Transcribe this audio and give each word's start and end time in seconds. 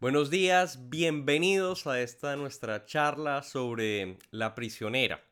Buenos 0.00 0.30
días, 0.30 0.88
bienvenidos 0.90 1.88
a 1.88 2.00
esta 2.00 2.36
nuestra 2.36 2.86
charla 2.86 3.42
sobre 3.42 4.16
La 4.30 4.54
prisionera, 4.54 5.24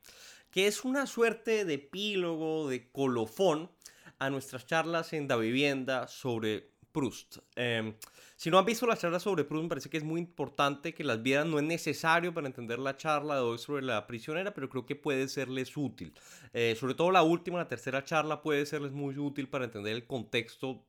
que 0.50 0.66
es 0.66 0.84
una 0.84 1.06
suerte 1.06 1.64
de 1.64 1.74
epílogo, 1.74 2.68
de 2.68 2.90
colofón 2.90 3.70
a 4.18 4.28
nuestras 4.28 4.66
charlas 4.66 5.12
en 5.12 5.28
Da 5.28 5.36
Vivienda 5.36 6.08
sobre 6.08 6.72
Proust. 6.90 7.36
Em, 7.54 7.94
si 8.34 8.50
no 8.50 8.58
han 8.58 8.64
visto 8.64 8.88
las 8.88 8.98
charlas 8.98 9.22
sobre 9.22 9.44
Proust, 9.44 9.62
me 9.62 9.68
parece 9.68 9.88
que 9.88 9.98
es 9.98 10.02
muy 10.02 10.20
importante 10.20 10.94
que 10.94 11.04
las 11.04 11.22
vieran. 11.22 11.48
No 11.48 11.60
es 11.60 11.64
necesario 11.64 12.34
para 12.34 12.48
entender 12.48 12.80
la 12.80 12.96
charla 12.96 13.36
de 13.36 13.42
hoy 13.42 13.58
sobre 13.58 13.84
la 13.84 14.04
prisionera, 14.08 14.52
pero 14.52 14.68
creo 14.68 14.84
que 14.84 14.96
puede 14.96 15.28
serles 15.28 15.76
útil. 15.76 16.12
Eh, 16.52 16.74
sobre 16.76 16.94
todo 16.94 17.12
la 17.12 17.22
última, 17.22 17.58
la 17.58 17.68
tercera 17.68 18.02
charla, 18.02 18.42
puede 18.42 18.66
serles 18.66 18.90
muy 18.90 19.16
útil 19.16 19.48
para 19.48 19.66
entender 19.66 19.94
el 19.94 20.08
contexto 20.08 20.84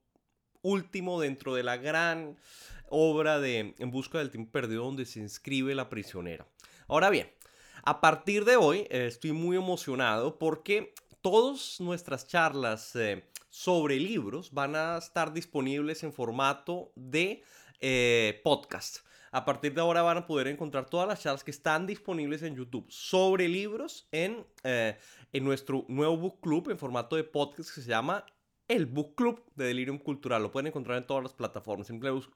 último 0.61 1.21
dentro 1.21 1.53
de 1.53 1.63
la 1.63 1.77
gran 1.77 2.37
obra 2.89 3.39
de 3.39 3.75
En 3.77 3.91
Busca 3.91 4.19
del 4.19 4.31
Tiempo 4.31 4.51
Perdido 4.51 4.83
donde 4.83 5.05
se 5.05 5.19
inscribe 5.19 5.75
la 5.75 5.89
prisionera. 5.89 6.47
Ahora 6.87 7.09
bien, 7.09 7.29
a 7.83 8.01
partir 8.01 8.45
de 8.45 8.57
hoy 8.57 8.79
eh, 8.89 9.07
estoy 9.07 9.31
muy 9.31 9.57
emocionado 9.57 10.37
porque 10.37 10.93
todas 11.21 11.79
nuestras 11.79 12.27
charlas 12.27 12.95
eh, 12.95 13.29
sobre 13.49 13.97
libros 13.97 14.51
van 14.51 14.75
a 14.75 14.97
estar 14.97 15.33
disponibles 15.33 16.03
en 16.03 16.13
formato 16.13 16.91
de 16.95 17.43
eh, 17.79 18.41
podcast. 18.43 18.99
A 19.31 19.43
partir 19.43 19.73
de 19.73 19.81
ahora 19.81 20.01
van 20.01 20.17
a 20.17 20.27
poder 20.27 20.47
encontrar 20.47 20.89
todas 20.89 21.07
las 21.07 21.21
charlas 21.21 21.43
que 21.43 21.51
están 21.51 21.85
disponibles 21.85 22.41
en 22.43 22.55
YouTube 22.55 22.85
sobre 22.89 23.47
libros 23.49 24.07
en, 24.11 24.45
en 24.63 25.43
nuestro 25.43 25.85
nuevo 25.89 26.17
book 26.17 26.39
club 26.41 26.69
en 26.69 26.79
formato 26.79 27.17
de 27.17 27.25
podcast 27.25 27.73
que 27.75 27.81
se 27.81 27.89
llama 27.89 28.25
el 28.67 28.85
Book 28.85 29.15
Club 29.15 29.43
de 29.55 29.65
Delirium 29.65 29.97
Cultural. 29.97 30.43
Lo 30.43 30.51
pueden 30.51 30.67
encontrar 30.67 30.97
en 30.97 31.07
todas 31.07 31.23
las 31.23 31.33
plataformas. 31.33 31.87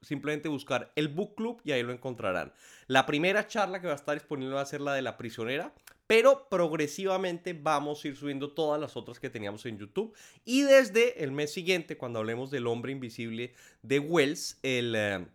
simplemente 0.02 0.50
buscar 0.50 0.92
el 0.96 1.08
Book 1.08 1.36
Club 1.36 1.62
y 1.64 1.72
ahí 1.72 1.84
lo 1.84 1.92
encontrarán. 1.92 2.54
La 2.88 3.06
primera 3.06 3.48
charla 3.48 3.82
que 3.82 3.88
va 3.88 3.94
a 3.94 3.98
estar 3.98 4.16
disponible 4.16 4.56
va 4.56 4.62
a 4.62 4.66
ser 4.66 4.82
la 4.82 4.94
de 4.94 5.02
la 5.02 5.18
prisionera, 5.18 5.74
pero 6.08 6.48
progresivamente 6.50 7.54
vamos 7.54 8.04
a 8.04 8.08
ir 8.10 8.16
subiendo 8.16 8.52
todas 8.52 8.80
las 8.80 8.98
otras 8.98 9.20
que 9.20 9.30
teníamos 9.30 9.66
en 9.66 9.78
YouTube. 9.78 10.14
Y 10.46 10.62
desde 10.64 11.24
el 11.24 11.32
mes 11.32 11.54
siguiente, 11.54 11.98
cuando 11.98 12.20
hablemos 12.20 12.52
del 12.52 12.68
hombre 12.68 12.92
invisible 12.92 13.54
de 13.82 14.00
Wells, 14.00 14.60
el... 14.64 14.96
Eh, 14.96 15.26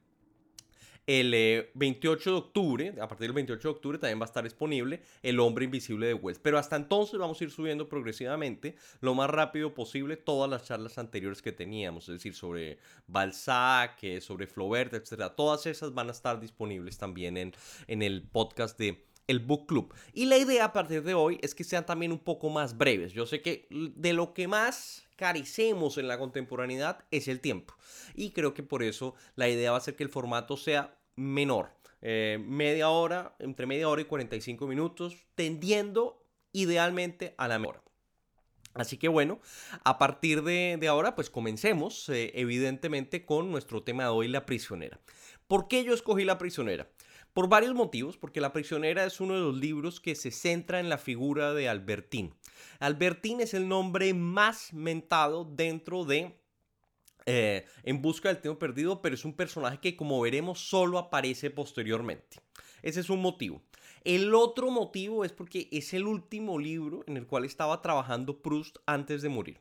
el 1.06 1.70
28 1.74 2.28
eh, 2.28 2.32
de 2.32 2.38
octubre, 2.38 2.94
a 3.00 3.08
partir 3.08 3.28
del 3.28 3.34
28 3.34 3.68
de 3.68 3.72
octubre 3.72 3.98
también 3.98 4.18
va 4.20 4.24
a 4.24 4.26
estar 4.26 4.42
disponible 4.42 5.02
El 5.22 5.38
hombre 5.40 5.64
invisible 5.64 6.08
de 6.08 6.14
Wells. 6.14 6.40
Pero 6.40 6.58
hasta 6.58 6.76
entonces 6.76 7.18
vamos 7.18 7.40
a 7.40 7.44
ir 7.44 7.50
subiendo 7.50 7.88
progresivamente 7.88 8.76
lo 9.00 9.14
más 9.14 9.30
rápido 9.30 9.72
posible 9.74 10.16
todas 10.16 10.50
las 10.50 10.64
charlas 10.64 10.98
anteriores 10.98 11.42
que 11.42 11.52
teníamos, 11.52 12.08
es 12.08 12.14
decir, 12.14 12.34
sobre 12.34 12.78
Balzac, 13.06 14.02
eh, 14.02 14.20
sobre 14.20 14.46
Flaubert, 14.46 14.94
etc. 14.94 15.32
Todas 15.36 15.66
esas 15.66 15.94
van 15.94 16.08
a 16.08 16.12
estar 16.12 16.40
disponibles 16.40 16.98
también 16.98 17.36
en, 17.36 17.52
en 17.86 18.02
el 18.02 18.22
podcast 18.22 18.78
de 18.78 19.06
el 19.26 19.40
Book 19.40 19.66
Club. 19.66 19.94
Y 20.12 20.26
la 20.26 20.38
idea 20.38 20.66
a 20.66 20.72
partir 20.72 21.02
de 21.02 21.14
hoy 21.14 21.38
es 21.42 21.54
que 21.54 21.64
sean 21.64 21.86
también 21.86 22.12
un 22.12 22.18
poco 22.18 22.50
más 22.50 22.76
breves. 22.76 23.12
Yo 23.12 23.26
sé 23.26 23.42
que 23.42 23.66
de 23.70 24.12
lo 24.12 24.34
que 24.34 24.48
más 24.48 25.06
carecemos 25.16 25.98
en 25.98 26.08
la 26.08 26.18
contemporaneidad 26.18 27.04
es 27.10 27.28
el 27.28 27.40
tiempo. 27.40 27.74
Y 28.14 28.30
creo 28.30 28.54
que 28.54 28.62
por 28.62 28.82
eso 28.82 29.14
la 29.34 29.48
idea 29.48 29.72
va 29.72 29.78
a 29.78 29.80
ser 29.82 29.96
que 29.96 30.04
el 30.04 30.10
formato 30.10 30.56
sea 30.56 30.98
menor. 31.16 31.70
Eh, 32.02 32.38
media 32.46 32.90
hora, 32.90 33.34
entre 33.38 33.66
media 33.66 33.88
hora 33.88 34.02
y 34.02 34.04
45 34.04 34.66
minutos, 34.66 35.16
tendiendo 35.34 36.22
idealmente 36.52 37.34
a 37.38 37.48
la 37.48 37.58
mejor. 37.58 37.82
Así 38.74 38.98
que 38.98 39.08
bueno, 39.08 39.40
a 39.84 39.98
partir 39.98 40.42
de, 40.42 40.78
ahora, 40.86 41.14
pues 41.14 41.30
comencemos 41.30 42.08
eh, 42.10 42.32
evidentemente 42.34 43.24
con 43.24 43.50
nuestro 43.50 43.82
tema 43.82 44.04
de 44.04 44.10
hoy, 44.10 44.28
la 44.28 44.44
prisionera. 44.44 45.00
¿Por 45.48 45.66
qué 45.66 45.82
yo 45.82 45.94
escogí 45.94 46.24
la 46.24 46.38
prisionera? 46.38 46.88
Por 47.36 47.50
varios 47.50 47.74
motivos, 47.74 48.16
porque 48.16 48.40
La 48.40 48.54
prisionera 48.54 49.04
es 49.04 49.20
uno 49.20 49.34
de 49.34 49.40
los 49.40 49.54
libros 49.54 50.00
que 50.00 50.14
se 50.14 50.30
centra 50.30 50.80
en 50.80 50.88
la 50.88 50.96
figura 50.96 51.52
de 51.52 51.68
Albertín. 51.68 52.34
Albertín 52.78 53.42
es 53.42 53.52
el 53.52 53.68
nombre 53.68 54.14
más 54.14 54.72
mentado 54.72 55.44
dentro 55.44 56.06
de 56.06 56.40
eh, 57.26 57.66
En 57.82 58.00
busca 58.00 58.30
del 58.30 58.40
tiempo 58.40 58.58
perdido, 58.58 59.02
pero 59.02 59.16
es 59.16 59.26
un 59.26 59.34
personaje 59.34 59.80
que 59.80 59.96
como 59.96 60.18
veremos 60.18 60.60
solo 60.60 60.96
aparece 60.96 61.50
posteriormente. 61.50 62.40
Ese 62.80 63.00
es 63.00 63.10
un 63.10 63.20
motivo. 63.20 63.60
El 64.02 64.34
otro 64.34 64.70
motivo 64.70 65.22
es 65.22 65.32
porque 65.32 65.68
es 65.70 65.92
el 65.92 66.06
último 66.06 66.58
libro 66.58 67.04
en 67.06 67.18
el 67.18 67.26
cual 67.26 67.44
estaba 67.44 67.82
trabajando 67.82 68.40
Proust 68.40 68.78
antes 68.86 69.20
de 69.20 69.28
morir 69.28 69.60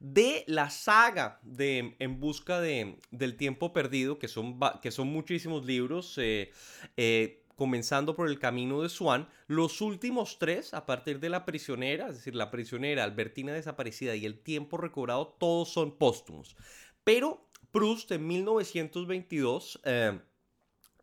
de 0.00 0.44
la 0.46 0.70
saga 0.70 1.40
de 1.42 1.96
En 1.98 2.20
busca 2.20 2.60
de, 2.60 2.98
del 3.10 3.36
tiempo 3.36 3.72
perdido, 3.72 4.18
que 4.18 4.28
son, 4.28 4.58
que 4.80 4.90
son 4.90 5.08
muchísimos 5.08 5.66
libros, 5.66 6.16
eh, 6.18 6.52
eh, 6.96 7.44
comenzando 7.56 8.14
por 8.14 8.28
El 8.28 8.38
Camino 8.38 8.82
de 8.82 8.88
Swan, 8.88 9.28
los 9.48 9.80
últimos 9.80 10.38
tres, 10.38 10.74
a 10.74 10.86
partir 10.86 11.18
de 11.18 11.28
La 11.28 11.44
Prisionera, 11.44 12.08
es 12.08 12.16
decir, 12.16 12.34
La 12.34 12.50
Prisionera, 12.50 13.02
Albertina 13.02 13.52
Desaparecida 13.52 14.14
y 14.14 14.24
El 14.24 14.38
Tiempo 14.38 14.76
Recobrado, 14.76 15.36
todos 15.38 15.72
son 15.72 15.96
póstumos. 15.98 16.56
Pero 17.04 17.48
Proust 17.72 18.12
en 18.12 18.26
1922... 18.26 19.80
Eh, 19.84 20.20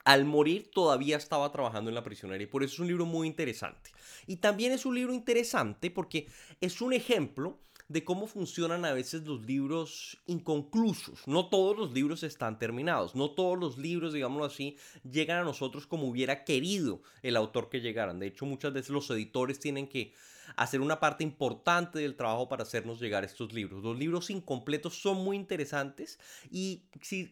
al 0.05 0.23
morir 0.23 0.69
todavía 0.71 1.17
estaba 1.17 1.51
trabajando 1.51 1.89
en 1.89 1.95
la 1.95 2.03
prisionera 2.03 2.43
y 2.43 2.45
por 2.45 2.63
eso 2.63 2.75
es 2.75 2.79
un 2.79 2.87
libro 2.87 3.07
muy 3.07 3.27
interesante. 3.27 3.89
Y 4.27 4.35
también 4.35 4.71
es 4.71 4.85
un 4.85 4.93
libro 4.93 5.11
interesante 5.11 5.89
porque 5.89 6.27
es 6.61 6.79
un 6.79 6.93
ejemplo 6.93 7.59
de 7.87 8.03
cómo 8.03 8.25
funcionan 8.25 8.83
a 8.83 8.93
veces 8.93 9.23
los 9.25 9.45
libros 9.45 10.17
inconclusos. 10.25 11.27
No 11.27 11.49
todos 11.49 11.77
los 11.77 11.93
libros 11.93 12.23
están 12.23 12.57
terminados, 12.57 13.15
no 13.15 13.31
todos 13.31 13.59
los 13.59 13.77
libros, 13.77 14.13
digámoslo 14.13 14.45
así, 14.45 14.77
llegan 15.09 15.39
a 15.39 15.43
nosotros 15.43 15.85
como 15.85 16.07
hubiera 16.07 16.43
querido 16.43 17.01
el 17.21 17.35
autor 17.35 17.69
que 17.69 17.81
llegaran. 17.81 18.19
De 18.19 18.27
hecho, 18.27 18.45
muchas 18.45 18.73
veces 18.73 18.89
los 18.89 19.09
editores 19.11 19.59
tienen 19.59 19.87
que 19.87 20.13
hacer 20.55 20.81
una 20.81 20.99
parte 20.99 21.23
importante 21.23 21.99
del 21.99 22.15
trabajo 22.15 22.47
para 22.47 22.63
hacernos 22.63 22.99
llegar 22.99 23.23
estos 23.23 23.53
libros. 23.53 23.83
Los 23.83 23.97
libros 23.97 24.29
incompletos 24.29 24.99
son 24.99 25.17
muy 25.17 25.35
interesantes 25.35 26.19
y 26.51 26.83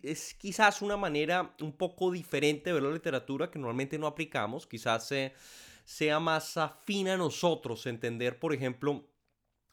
es 0.03 0.33
quizás 0.35 0.81
una 0.81 0.97
manera 0.97 1.55
un 1.61 1.71
poco 1.71 2.11
diferente 2.11 2.69
de 2.69 2.73
ver 2.73 2.83
la 2.83 2.91
literatura 2.91 3.49
que 3.49 3.59
normalmente 3.59 3.97
no 3.97 4.07
aplicamos, 4.07 4.67
quizás 4.67 5.11
sea 5.85 6.19
más 6.19 6.57
afín 6.57 7.07
a 7.07 7.17
nosotros 7.17 7.85
entender, 7.85 8.39
por 8.39 8.53
ejemplo, 8.53 9.05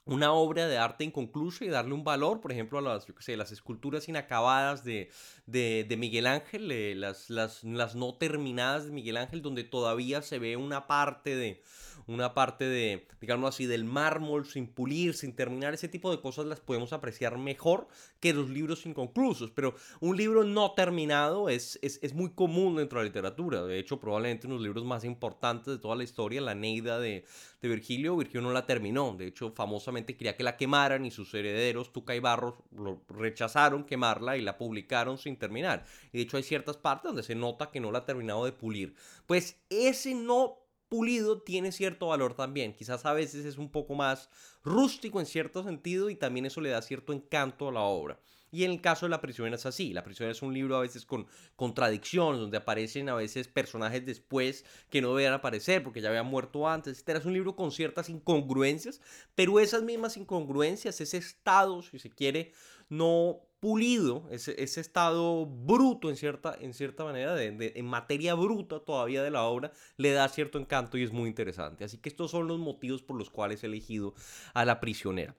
una 0.05 0.33
obra 0.33 0.67
de 0.67 0.79
arte 0.79 1.05
inconclusa 1.05 1.65
y 1.65 1.69
darle 1.69 1.95
un 1.95 2.05
valor, 2.05 2.41
por 2.41 2.53
ejemplo, 2.53 2.79
a 2.79 2.83
las, 2.83 3.07
sé, 3.19 3.37
las 3.37 3.53
esculturas 3.53 4.09
inacabadas 4.09 4.85
de, 4.85 5.11
de, 5.47 5.97
Miguel 5.97 6.27
Ángel, 6.27 6.71
eh, 6.71 6.95
las, 6.95 7.31
las, 7.31 7.65
las 7.65 7.95
no 7.95 8.15
terminadas 8.15 8.87
de 8.87 8.93
Miguel 8.93 9.17
Ángel, 9.17 9.43
donde 9.43 9.65
todavía 9.65 10.23
se 10.23 10.39
ve 10.39 10.57
una 10.57 10.87
parte 10.87 11.37
de, 11.37 11.63
una 12.07 12.35
parte 12.35 12.65
de, 12.65 13.07
digamos 13.21 13.55
así, 13.55 13.67
del 13.67 13.85
mármol 13.85 14.47
sin 14.47 14.67
pulir, 14.67 15.15
sin 15.15 15.35
terminar, 15.35 15.75
ese 15.75 15.89
tipo 15.89 16.11
de 16.11 16.21
cosas 16.21 16.47
las 16.47 16.61
podemos 16.61 16.93
apreciar 16.93 17.39
mejor 17.39 17.89
que 18.19 18.33
los 18.33 18.51
libros 18.51 18.85
inconclusos. 18.87 19.51
Pero 19.53 19.75
un 20.01 20.17
libro 20.17 20.45
no 20.45 20.73
terminado 20.73 21.49
es, 21.49 21.79
es, 21.83 22.15
muy 22.15 22.31
común 22.31 22.77
dentro 22.77 22.99
de 22.99 23.05
la 23.05 23.09
literatura. 23.09 23.63
De 23.63 23.79
hecho, 23.79 24.01
probablemente 24.01 24.47
uno 24.47 24.57
de 24.57 24.61
los 24.61 24.67
libros 24.67 24.85
más 24.85 25.05
importantes 25.05 25.67
de 25.67 25.79
toda 25.79 25.97
la 25.97 26.05
historia, 26.05 26.41
La 26.41 26.55
Neida 26.55 26.99
de, 26.99 27.25
de 27.63 27.69
Virgilio, 27.69 28.17
Virgilio 28.17 28.43
no 28.43 28.53
la 28.53 28.67
terminó. 28.67 29.15
De 29.17 29.27
hecho, 29.27 29.55
quería 29.93 30.37
que 30.37 30.43
la 30.43 30.57
quemaran 30.57 31.05
y 31.07 31.11
sus 31.11 31.33
herederos, 31.35 31.93
Tuca 31.93 32.15
lo 32.15 33.03
rechazaron 33.09 33.85
quemarla 33.85 34.37
y 34.37 34.43
la 34.43 34.59
publicaron 34.59 35.19
sin 35.19 35.37
terminar. 35.37 35.85
Y 36.13 36.19
de 36.19 36.25
hecho, 36.25 36.37
hay 36.37 36.43
ciertas 36.43 36.77
partes 36.77 37.09
donde 37.09 37.23
se 37.23 37.35
nota 37.35 37.71
que 37.71 37.81
no 37.81 37.93
la 37.93 38.01
ha 38.01 38.05
terminado 38.05 38.45
de 38.45 38.53
pulir. 38.53 38.95
Pues 39.27 39.57
ese 39.69 40.15
no 40.15 40.59
pulido 40.89 41.41
tiene 41.41 41.73
cierto 41.73 42.09
valor 42.09 42.35
también. 42.35 42.75
Quizás 42.75 43.07
a 43.07 43.13
veces 43.15 43.47
es 43.47 43.57
un 43.57 43.71
poco 43.71 43.95
más 43.95 44.29
rústico 44.63 45.21
en 45.21 45.27
cierto 45.27 45.63
sentido 45.63 46.11
y 46.11 46.17
también 46.17 46.47
eso 46.47 46.61
le 46.61 46.71
da 46.71 46.83
cierto 46.83 47.13
encanto 47.13 47.69
a 47.69 47.73
la 47.73 47.83
obra. 47.83 48.21
Y 48.51 48.65
en 48.65 48.73
el 48.73 48.81
caso 48.81 49.07
de 49.07 49.11
La 49.11 49.21
prisionera 49.21 49.57
es 49.57 49.67
así. 49.67 49.93
La 49.93 50.05
prisionera 50.05 50.33
es 50.33 50.43
un 50.43 50.53
libro 50.55 50.77
a 50.77 50.81
veces 50.81 51.05
con 51.05 51.27
contradicciones, 51.57 52.41
donde 52.41 52.57
aparecen 52.57 53.09
a 53.09 53.15
veces 53.15 53.49
personajes 53.49 54.05
después 54.05 54.65
que 54.91 55.01
no 55.01 55.15
debían 55.15 55.35
aparecer 55.35 55.83
porque 55.83 56.01
ya 56.01 56.09
habían 56.09 56.27
muerto 56.27 56.69
antes, 56.69 56.99
etc. 56.99 57.19
Es 57.19 57.25
un 57.25 57.33
libro 57.33 57.57
con 57.57 57.71
ciertas 57.71 58.09
incongruencias, 58.09 59.01
pero 59.35 59.61
esas 59.61 59.83
mismas 59.83 60.17
incongruencias, 60.17 61.01
ese 61.01 61.17
estado, 61.17 61.83
si 61.83 61.99
se 61.99 62.11
quiere, 62.11 62.53
no 62.89 63.41
pulido, 63.61 64.27
ese, 64.31 64.61
ese 64.63 64.81
estado 64.81 65.47
bruto 65.47 66.09
en 66.09 66.17
cierta, 66.17 66.57
en 66.59 66.73
cierta 66.73 67.05
manera, 67.05 67.35
de, 67.35 67.73
en 67.77 67.87
materia 67.87 68.35
bruta 68.35 68.81
todavía 68.81 69.23
de 69.23 69.31
la 69.31 69.45
obra, 69.45 69.73
le 69.99 70.13
da 70.13 70.29
cierto 70.29 70.59
encanto 70.59 70.97
y 70.97 71.03
es 71.03 71.13
muy 71.13 71.29
interesante. 71.29 71.85
Así 71.85 71.99
que 71.99 72.09
estos 72.09 72.31
son 72.31 72.49
los 72.49 72.59
motivos 72.59 73.03
por 73.03 73.17
los 73.17 73.31
cuales 73.31 73.63
he 73.63 73.67
elegido 73.67 74.15
a 74.55 74.65
la 74.65 74.81
prisionera. 74.81 75.37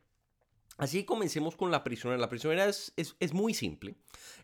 Así 0.77 1.03
comencemos 1.03 1.55
con 1.55 1.69
la 1.69 1.83
prisionera. 1.83 2.19
La 2.19 2.29
prisionera 2.29 2.65
es, 2.65 2.93
es, 2.95 3.33
muy 3.33 3.53
simple. 3.53 3.95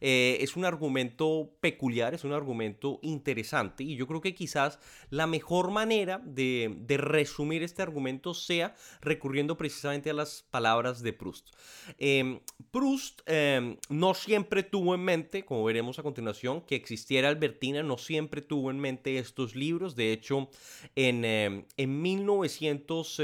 Eh, 0.01 0.37
es 0.41 0.55
un 0.55 0.65
argumento 0.65 1.51
peculiar, 1.61 2.13
es 2.13 2.23
un 2.23 2.33
argumento 2.33 2.99
interesante 3.01 3.83
y 3.83 3.95
yo 3.95 4.05
creo 4.07 4.21
que 4.21 4.35
quizás 4.35 4.79
la 5.09 5.25
mejor 5.25 5.71
manera 5.71 6.21
de, 6.23 6.75
de 6.79 6.97
resumir 6.97 7.63
este 7.63 7.81
argumento 7.81 8.33
sea 8.33 8.75
recurriendo 9.01 9.57
precisamente 9.57 10.09
a 10.11 10.13
las 10.13 10.43
palabras 10.51 11.01
de 11.01 11.13
Proust. 11.13 11.49
Em, 11.97 12.39
Proust 12.69 13.21
em, 13.25 13.77
no 13.89 14.13
siempre 14.13 14.61
tuvo 14.63 14.93
en 14.93 15.01
mente, 15.01 15.43
como 15.43 15.63
veremos 15.63 15.97
a 15.97 16.03
continuación, 16.03 16.61
que 16.61 16.75
existiera 16.75 17.29
Albertina, 17.29 17.81
no 17.81 17.97
siempre 17.97 18.41
tuvo 18.41 18.69
en 18.69 18.79
mente 18.79 19.17
estos 19.17 19.55
libros. 19.55 19.95
De 19.95 20.11
hecho, 20.11 20.49
en, 20.95 21.25
em, 21.25 21.65
en 21.77 22.01
1900... 22.01 23.21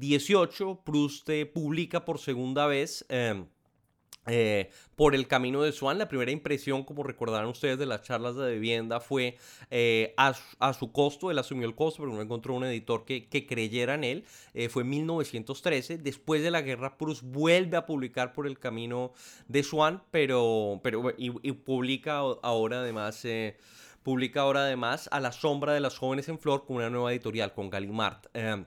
18, 0.00 0.82
Proust 0.84 1.28
eh, 1.28 1.46
publica 1.46 2.04
por 2.04 2.18
segunda 2.18 2.66
vez 2.66 3.04
em, 3.10 3.46
eh, 4.26 4.70
por 4.96 5.14
el 5.14 5.28
camino 5.28 5.62
de 5.62 5.72
Swan. 5.72 5.98
La 5.98 6.08
primera 6.08 6.30
impresión, 6.30 6.84
como 6.84 7.02
recordarán 7.02 7.48
ustedes 7.48 7.78
de 7.78 7.84
las 7.84 8.02
charlas 8.02 8.34
de 8.34 8.54
vivienda, 8.54 9.00
fue 9.00 9.36
eh, 9.70 10.14
a, 10.16 10.32
su 10.72 10.90
costo. 10.90 11.30
Él 11.30 11.38
asumió 11.38 11.68
el 11.68 11.74
costo, 11.74 12.02
pero 12.02 12.14
no 12.14 12.22
encontró 12.22 12.54
un 12.54 12.64
editor 12.64 13.04
que, 13.04 13.46
creyera 13.46 13.94
en 13.94 14.04
él. 14.04 14.24
fue 14.70 14.84
en 14.84 14.88
1913. 14.88 15.98
Después 15.98 16.42
de 16.42 16.50
la 16.50 16.62
guerra, 16.62 16.96
Proust 16.96 17.22
vuelve 17.22 17.76
a 17.76 17.84
publicar 17.84 18.32
por 18.32 18.46
el 18.46 18.58
camino 18.58 19.12
de 19.48 19.62
Swan, 19.62 20.02
pero, 20.10 20.80
pero 20.82 21.12
y, 21.18 21.30
publica 21.52 22.18
ahora 22.42 22.80
además. 22.80 23.26
publica 24.02 24.40
ahora 24.40 24.60
además 24.60 25.10
A 25.12 25.20
la 25.20 25.30
sombra 25.30 25.74
de 25.74 25.80
las 25.80 25.98
jóvenes 25.98 26.28
en 26.30 26.38
flor 26.38 26.64
con 26.64 26.76
una 26.76 26.88
nueva 26.88 27.12
editorial, 27.12 27.52
con 27.52 27.68
Gallimard. 27.68 28.22
Em, 28.32 28.64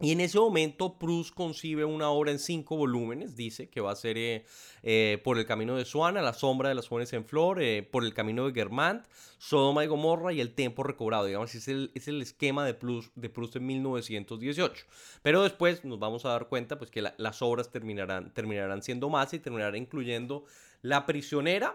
y 0.00 0.12
en 0.12 0.20
ese 0.20 0.38
momento 0.38 0.96
Proust 0.96 1.34
concibe 1.34 1.84
una 1.84 2.08
obra 2.10 2.30
en 2.30 2.38
cinco 2.38 2.76
volúmenes, 2.76 3.34
dice 3.34 3.68
que 3.68 3.80
va 3.80 3.90
a 3.90 3.96
ser 3.96 4.16
eh, 4.16 4.44
eh, 4.84 5.20
Por 5.24 5.38
el 5.38 5.46
camino 5.46 5.74
de 5.74 5.84
Suana, 5.84 6.22
La 6.22 6.34
sombra 6.34 6.68
de 6.68 6.76
las 6.76 6.86
jóvenes 6.86 7.12
en 7.14 7.24
flor, 7.24 7.60
eh, 7.60 7.82
Por 7.82 8.04
el 8.04 8.14
camino 8.14 8.46
de 8.46 8.52
Germant, 8.52 9.04
Sodoma 9.38 9.82
y 9.82 9.88
Gomorra 9.88 10.32
y 10.32 10.40
El 10.40 10.54
tiempo 10.54 10.84
recobrado. 10.84 11.24
Digamos, 11.24 11.52
es 11.56 11.66
el, 11.66 11.90
es 11.96 12.06
el 12.06 12.22
esquema 12.22 12.64
de 12.64 12.74
Proust, 12.74 13.12
de 13.16 13.28
Proust 13.28 13.56
en 13.56 13.66
1918. 13.66 14.86
Pero 15.22 15.42
después 15.42 15.84
nos 15.84 15.98
vamos 15.98 16.24
a 16.24 16.28
dar 16.28 16.46
cuenta 16.46 16.78
pues, 16.78 16.92
que 16.92 17.02
las 17.16 17.42
obras 17.42 17.72
terminarán, 17.72 18.32
terminarán 18.32 18.82
siendo 18.82 19.08
más 19.10 19.34
y 19.34 19.40
terminarán 19.40 19.74
incluyendo 19.74 20.44
La 20.80 21.06
prisionera, 21.06 21.74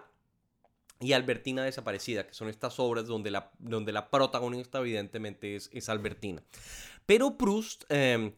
y 1.04 1.12
Albertina 1.14 1.64
desaparecida, 1.64 2.26
que 2.26 2.34
son 2.34 2.48
estas 2.48 2.80
obras 2.80 3.06
donde 3.06 3.30
la, 3.30 3.52
donde 3.60 3.92
la 3.92 4.10
protagonista 4.10 4.80
evidentemente 4.80 5.56
es, 5.56 5.70
es 5.74 5.90
Albertina. 5.90 6.42
Pero 7.06 7.32
Proust, 7.32 7.84
em, 7.90 8.34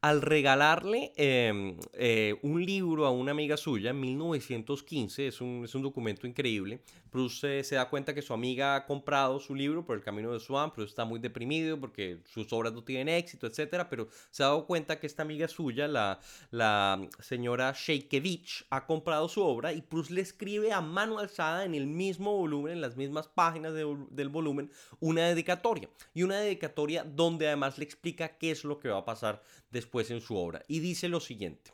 al 0.00 0.22
regalarle 0.22 1.12
em, 1.16 1.76
eh, 1.92 2.36
un 2.42 2.64
libro 2.64 3.06
a 3.06 3.10
una 3.10 3.32
amiga 3.32 3.56
suya 3.56 3.90
en 3.90 4.00
1915, 4.00 5.26
es 5.26 5.40
un, 5.40 5.64
es 5.64 5.74
un 5.74 5.82
documento 5.82 6.26
increíble, 6.26 6.80
Proust 7.10 7.40
se 7.62 7.74
da 7.74 7.88
cuenta 7.88 8.14
que 8.14 8.22
su 8.22 8.32
amiga 8.32 8.76
ha 8.76 8.86
comprado 8.86 9.40
su 9.40 9.54
libro 9.54 9.84
por 9.84 9.96
el 9.96 10.02
camino 10.02 10.32
de 10.32 10.40
Swan, 10.40 10.70
pero 10.74 10.86
está 10.86 11.04
muy 11.04 11.18
deprimido 11.18 11.78
porque 11.80 12.18
sus 12.24 12.52
obras 12.52 12.72
no 12.72 12.84
tienen 12.84 13.08
éxito, 13.08 13.46
etc. 13.46 13.86
Pero 13.88 14.08
se 14.30 14.42
ha 14.42 14.46
dado 14.46 14.66
cuenta 14.66 15.00
que 15.00 15.06
esta 15.06 15.22
amiga 15.22 15.48
suya, 15.48 15.88
la, 15.88 16.20
la 16.50 17.00
señora 17.20 17.72
Sheikevich, 17.74 18.66
ha 18.70 18.86
comprado 18.86 19.28
su 19.28 19.42
obra 19.42 19.72
y 19.72 19.80
Proust 19.80 20.10
le 20.10 20.20
escribe 20.20 20.72
a 20.72 20.80
mano 20.80 21.18
alzada 21.18 21.64
en 21.64 21.74
el 21.74 21.86
mismo 21.86 22.36
volumen, 22.36 22.74
en 22.74 22.80
las 22.80 22.96
mismas 22.96 23.28
páginas 23.28 23.72
del 23.74 24.28
volumen, 24.28 24.70
una 25.00 25.28
dedicatoria. 25.28 25.88
Y 26.14 26.22
una 26.22 26.40
dedicatoria 26.40 27.04
donde 27.04 27.46
además 27.46 27.78
le 27.78 27.84
explica 27.84 28.36
qué 28.36 28.50
es 28.50 28.64
lo 28.64 28.78
que 28.78 28.88
va 28.88 28.98
a 28.98 29.04
pasar 29.04 29.42
después 29.70 29.87
en 29.94 30.20
su 30.20 30.36
obra. 30.36 30.62
Y 30.68 30.80
dice 30.80 31.08
lo 31.08 31.20
siguiente. 31.20 31.72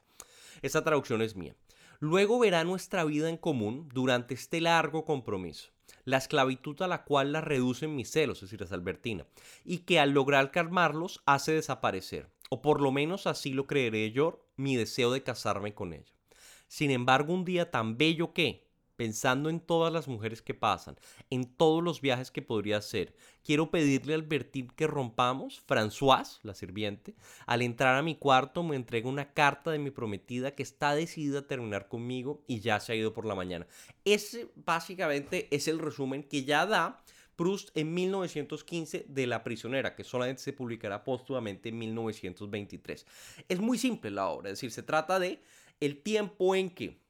Esta 0.63 0.83
traducción 0.83 1.23
es 1.23 1.37
mía. 1.37 1.55
Luego 2.01 2.39
verá 2.39 2.65
nuestra 2.65 3.05
vida 3.05 3.29
en 3.29 3.37
común 3.37 3.89
durante 3.93 4.35
este 4.35 4.61
largo 4.61 5.05
compromiso, 5.05 5.71
la 6.05 6.19
esclavitud 6.19 6.81
a 6.83 6.89
la 6.89 7.05
cual 7.05 7.33
la 7.33 7.41
reducen 7.41 7.95
mis 7.95 8.11
celos, 8.11 8.39
es 8.39 8.51
decir, 8.51 8.63
es 8.63 8.73
Albertina, 8.73 9.27
y 9.65 9.79
que 9.79 10.01
al 10.01 10.11
lograr 10.11 10.51
calmarlos 10.51 11.23
hace 11.25 11.53
desaparecer, 11.53 12.29
o 12.51 12.63
por 12.63 12.81
lo 12.81 12.93
menos 12.93 13.27
así 13.27 13.53
lo 13.53 13.67
creeré 13.67 14.11
yo, 14.11 14.45
mi 14.57 14.77
deseo 14.77 15.13
de 15.13 15.23
casarme 15.23 15.73
con 15.73 15.93
ella. 15.93 16.13
Sin 16.69 16.91
embargo, 16.91 17.33
un 17.33 17.45
día 17.45 17.71
tan 17.71 17.97
bello 17.97 18.33
que, 18.33 18.64
pensando 18.97 19.51
en 19.51 19.61
todas 19.61 19.93
las 19.93 20.09
mujeres 20.09 20.43
que 20.43 20.55
pasan, 20.55 20.97
en 21.31 21.45
todos 21.45 21.83
los 21.83 22.01
viajes 22.01 22.31
que 22.31 22.43
podría 22.43 22.79
hacer, 22.79 23.15
quiero 23.43 23.71
pedirle 23.71 24.15
al 24.15 24.23
Bertín 24.23 24.69
que 24.69 24.87
rompamos. 24.87 25.63
François, 25.67 26.41
la 26.43 26.55
sirviente, 26.55 27.15
al 27.47 27.63
entrar 27.63 27.97
a 27.97 28.03
mi 28.03 28.17
cuarto 28.17 28.63
me 28.63 28.77
entrega 28.77 29.09
una 29.09 29.33
carta 29.33 29.71
de 29.71 29.79
mi 29.79 29.91
prometida 29.91 30.55
que 30.55 30.63
está 30.63 30.95
decidida 30.95 31.41
a 31.41 31.47
terminar 31.47 31.89
conmigo 31.89 32.43
y 32.47 32.61
ya 32.61 32.81
se 32.81 32.93
ha 32.93 32.97
ido 32.97 33.13
por 33.13 33.27
la 33.27 33.35
mañana. 33.35 33.67
Ese 34.05 34.51
básicamente 34.57 35.49
es 35.51 35.69
el 35.69 35.79
resumen 35.79 36.23
que 36.23 36.45
ya 36.45 36.67
da 36.67 37.03
Proust 37.37 37.77
en 37.77 37.93
1915 37.93 39.07
de 39.09 39.27
La 39.27 39.43
prisionera, 39.43 39.97
que 39.97 40.05
solamente 40.05 40.43
se 40.43 40.53
publicará 40.53 41.03
póstumamente 41.03 41.69
en 41.69 41.79
1923. 41.79 43.07
Es 43.49 43.59
muy 43.59 43.79
simple 43.79 44.11
la 44.11 44.29
obra, 44.29 44.51
es 44.51 44.59
decir, 44.59 44.71
se 44.71 44.83
trata 44.83 45.19
de 45.19 45.43
el 45.81 46.03
tiempo 46.03 46.55
en 46.55 46.71
que 46.71 47.01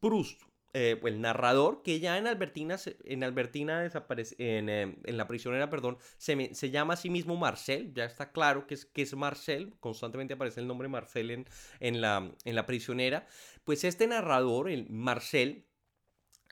Proust 0.00 0.42
eh, 0.80 1.00
el 1.02 1.20
narrador, 1.20 1.82
que 1.82 1.98
ya 1.98 2.18
en 2.18 2.28
Albertina, 2.28 2.76
en 3.04 3.24
Albertina 3.24 3.80
desaparece, 3.80 4.36
en, 4.38 4.68
em, 4.68 4.96
en 5.02 5.16
la 5.16 5.26
prisionera, 5.26 5.68
perdón, 5.70 5.98
se, 6.18 6.54
se, 6.54 6.70
llama 6.70 6.94
a 6.94 6.96
sí 6.96 7.10
mismo 7.10 7.34
Marcel, 7.34 7.92
ya 7.94 8.04
está 8.04 8.30
claro 8.30 8.68
que 8.68 8.74
es, 8.74 8.84
que 8.84 9.02
es 9.02 9.12
Marcel, 9.16 9.74
constantemente 9.80 10.34
aparece 10.34 10.60
el 10.60 10.68
nombre 10.68 10.86
Marcel 10.86 11.32
en, 11.32 11.46
en, 11.80 12.00
la, 12.00 12.32
en 12.44 12.54
la 12.54 12.64
prisionera, 12.64 13.26
pues 13.64 13.82
este 13.82 14.06
narrador, 14.06 14.70
el 14.70 14.88
Marcel, 14.88 15.66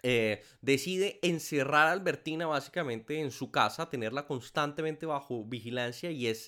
eh, 0.08 0.40
decide 0.60 1.18
encerrar 1.22 1.88
a 1.88 1.90
Albertina 1.90 2.46
básicamente 2.46 3.18
en 3.18 3.32
su 3.32 3.50
casa, 3.50 3.90
tenerla 3.90 4.24
constantemente 4.24 5.04
bajo 5.04 5.44
vigilancia 5.44 6.12
y 6.12 6.28
es, 6.28 6.46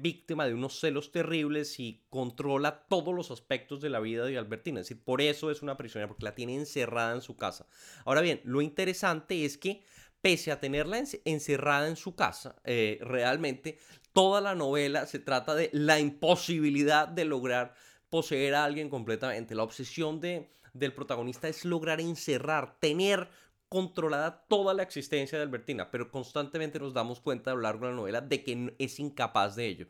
víctima 0.00 0.46
de 0.46 0.54
unos 0.54 0.80
celos 0.80 1.12
terribles 1.12 1.78
y 1.78 2.06
controla 2.08 2.86
todos 2.88 3.14
los 3.14 3.30
aspectos 3.30 3.82
de 3.82 3.90
la 3.90 4.00
vida 4.00 4.24
de 4.24 4.38
Albertina. 4.38 4.80
Es 4.80 4.88
decir, 4.88 5.04
por 5.04 5.20
eso 5.20 5.50
es 5.50 5.60
una 5.60 5.76
prisionera, 5.76 6.08
porque 6.08 6.24
la 6.24 6.34
tiene 6.34 6.54
encerrada 6.54 7.14
en 7.14 7.20
su 7.20 7.36
casa. 7.36 7.66
Ahora 8.06 8.22
bien, 8.22 8.40
lo 8.44 8.62
interesante 8.62 9.44
es 9.44 9.58
que 9.58 9.82
pese 10.22 10.52
a 10.52 10.58
tenerla 10.58 11.04
encerrada 11.26 11.86
en 11.86 11.96
su 11.96 12.14
casa, 12.14 12.56
eh, 12.64 12.98
realmente 13.02 13.76
toda 14.14 14.40
la 14.40 14.54
novela 14.54 15.04
se 15.04 15.18
trata 15.18 15.54
de 15.54 15.68
la 15.74 16.00
imposibilidad 16.00 17.08
de 17.08 17.26
lograr 17.26 17.74
poseer 18.08 18.54
a 18.54 18.64
alguien 18.64 18.88
completamente, 18.88 19.54
la 19.54 19.64
obsesión 19.64 20.18
de 20.18 20.48
del 20.72 20.94
protagonista 20.94 21.48
es 21.48 21.64
lograr 21.64 22.00
encerrar, 22.00 22.76
tener 22.80 23.28
controlada 23.68 24.44
toda 24.48 24.74
la 24.74 24.82
existencia 24.82 25.38
de 25.38 25.44
Albertina, 25.44 25.90
pero 25.90 26.10
constantemente 26.10 26.78
nos 26.78 26.92
damos 26.92 27.20
cuenta 27.20 27.50
a 27.50 27.54
lo 27.54 27.62
largo 27.62 27.86
de 27.86 27.92
la 27.92 27.96
novela 27.96 28.20
de 28.20 28.44
que 28.44 28.74
es 28.78 29.00
incapaz 29.00 29.56
de 29.56 29.66
ello. 29.66 29.86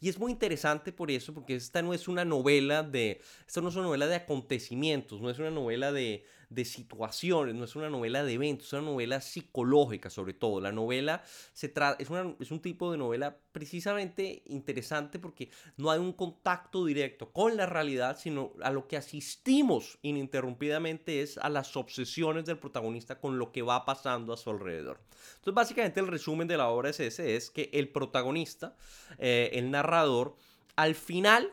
Y 0.00 0.08
es 0.08 0.18
muy 0.18 0.32
interesante 0.32 0.90
por 0.90 1.10
eso, 1.10 1.34
porque 1.34 1.54
esta 1.54 1.82
no 1.82 1.92
es 1.92 2.08
una 2.08 2.24
novela 2.24 2.82
de, 2.82 3.20
esta 3.46 3.60
no 3.60 3.68
es 3.68 3.74
una 3.76 3.84
novela 3.84 4.06
de 4.06 4.14
acontecimientos, 4.14 5.20
no 5.20 5.28
es 5.28 5.38
una 5.38 5.50
novela 5.50 5.92
de, 5.92 6.24
de 6.48 6.64
situaciones, 6.64 7.54
no 7.54 7.64
es 7.64 7.76
una 7.76 7.90
novela 7.90 8.24
de 8.24 8.34
eventos, 8.34 8.68
es 8.68 8.72
una 8.74 8.82
novela 8.82 9.20
psicológica 9.20 10.10
sobre 10.10 10.34
todo. 10.34 10.60
La 10.60 10.72
novela 10.72 11.22
se 11.52 11.72
es, 11.98 12.08
es 12.40 12.50
un 12.50 12.60
tipo 12.60 12.92
de 12.92 12.98
novela 12.98 13.36
precisamente 13.52 14.42
interesante 14.46 15.18
porque 15.18 15.50
no 15.76 15.90
hay 15.90 15.98
un 15.98 16.12
contacto 16.12 16.84
directo 16.84 17.32
con 17.32 17.56
la 17.56 17.66
realidad, 17.66 18.18
sino 18.18 18.52
a 18.62 18.70
lo 18.70 18.86
que 18.86 18.96
asistimos 18.96 19.98
ininterrumpidamente 20.02 21.22
es 21.22 21.38
a 21.38 21.48
las 21.48 21.76
obsesiones 21.76 22.44
del 22.44 22.58
protagonista 22.58 23.18
con 23.18 23.38
lo 23.38 23.52
que 23.52 23.62
va 23.62 23.84
pasando 23.84 24.32
a 24.32 24.36
su 24.36 24.50
alrededor. 24.50 25.00
Entonces 25.36 25.54
básicamente 25.54 26.00
el 26.00 26.06
resumen 26.06 26.48
de 26.48 26.56
la 26.56 26.68
obra 26.68 26.90
es 26.90 27.00
ese, 27.00 27.36
es 27.36 27.50
que 27.50 27.70
el 27.72 27.88
protagonista, 27.88 28.76
eh, 29.18 29.50
el 29.54 29.70
narrador, 29.70 30.36
al 30.76 30.94
final 30.94 31.52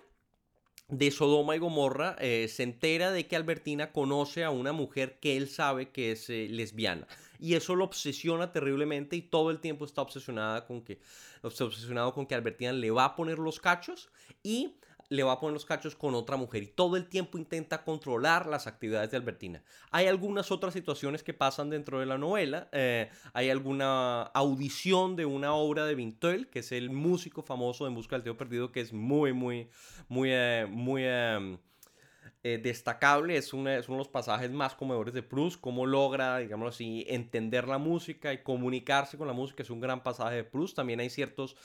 de 0.98 1.10
Sodoma 1.12 1.56
y 1.56 1.60
Gomorra 1.60 2.16
eh, 2.20 2.48
se 2.48 2.64
entera 2.64 3.12
de 3.12 3.28
que 3.28 3.36
Albertina 3.36 3.92
conoce 3.92 4.44
a 4.44 4.52
una 4.52 4.74
mujer 4.74 5.18
que 5.20 5.38
él 5.38 5.50
sabe 5.50 5.90
que 5.90 6.12
es 6.12 6.30
eh, 6.30 6.48
lesbiana. 6.50 7.08
Y 7.40 7.56
eso 7.56 7.76
lo 7.76 7.84
obsesiona 7.84 8.52
terriblemente 8.52 9.16
y 9.16 9.22
todo 9.22 9.50
el 9.50 9.60
tiempo 9.60 9.86
está 9.86 10.02
obsesionada 10.02 10.66
con 10.66 10.82
que, 10.82 11.00
obsesionado 11.42 12.14
con 12.14 12.26
que 12.26 12.36
Albertina 12.36 12.72
le 12.72 12.92
va 12.92 13.06
a 13.06 13.16
poner 13.16 13.40
los 13.40 13.60
cachos 13.60 14.10
y 14.44 14.76
le 15.14 15.22
va 15.22 15.34
a 15.34 15.40
poner 15.40 15.54
los 15.54 15.66
cachos 15.66 15.96
con 15.96 16.16
otra 16.16 16.38
mujer 16.38 16.64
y 16.64 16.68
todo 16.68 16.98
el 16.98 17.08
tiempo 17.08 17.38
intenta 17.38 17.84
controlar 17.84 18.48
las 18.48 18.66
actividades 18.66 19.12
de 19.12 19.18
Albertina. 19.18 19.64
Hay 19.92 20.08
algunas 20.08 20.52
otras 20.52 20.74
situaciones 20.74 21.22
que 21.22 21.36
pasan 21.36 21.70
dentro 21.70 22.00
de 22.00 22.08
la 22.08 22.18
novela. 22.18 22.68
Eh, 22.72 23.12
hay 23.32 23.52
alguna 23.52 24.24
audición 24.24 25.16
de 25.16 25.28
una 25.28 25.54
obra 25.54 25.86
de 25.86 25.94
Vintel, 25.94 26.48
que 26.48 26.60
es 26.60 26.72
el 26.72 26.90
músico 26.90 27.44
famoso 27.44 27.86
de 27.86 27.92
Busca 27.92 28.16
del 28.16 28.24
Tío 28.24 28.38
Perdido, 28.38 28.72
que 28.72 28.82
es 28.82 28.92
muy, 28.92 29.34
muy, 29.34 29.70
muy, 30.08 30.30
eh, 30.32 30.66
muy... 30.68 31.04
Eh, 32.46 32.60
destacable, 32.62 33.38
es, 33.38 33.54
uno 33.54 33.70
de 33.70 33.86
los 33.88 34.10
pasajes 34.10 34.52
más 34.52 34.76
comedores 34.76 35.14
de 35.14 35.24
Proust, 35.24 35.62
cómo 35.62 35.86
logra, 35.86 36.40
digamos 36.40 36.76
así, 36.76 37.06
entender 37.08 37.70
la 37.70 37.78
música 37.78 38.34
y 38.34 38.44
comunicarse 38.44 39.18
con 39.18 39.28
la 39.28 39.34
música, 39.34 39.64
es 39.64 39.70
un 39.70 39.80
gran 39.80 40.04
pasaje 40.04 40.36
de 40.36 40.44
Proust, 40.44 40.76
también 40.76 41.00
hay 41.00 41.10
ciertos, 41.10 41.56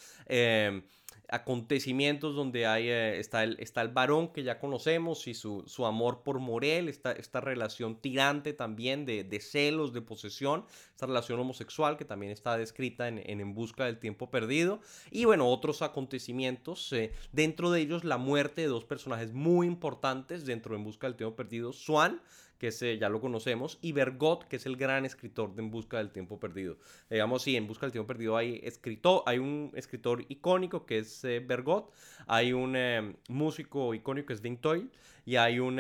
acontecimientos 1.28 2.34
donde 2.34 2.66
hay, 2.66 2.88
eh, 2.88 3.18
está, 3.18 3.44
el, 3.44 3.56
está 3.60 3.82
el 3.82 3.88
varón 3.88 4.32
que 4.32 4.42
ya 4.42 4.58
conocemos 4.58 5.26
y 5.28 5.34
su, 5.34 5.62
su 5.66 5.86
amor 5.86 6.22
por 6.22 6.38
Morel, 6.38 6.88
esta, 6.88 7.12
esta 7.12 7.40
relación 7.40 7.96
tirante 8.00 8.52
también 8.52 9.04
de, 9.04 9.24
de, 9.24 9.40
celos, 9.40 9.92
de 9.92 10.00
posesión, 10.00 10.64
esta 10.90 11.06
relación 11.06 11.38
homosexual 11.38 11.96
que 11.96 12.04
también 12.04 12.32
está 12.32 12.56
descrita 12.56 13.08
en 13.08 13.18
En, 13.18 13.40
en 13.40 13.54
Busca 13.54 13.84
del 13.84 13.98
Tiempo 13.98 14.30
Perdido, 14.30 14.80
y 15.10 15.24
bueno, 15.24 15.48
otros 15.48 15.82
acontecimientos, 15.82 16.92
eh, 16.92 17.12
dentro 17.32 17.70
de 17.70 17.80
ellos 17.80 18.04
la 18.04 18.16
muerte 18.16 18.62
de 18.62 18.68
dos 18.68 18.84
personajes 18.84 19.32
muy 19.32 19.66
importantes 19.66 20.46
dentro 20.46 20.72
de 20.72 20.78
En 20.78 20.84
Busca 20.84 21.06
del 21.06 21.16
Tiempo 21.16 21.36
Perdido, 21.36 21.72
Swan, 21.72 22.20
que 22.58 22.68
ese 22.68 22.98
ya 22.98 23.08
lo 23.08 23.20
conocemos, 23.20 23.78
y 23.80 23.92
Bergot, 23.92 24.44
que 24.48 24.56
es 24.56 24.66
el 24.66 24.76
gran 24.76 25.04
escritor 25.04 25.54
de 25.54 25.62
En 25.62 25.70
Busca 25.70 25.98
del 25.98 26.10
Tiempo 26.10 26.38
Perdido. 26.40 26.76
Digamos, 27.08 27.42
sí, 27.42 27.56
En 27.56 27.66
Busca 27.66 27.86
del 27.86 27.92
Tiempo 27.92 28.08
Perdido 28.08 28.36
hay, 28.36 28.60
escritor, 28.62 29.22
hay 29.26 29.38
un 29.38 29.72
escritor 29.74 30.24
icónico 30.28 30.84
que 30.84 30.98
es 30.98 31.24
eh, 31.24 31.40
Bergot, 31.40 31.92
hay 32.26 32.52
un 32.52 32.74
eh, 32.76 33.14
músico 33.28 33.94
icónico 33.94 34.26
que 34.26 34.32
es 34.34 34.40
Vintoy, 34.40 34.90
y 35.24 35.36
hay 35.36 35.60
un 35.60 35.78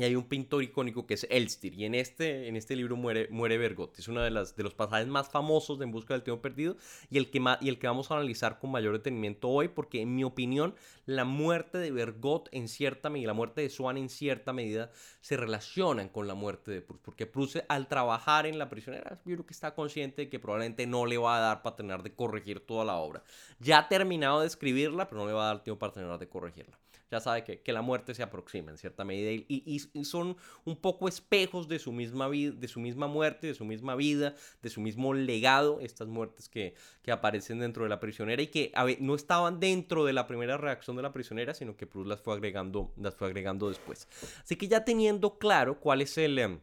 y 0.00 0.04
hay 0.04 0.16
un 0.16 0.24
pintor 0.24 0.62
icónico 0.62 1.06
que 1.06 1.12
es 1.12 1.26
Elstir. 1.28 1.74
Y 1.74 1.84
en 1.84 1.94
este, 1.94 2.48
en 2.48 2.56
este 2.56 2.74
libro 2.74 2.96
muere, 2.96 3.28
muere 3.30 3.58
Bergot. 3.58 3.98
Es 3.98 4.08
uno 4.08 4.22
de, 4.22 4.30
las, 4.30 4.56
de 4.56 4.62
los 4.62 4.72
pasajes 4.72 5.06
más 5.06 5.28
famosos 5.28 5.78
de 5.78 5.84
En 5.84 5.92
Busca 5.92 6.14
del 6.14 6.22
Tiempo 6.22 6.40
Perdido 6.40 6.78
y 7.10 7.18
el, 7.18 7.30
que 7.30 7.42
y 7.60 7.68
el 7.68 7.78
que 7.78 7.86
vamos 7.86 8.10
a 8.10 8.14
analizar 8.14 8.58
con 8.58 8.70
mayor 8.70 8.94
detenimiento 8.94 9.50
hoy, 9.50 9.68
porque 9.68 10.00
en 10.00 10.14
mi 10.14 10.24
opinión, 10.24 10.74
la 11.04 11.26
muerte 11.26 11.76
de 11.76 11.90
Bergot 11.90 12.48
en 12.52 12.68
cierta 12.68 13.10
medida, 13.10 13.26
la 13.26 13.34
muerte 13.34 13.60
de 13.60 13.68
Swan 13.68 13.98
en 13.98 14.08
cierta 14.08 14.54
medida, 14.54 14.90
se 15.20 15.36
relacionan 15.36 16.08
con 16.08 16.26
la 16.26 16.34
muerte 16.34 16.70
de 16.70 16.80
Proust. 16.80 17.04
Porque 17.04 17.26
Proust, 17.26 17.56
al 17.68 17.86
trabajar 17.86 18.46
en 18.46 18.58
la 18.58 18.70
prisionera, 18.70 19.20
yo 19.26 19.34
creo 19.34 19.44
que 19.44 19.52
está 19.52 19.74
consciente 19.74 20.22
de 20.22 20.28
que 20.30 20.38
probablemente 20.38 20.86
no 20.86 21.04
le 21.04 21.18
va 21.18 21.36
a 21.36 21.40
dar 21.40 21.62
para 21.62 21.76
tener 21.76 22.02
de 22.02 22.14
corregir 22.14 22.60
toda 22.60 22.86
la 22.86 22.96
obra. 22.96 23.22
Ya 23.58 23.80
ha 23.80 23.88
terminado 23.88 24.40
de 24.40 24.46
escribirla, 24.46 25.10
pero 25.10 25.20
no 25.20 25.26
le 25.26 25.34
va 25.34 25.44
a 25.44 25.52
dar 25.52 25.62
tiempo 25.62 25.78
para 25.78 25.92
tener 25.92 26.18
de 26.18 26.26
corregirla 26.26 26.78
ya 27.10 27.20
sabe 27.20 27.44
que, 27.44 27.60
que, 27.60 27.72
la 27.72 27.82
muerte 27.82 28.14
se 28.14 28.22
aproxima 28.22 28.70
en 28.70 28.78
cierta 28.78 29.04
medida 29.04 29.32
y, 29.32 29.44
y, 29.48 30.04
son 30.04 30.36
un 30.64 30.76
poco 30.76 31.08
espejos 31.08 31.68
de 31.68 31.78
su 31.78 31.92
misma 31.92 32.28
vida, 32.28 32.52
de 32.56 32.68
su 32.68 32.80
misma 32.80 33.06
muerte, 33.08 33.48
de 33.48 33.54
su 33.54 33.64
misma 33.64 33.96
vida, 33.96 34.34
de 34.62 34.70
su 34.70 34.80
mismo 34.80 35.12
legado, 35.14 35.80
estas 35.80 36.08
muertes 36.08 36.48
que, 36.48 36.74
que 37.02 37.12
aparecen 37.12 37.58
dentro 37.58 37.82
de 37.82 37.88
la 37.88 38.00
prisionera 38.00 38.42
y 38.42 38.48
que 38.48 38.72
no 39.00 39.14
estaban 39.14 39.60
dentro 39.60 40.04
de 40.04 40.12
la 40.12 40.26
primera 40.26 40.56
reacción 40.56 40.96
de 40.96 41.02
la 41.02 41.12
prisionera, 41.12 41.54
sino 41.54 41.76
que 41.76 41.86
Proust 41.86 42.08
las 42.08 42.20
fue 42.20 42.34
agregando, 42.34 42.92
las 42.96 43.14
fue 43.14 43.26
agregando 43.26 43.68
después. 43.68 44.08
Así 44.42 44.56
que 44.56 44.68
ya 44.68 44.84
teniendo 44.84 45.38
claro 45.38 45.80
cuál 45.80 46.02
es 46.02 46.16
el... 46.18 46.60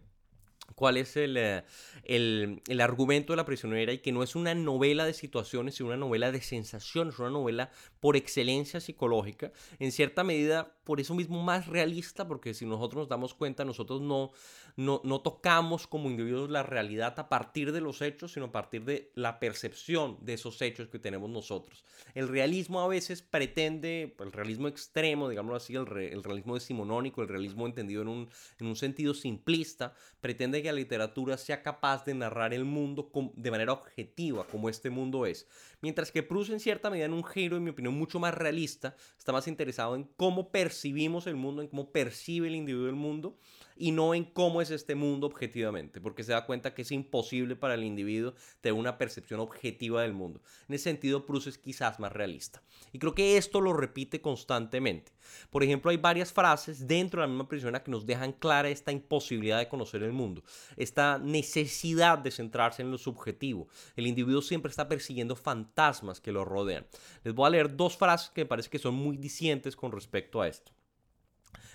Cuál 0.76 0.98
es 0.98 1.16
eh, 1.18 1.64
el, 2.04 2.62
el, 2.68 2.82
argumento 2.82 3.34
de 3.34 3.38
la 3.38 3.46
prisionera 3.46 3.94
y 3.94 4.00
que 4.00 4.12
no 4.12 4.22
es 4.22 4.36
una 4.36 4.54
novela 4.54 5.06
de 5.06 5.14
situaciones, 5.14 5.76
sino 5.76 5.88
una 5.88 5.98
novela 5.98 6.32
de 6.32 6.42
sensaciones, 6.42 7.18
una 7.20 7.30
novela 7.30 7.72
por 8.00 8.16
excelencia 8.16 8.80
psicológica, 8.80 9.52
en 9.80 9.92
cierta 9.92 10.24
medida 10.24 10.78
por 10.84 11.00
eso 11.00 11.16
mismo 11.16 11.44
más 11.44 11.68
realista, 11.68 12.28
porque 12.28 12.54
si 12.54 12.66
nosotros 12.66 13.02
nos 13.02 13.10
damos 13.10 13.34
cuenta, 13.34 13.66
nosotros 13.66 14.02
no, 14.02 14.32
no, 14.78 15.02
no 15.04 15.22
tocamos 15.22 15.88
como 15.88 16.10
individuos 16.10 16.50
la 16.50 16.64
realidad 16.64 17.20
a 17.20 17.28
partir 17.28 17.72
de 17.72 17.82
los 17.82 18.02
hechos, 18.02 18.34
sino 18.34 18.48
a 18.48 18.52
partir 18.52 18.86
de 18.86 19.12
la 19.16 19.40
percepción 19.40 20.18
de 20.22 20.34
esos 20.34 20.62
hechos 20.62 20.88
que 20.88 21.00
tenemos 21.00 21.30
nosotros. 21.30 21.84
El 22.14 22.28
realismo 22.28 22.82
a 22.82 22.88
veces 22.88 23.22
pretende, 23.22 24.16
el 24.20 24.32
realismo 24.32 24.68
extremo, 24.68 25.28
digámoslo 25.28 25.58
así, 25.58 25.76
el, 25.76 25.88
el 25.98 26.24
realismo 26.24 26.54
decimonónico, 26.54 27.22
el 27.22 27.28
realismo 27.28 27.66
entendido 27.66 28.02
en 28.04 28.08
un, 28.08 28.30
en 28.60 28.68
un 28.68 28.76
sentido 28.76 29.14
simplista, 29.14 29.94
pretende 30.22 30.57
que 30.62 30.72
la 30.72 30.78
literatura 30.78 31.38
sea 31.38 31.62
capaz 31.62 32.06
de 32.06 32.14
narrar 32.14 32.54
el 32.54 32.66
mundo 32.66 33.12
de 33.36 33.52
manera 33.52 33.74
objetiva, 33.74 34.46
como 34.48 34.70
este 34.70 34.90
mundo 34.90 35.26
es. 35.26 35.48
Mientras 35.82 36.12
que 36.12 36.24
Proust, 36.24 36.52
en 36.52 36.60
cierta 36.60 36.90
medida, 36.90 37.06
en 37.06 37.14
un 37.14 37.24
giro, 37.24 37.58
en 37.58 37.64
mi 37.64 37.70
opinión, 37.70 37.94
mucho 37.94 38.20
más 38.20 38.34
realista, 38.34 38.96
está 39.18 39.32
más 39.32 39.48
interesado 39.48 39.96
en 39.96 40.04
cómo 40.16 40.52
percibimos 40.52 41.28
el 41.28 41.36
mundo, 41.36 41.62
en 41.62 41.68
cómo 41.68 41.92
percibe 41.92 42.48
el 42.48 42.56
individuo 42.56 42.88
el 42.90 42.96
mundo 42.96 43.38
y 43.80 43.92
no 43.92 44.14
en 44.14 44.26
cómo 44.26 44.62
es 44.62 44.72
este 44.72 44.96
mundo 44.96 45.28
objetivamente, 45.28 46.02
porque 46.02 46.24
se 46.24 46.32
da 46.32 46.46
cuenta 46.46 46.74
que 46.74 46.82
es 46.82 46.92
imposible 46.92 47.56
para 47.56 47.76
el 47.76 47.84
individuo 47.84 48.34
tener 48.62 48.80
una 48.80 48.98
percepción 48.98 49.40
objetiva 49.40 50.02
del 50.02 50.14
mundo. 50.14 50.42
En 50.68 50.76
ese 50.76 50.86
sentido, 50.86 51.26
Proust 51.26 51.48
es 51.48 51.58
quizás 51.58 52.00
más 52.00 52.12
realista. 52.12 52.62
Y 52.92 53.00
creo 53.00 53.14
que 53.14 53.38
esto 53.38 53.62
lo 53.62 53.74
repite 53.74 54.22
constantemente. 54.22 55.12
Por 55.50 55.64
ejemplo, 55.64 55.92
hay 55.92 55.98
varias 55.98 56.32
frases 56.32 56.88
dentro 56.88 57.22
de 57.22 57.28
la 57.28 57.34
misma 57.34 57.50
persona 57.50 57.84
que 57.84 57.92
nos 57.92 58.06
dejan 58.06 58.34
clara 58.34 58.70
esta 58.70 58.92
imposibilidad 58.92 59.60
de 59.60 59.68
conocer 59.68 60.04
el 60.04 60.14
mundo, 60.14 60.44
esta 60.76 61.18
necesidad 61.18 62.18
de 62.18 62.32
centrarse 62.32 62.82
en 62.82 62.92
lo 62.92 62.98
subjetivo. 62.98 63.68
El 63.96 64.08
individuo 64.08 64.42
siempre 64.42 64.70
está 64.70 64.88
persiguiendo 64.88 65.36
fantasmas 65.36 66.22
que 66.22 66.32
lo 66.32 66.46
rodean. 66.46 66.86
Les 67.24 67.34
voy 67.34 67.48
a 67.48 67.52
leer 67.52 67.76
dos 67.76 67.98
frases 67.98 68.30
que 68.30 68.42
me 68.42 68.48
parece 68.48 68.70
que 68.70 68.80
son 68.80 68.96
muy 68.96 69.18
dicientes 69.18 69.76
con 69.76 69.92
respecto 69.92 70.42
a 70.42 70.48
esto. 70.48 70.77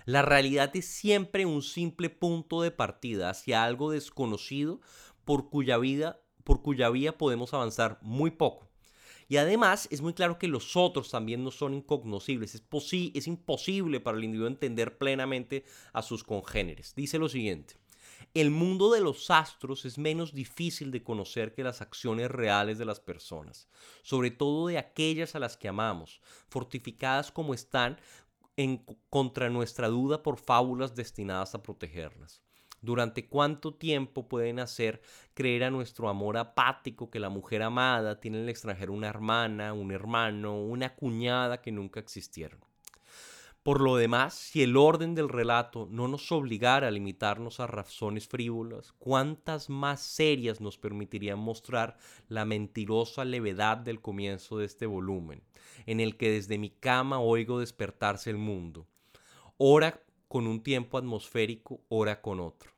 La 0.04 0.22
realidad 0.22 0.74
es 0.74 0.86
siempre 0.86 1.46
un 1.46 1.62
simple 1.62 2.10
punto 2.10 2.62
de 2.62 2.70
partida 2.70 3.30
hacia 3.30 3.64
algo 3.64 3.90
desconocido 3.90 4.80
por 5.24 5.48
cuya 5.48 5.78
vida, 5.78 6.20
por 6.44 6.62
cuya 6.62 6.90
vía 6.90 7.16
podemos 7.16 7.54
avanzar 7.54 7.98
muy 8.02 8.32
poco. 8.32 8.68
Y 9.28 9.36
además 9.36 9.88
es 9.90 10.02
muy 10.02 10.12
claro 10.12 10.38
que 10.38 10.48
los 10.48 10.76
otros 10.76 11.10
también 11.10 11.42
no 11.44 11.50
son 11.50 11.74
incognoscibles. 11.74 12.54
Es, 12.54 12.62
es 13.14 13.26
imposible 13.26 14.00
para 14.00 14.18
el 14.18 14.24
individuo 14.24 14.48
entender 14.48 14.98
plenamente 14.98 15.64
a 15.92 16.02
sus 16.02 16.24
congéneres. 16.24 16.94
Dice 16.94 17.18
lo 17.18 17.28
siguiente. 17.28 17.76
El 18.34 18.50
mundo 18.50 18.90
de 18.90 19.00
los 19.00 19.30
astros 19.30 19.84
es 19.84 19.98
menos 19.98 20.32
difícil 20.32 20.90
de 20.90 21.02
conocer 21.02 21.54
que 21.54 21.64
las 21.64 21.82
acciones 21.82 22.30
reales 22.30 22.78
de 22.78 22.86
las 22.86 22.98
personas, 22.98 23.68
sobre 24.02 24.30
todo 24.30 24.68
de 24.68 24.78
aquellas 24.78 25.34
a 25.34 25.38
las 25.38 25.56
que 25.56 25.68
amamos, 25.68 26.20
fortificadas 26.48 27.30
como 27.30 27.52
están 27.52 27.98
en 28.56 28.84
contra 29.08 29.48
nuestra 29.50 29.88
duda 29.88 30.22
por 30.22 30.38
fábulas 30.38 30.94
destinadas 30.94 31.54
a 31.54 31.62
protegerlas. 31.62 32.42
¿Durante 32.80 33.28
cuánto 33.28 33.74
tiempo 33.74 34.28
pueden 34.28 34.58
hacer 34.58 35.02
creer 35.34 35.64
a 35.64 35.70
nuestro 35.70 36.08
amor 36.08 36.36
apático 36.36 37.10
que 37.10 37.20
la 37.20 37.28
mujer 37.28 37.62
amada 37.62 38.18
tiene 38.18 38.38
en 38.38 38.44
el 38.44 38.48
extranjero 38.48 38.92
una 38.92 39.08
hermana, 39.08 39.72
un 39.72 39.92
hermano, 39.92 40.60
una 40.60 40.94
cuñada 40.96 41.62
que 41.62 41.70
nunca 41.70 42.00
existieron? 42.00 42.60
Por 43.62 43.80
lo 43.80 43.94
demás, 43.94 44.34
si 44.34 44.64
el 44.64 44.76
orden 44.76 45.14
del 45.14 45.28
relato 45.28 45.86
no 45.88 46.08
nos 46.08 46.32
obligara 46.32 46.88
a 46.88 46.90
limitarnos 46.90 47.60
a 47.60 47.68
razones 47.68 48.26
frívolas, 48.26 48.92
¿cuántas 48.98 49.70
más 49.70 50.00
serias 50.00 50.60
nos 50.60 50.78
permitirían 50.78 51.38
mostrar 51.38 51.96
la 52.26 52.44
mentirosa 52.44 53.24
levedad 53.24 53.76
del 53.76 54.00
comienzo 54.00 54.58
de 54.58 54.64
este 54.66 54.86
volumen, 54.86 55.44
en 55.86 56.00
el 56.00 56.16
que 56.16 56.32
desde 56.32 56.58
mi 56.58 56.70
cama 56.70 57.20
oigo 57.20 57.60
despertarse 57.60 58.30
el 58.30 58.38
mundo, 58.38 58.88
ora 59.58 60.02
con 60.26 60.48
un 60.48 60.64
tiempo 60.64 60.98
atmosférico, 60.98 61.84
ora 61.88 62.20
con 62.20 62.40
otro? 62.40 62.72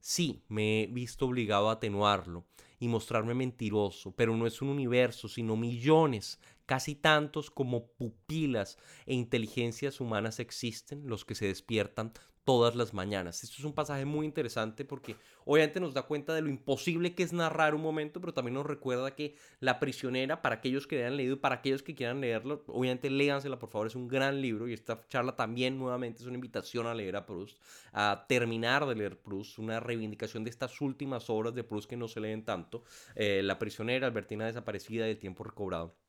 Sí, 0.00 0.44
me 0.48 0.84
he 0.84 0.86
visto 0.86 1.26
obligado 1.26 1.68
a 1.68 1.72
atenuarlo 1.72 2.46
y 2.78 2.88
mostrarme 2.88 3.34
mentiroso, 3.34 4.12
pero 4.12 4.34
no 4.34 4.46
es 4.46 4.62
un 4.62 4.68
universo, 4.68 5.28
sino 5.28 5.56
millones 5.56 6.40
Casi 6.66 6.96
tantos 6.96 7.50
como 7.50 7.86
pupilas 7.92 8.78
e 9.06 9.14
inteligencias 9.14 10.00
humanas 10.00 10.40
existen 10.40 11.06
los 11.06 11.24
que 11.24 11.34
se 11.34 11.46
despiertan 11.46 12.12
todas 12.46 12.76
las 12.76 12.94
mañanas. 12.94 13.42
Esto 13.42 13.56
es 13.58 13.64
un 13.64 13.74
pasaje 13.74 14.04
muy 14.04 14.24
interesante 14.24 14.84
porque 14.84 15.16
obviamente 15.44 15.80
nos 15.80 15.94
da 15.94 16.02
cuenta 16.02 16.32
de 16.32 16.42
lo 16.42 16.48
imposible 16.48 17.12
que 17.12 17.24
es 17.24 17.32
narrar 17.32 17.74
un 17.74 17.82
momento, 17.82 18.20
pero 18.20 18.32
también 18.32 18.54
nos 18.54 18.64
recuerda 18.64 19.16
que 19.16 19.34
La 19.58 19.80
prisionera, 19.80 20.42
para 20.42 20.54
aquellos 20.56 20.86
que 20.86 20.98
hayan 20.98 21.16
leído 21.16 21.34
y 21.34 21.38
para 21.38 21.56
aquellos 21.56 21.82
que 21.82 21.96
quieran 21.96 22.20
leerlo, 22.20 22.62
obviamente 22.68 23.10
léansela 23.10 23.58
por 23.58 23.70
favor, 23.70 23.88
es 23.88 23.96
un 23.96 24.06
gran 24.06 24.40
libro 24.40 24.68
y 24.68 24.74
esta 24.74 25.04
charla 25.08 25.34
también 25.34 25.76
nuevamente 25.76 26.22
es 26.22 26.26
una 26.26 26.36
invitación 26.36 26.86
a 26.86 26.94
leer 26.94 27.16
a 27.16 27.26
Proust, 27.26 27.58
a 27.92 28.26
terminar 28.28 28.86
de 28.86 28.94
leer 28.94 29.20
Proust, 29.20 29.58
una 29.58 29.80
reivindicación 29.80 30.44
de 30.44 30.50
estas 30.50 30.80
últimas 30.80 31.28
obras 31.28 31.52
de 31.52 31.64
Proust 31.64 31.90
que 31.90 31.96
no 31.96 32.06
se 32.06 32.20
leen 32.20 32.44
tanto, 32.44 32.84
eh, 33.16 33.42
La 33.42 33.58
prisionera, 33.58 34.06
Albertina 34.06 34.46
desaparecida 34.46 35.08
y 35.08 35.10
El 35.10 35.18
tiempo 35.18 35.42
recobrado. 35.42 36.05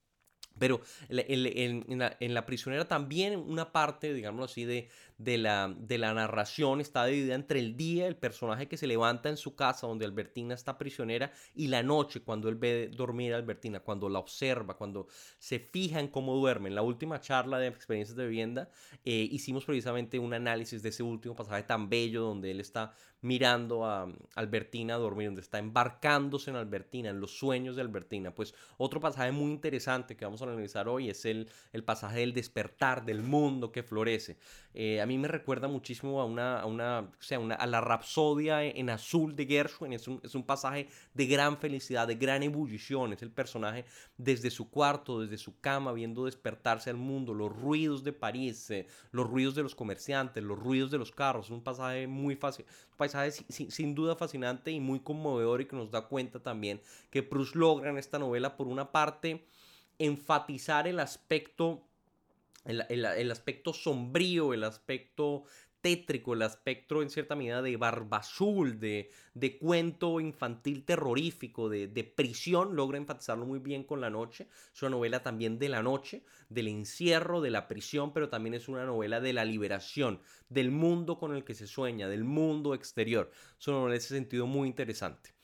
Pero 0.60 0.82
en 1.10 2.00
la, 2.00 2.18
en 2.20 2.34
la, 2.34 2.46
prisionera 2.46 2.88
también 2.88 3.38
una 3.38 3.72
parte, 3.72 4.14
digamos 4.14 4.52
así, 4.52 4.66
de, 4.66 4.90
de 5.18 5.38
la, 5.38 5.74
de 5.78 5.98
la 5.98 6.14
narración 6.14 6.82
está 6.82 7.06
dividida 7.06 7.36
entre 7.36 7.60
el 7.60 7.76
día, 7.76 8.08
el 8.08 8.16
personaje 8.16 8.68
que 8.68 8.78
se 8.78 8.88
levanta 8.88 9.30
en 9.30 9.38
su 9.38 9.56
casa 9.56 9.88
donde 9.88 10.06
Albertina 10.06 10.54
está 10.54 10.78
prisionera, 10.78 11.32
y 11.56 11.68
la 11.68 11.84
noche, 11.84 12.22
cuando 12.22 12.50
él 12.50 12.56
ve 12.56 12.90
dormir 12.94 13.34
a 13.34 13.38
Albertina, 13.38 13.80
cuando 13.80 14.10
la 14.10 14.20
observa, 14.20 14.78
cuando 14.78 15.08
se 15.40 15.60
fija 15.60 16.00
en 16.00 16.08
cómo 16.08 16.36
duerme. 16.36 16.70
En 16.70 16.76
la 16.76 16.82
última 16.82 17.20
charla 17.20 17.60
de 17.60 17.68
experiencias 17.68 18.16
de 18.16 18.28
vivienda 18.28 18.70
eh, 19.06 19.28
hicimos 19.32 19.66
precisamente 19.66 20.20
un 20.20 20.34
análisis 20.34 20.82
de 20.84 20.90
ese 20.90 21.04
último 21.04 21.36
pasaje 21.36 21.64
tan 21.64 21.90
bello 21.90 22.22
donde 22.22 22.52
él 22.52 22.60
está 22.60 22.94
mirando 23.22 23.86
a 23.86 24.08
Albertina 24.36 24.96
dormir, 24.96 25.28
donde 25.28 25.42
está 25.42 25.60
embarcándose 25.60 26.50
en 26.50 26.56
Albertina, 26.56 27.10
en 27.10 27.20
los 27.20 27.38
sueños 27.38 27.76
de 27.76 27.82
Albertina. 27.82 28.34
Pues 28.34 28.54
otro 28.78 29.00
pasaje 29.00 29.32
muy 29.32 29.52
interesante 29.52 30.16
que 30.16 30.26
vamos 30.26 30.42
a 30.42 30.46
analizar 30.46 30.88
hoy 30.88 31.10
es 31.10 31.26
el, 31.26 31.50
el 31.74 31.84
pasaje 31.84 32.20
del 32.20 32.34
despertar, 32.34 33.06
del 33.06 33.24
mundo 33.24 33.72
que 33.72 33.84
florece. 33.84 34.38
Eh, 34.74 35.02
a 35.02 35.06
mí 35.08 35.18
me 35.18 35.28
recuerda 35.28 35.68
muchísimo 35.68 36.22
a 36.22 36.26
una, 36.26 36.60
a 36.60 36.66
una, 36.68 37.10
sea, 37.20 37.40
a 37.40 37.68
la 37.68 37.82
Rapsodia 37.82 38.64
en 38.64 38.90
azul 38.92 39.36
de 39.36 39.46
Gershwin. 39.48 39.94
Es 39.94 40.08
un, 40.08 40.22
es 40.24 40.36
un 40.36 40.44
pasaje 40.44 40.88
de 41.14 41.26
gran 41.26 41.58
felicidad, 41.58 42.08
de 42.08 42.16
gran 42.16 42.44
ebullición. 42.44 43.14
Es 43.14 43.24
el 43.24 43.32
personaje 43.32 43.86
desde 44.18 44.52
su 44.52 44.70
cuarto, 44.70 45.22
desde 45.22 45.38
su 45.38 45.60
cama, 45.60 45.94
viendo 45.94 46.26
despertarse 46.26 46.92
al 46.92 46.98
mundo, 46.98 47.34
los 47.34 47.52
ruidos 47.52 48.04
de 48.04 48.14
París, 48.14 48.70
eh, 48.70 48.86
los 49.12 49.28
ruidos 49.28 49.56
de 49.56 49.64
los 49.64 49.74
comerciantes, 49.74 50.44
los 50.44 50.60
ruidos 50.60 50.92
de 50.92 51.00
los 51.00 51.12
carros. 51.12 51.46
Es 51.46 51.52
un 51.52 51.64
pasaje 51.64 52.06
muy 52.06 52.36
fácil, 52.36 52.66
pasaje 53.08 53.32
sin, 53.50 53.72
sin, 53.72 53.96
duda 53.96 54.16
fascinante 54.16 54.72
y 54.72 54.80
muy 54.80 55.00
conmovedor 55.00 55.62
y 55.62 55.66
que 55.66 55.76
nos 55.76 55.92
da 55.92 56.02
cuenta 56.02 56.40
también 56.40 56.82
que 57.10 57.24
Proust 57.24 57.56
logra 57.56 57.90
en 57.90 57.98
esta 57.98 58.20
novela, 58.20 58.58
por 58.58 58.68
una 58.68 58.92
parte, 58.92 59.46
enfatizar 60.00 60.88
el 60.88 61.00
aspecto 61.00 61.84
el, 62.68 63.06
el, 63.06 63.32
aspecto 63.32 63.74
sombrío, 63.74 64.54
el 64.54 64.64
aspecto 64.66 65.46
tétrico, 65.82 66.34
el 66.34 66.42
aspecto 66.42 67.02
en 67.02 67.10
cierta 67.10 67.36
medida 67.36 67.62
de 67.62 67.78
barba 67.78 68.18
azul, 68.18 68.80
de, 68.80 69.12
de 69.34 69.58
cuento 69.58 70.20
infantil 70.20 70.84
terrorífico, 70.84 71.70
de, 71.70 71.88
de, 71.88 72.04
prisión, 72.04 72.76
logra 72.76 72.98
enfatizarlo 72.98 73.46
muy 73.46 73.60
bien 73.60 73.84
con 73.84 74.02
La 74.02 74.10
Noche. 74.10 74.48
Es 74.74 74.82
una 74.82 74.92
novela 74.92 75.24
también 75.24 75.60
de 75.60 75.70
la 75.70 75.84
noche, 75.84 76.24
del 76.50 76.68
encierro, 76.68 77.42
de 77.42 77.52
la 77.52 77.68
prisión, 77.68 78.14
pero 78.14 78.30
también 78.30 78.54
es 78.54 78.68
una 78.68 78.86
novela 78.86 79.20
de 79.20 79.34
la 79.34 79.46
liberación, 79.46 80.22
del 80.50 80.72
mundo 80.72 81.18
con 81.18 81.36
el 81.36 81.44
que 81.44 81.54
se 81.54 81.68
sueña, 81.68 82.08
del 82.08 82.24
mundo 82.24 82.74
exterior. 82.74 83.32
Es 83.60 83.68
una 83.68 83.78
novela 83.78 83.96
en 83.96 84.00
ese 84.00 84.16
sentido 84.16 84.48
muy 84.48 84.68
interesante. 84.68 85.37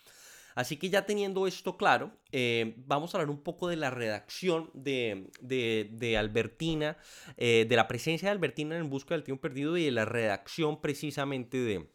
Así 0.56 0.78
que 0.78 0.90
ya 0.90 1.06
teniendo 1.06 1.48
esto 1.48 1.78
claro, 1.78 2.12
eh, 2.32 2.76
vamos 2.78 3.14
a 3.14 3.18
hablar 3.18 3.30
un 3.30 3.42
poco 3.42 3.68
de 3.68 3.76
la 3.76 3.90
redacción 3.90 4.70
de, 4.74 5.30
de, 5.42 5.90
de 5.92 6.18
Albertina, 6.18 6.98
eh, 7.38 7.66
de 7.68 7.76
la 7.76 7.88
presencia 7.88 8.28
de 8.28 8.34
Albertina 8.34 8.78
en 8.78 8.90
busca 8.90 9.16
del 9.16 9.24
tiempo 9.24 9.42
perdido 9.42 9.78
y 9.78 9.86
de 9.86 9.92
la 9.92 10.06
redacción 10.06 10.82
precisamente 10.82 11.58
de, 11.58 11.90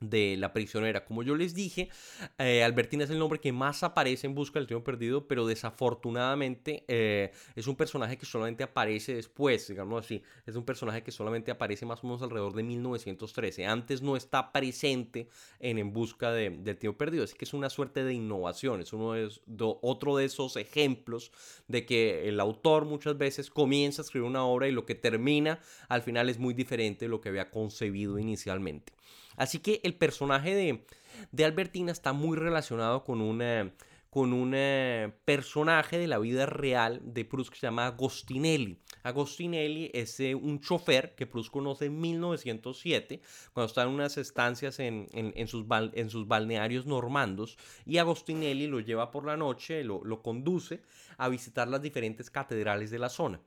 de 0.00 0.36
la 0.38 0.52
prisionera. 0.52 1.04
Como 1.04 1.22
yo 1.22 1.36
les 1.36 1.54
dije, 1.54 1.90
eh, 2.38 2.64
Albertina 2.64 3.04
es 3.04 3.10
el 3.10 3.18
nombre 3.18 3.38
que 3.38 3.52
más 3.52 3.82
aparece 3.82 4.26
en 4.26 4.34
Busca 4.34 4.58
del 4.58 4.66
Tiempo 4.66 4.84
Perdido, 4.84 5.28
pero 5.28 5.46
desafortunadamente 5.46 6.84
eh, 6.88 7.32
es 7.54 7.66
un 7.66 7.76
personaje 7.76 8.16
que 8.16 8.26
solamente 8.26 8.64
aparece 8.64 9.14
después, 9.14 9.68
digamos 9.68 10.04
así. 10.04 10.22
Es 10.46 10.56
un 10.56 10.64
personaje 10.64 11.02
que 11.02 11.10
solamente 11.10 11.50
aparece 11.50 11.84
más 11.84 12.02
o 12.02 12.06
menos 12.06 12.22
alrededor 12.22 12.54
de 12.54 12.62
1913. 12.62 13.66
Antes 13.66 14.02
no 14.02 14.16
está 14.16 14.52
presente 14.52 15.28
en 15.58 15.78
En 15.78 15.92
Busca 15.92 16.32
de, 16.32 16.50
del 16.50 16.78
Tiempo 16.78 16.98
Perdido. 16.98 17.24
Así 17.24 17.36
que 17.36 17.44
es 17.44 17.54
una 17.54 17.70
suerte 17.70 18.02
de 18.02 18.14
innovación. 18.14 18.80
Es 18.80 18.92
uno 18.92 19.12
de, 19.12 19.28
otro 19.58 20.16
de 20.16 20.24
esos 20.24 20.56
ejemplos 20.56 21.32
de 21.68 21.84
que 21.84 22.28
el 22.28 22.40
autor 22.40 22.86
muchas 22.86 23.18
veces 23.18 23.50
comienza 23.50 24.02
a 24.02 24.04
escribir 24.04 24.28
una 24.28 24.44
obra 24.44 24.68
y 24.68 24.72
lo 24.72 24.86
que 24.86 24.94
termina 24.94 25.60
al 25.88 26.02
final 26.02 26.30
es 26.30 26.38
muy 26.38 26.54
diferente 26.54 27.04
de 27.04 27.08
lo 27.10 27.20
que 27.20 27.28
había 27.28 27.50
concebido 27.50 28.18
inicialmente. 28.18 28.92
Así 29.40 29.60
que 29.60 29.80
el 29.84 29.94
personaje 29.94 30.54
de, 30.54 30.84
de 31.32 31.44
Albertina 31.46 31.92
está 31.92 32.12
muy 32.12 32.36
relacionado 32.36 33.04
con 33.04 33.22
una 33.22 33.72
con 34.10 34.32
un 34.32 34.52
eh, 34.54 35.12
personaje 35.24 35.96
de 35.96 36.08
la 36.08 36.18
vida 36.18 36.44
real 36.44 37.00
de 37.04 37.24
Proust 37.24 37.50
que 37.50 37.60
se 37.60 37.68
llama 37.68 37.86
Agostinelli. 37.86 38.80
Agostinelli 39.04 39.88
es 39.94 40.18
eh, 40.18 40.34
un 40.34 40.60
chofer 40.60 41.14
que 41.14 41.28
Proust 41.28 41.50
conoce 41.50 41.86
en 41.86 42.00
1907, 42.00 43.22
cuando 43.52 43.68
está 43.68 43.82
en 43.84 43.90
unas 43.90 44.18
estancias 44.18 44.80
en, 44.80 45.06
en, 45.12 45.32
en, 45.36 45.46
sus, 45.46 45.66
bal, 45.66 45.92
en 45.94 46.10
sus, 46.10 46.26
balnearios 46.26 46.86
normandos, 46.86 47.56
y 47.86 47.98
Agostinelli 47.98 48.66
lo 48.66 48.80
lleva 48.80 49.12
por 49.12 49.24
la 49.24 49.36
noche, 49.36 49.84
lo, 49.84 50.02
lo 50.04 50.22
conduce 50.22 50.82
a 51.16 51.28
visitar 51.28 51.68
las 51.68 51.80
diferentes 51.80 52.30
catedrales 52.30 52.90
de 52.90 52.98
la 52.98 53.10
zona. 53.10 53.40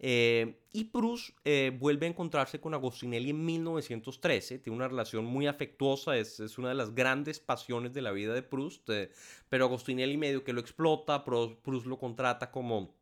Eh, 0.00 0.60
y 0.72 0.84
Proust 0.84 1.30
eh, 1.44 1.76
vuelve 1.76 2.06
a 2.06 2.10
encontrarse 2.10 2.60
con 2.60 2.72
Agostinelli 2.72 3.30
en 3.30 3.44
1913, 3.44 4.58
tiene 4.60 4.76
una 4.76 4.86
relación 4.86 5.24
muy 5.24 5.46
afectuosa, 5.48 6.16
es, 6.16 6.38
es 6.38 6.56
una 6.56 6.68
de 6.68 6.76
las 6.76 6.94
grandes 6.94 7.40
pasiones 7.40 7.92
de 7.94 8.02
la 8.02 8.12
vida 8.12 8.32
de 8.32 8.42
Proust, 8.42 8.88
eh, 8.90 9.10
pero 9.48 9.64
Agostinelli 9.64 10.16
medio 10.16 10.44
que 10.44 10.52
lo 10.52 10.60
explota, 10.60 11.24
Proust 11.24 11.86
lo 11.86 11.98
contrata 11.98 12.52
como 12.52 12.94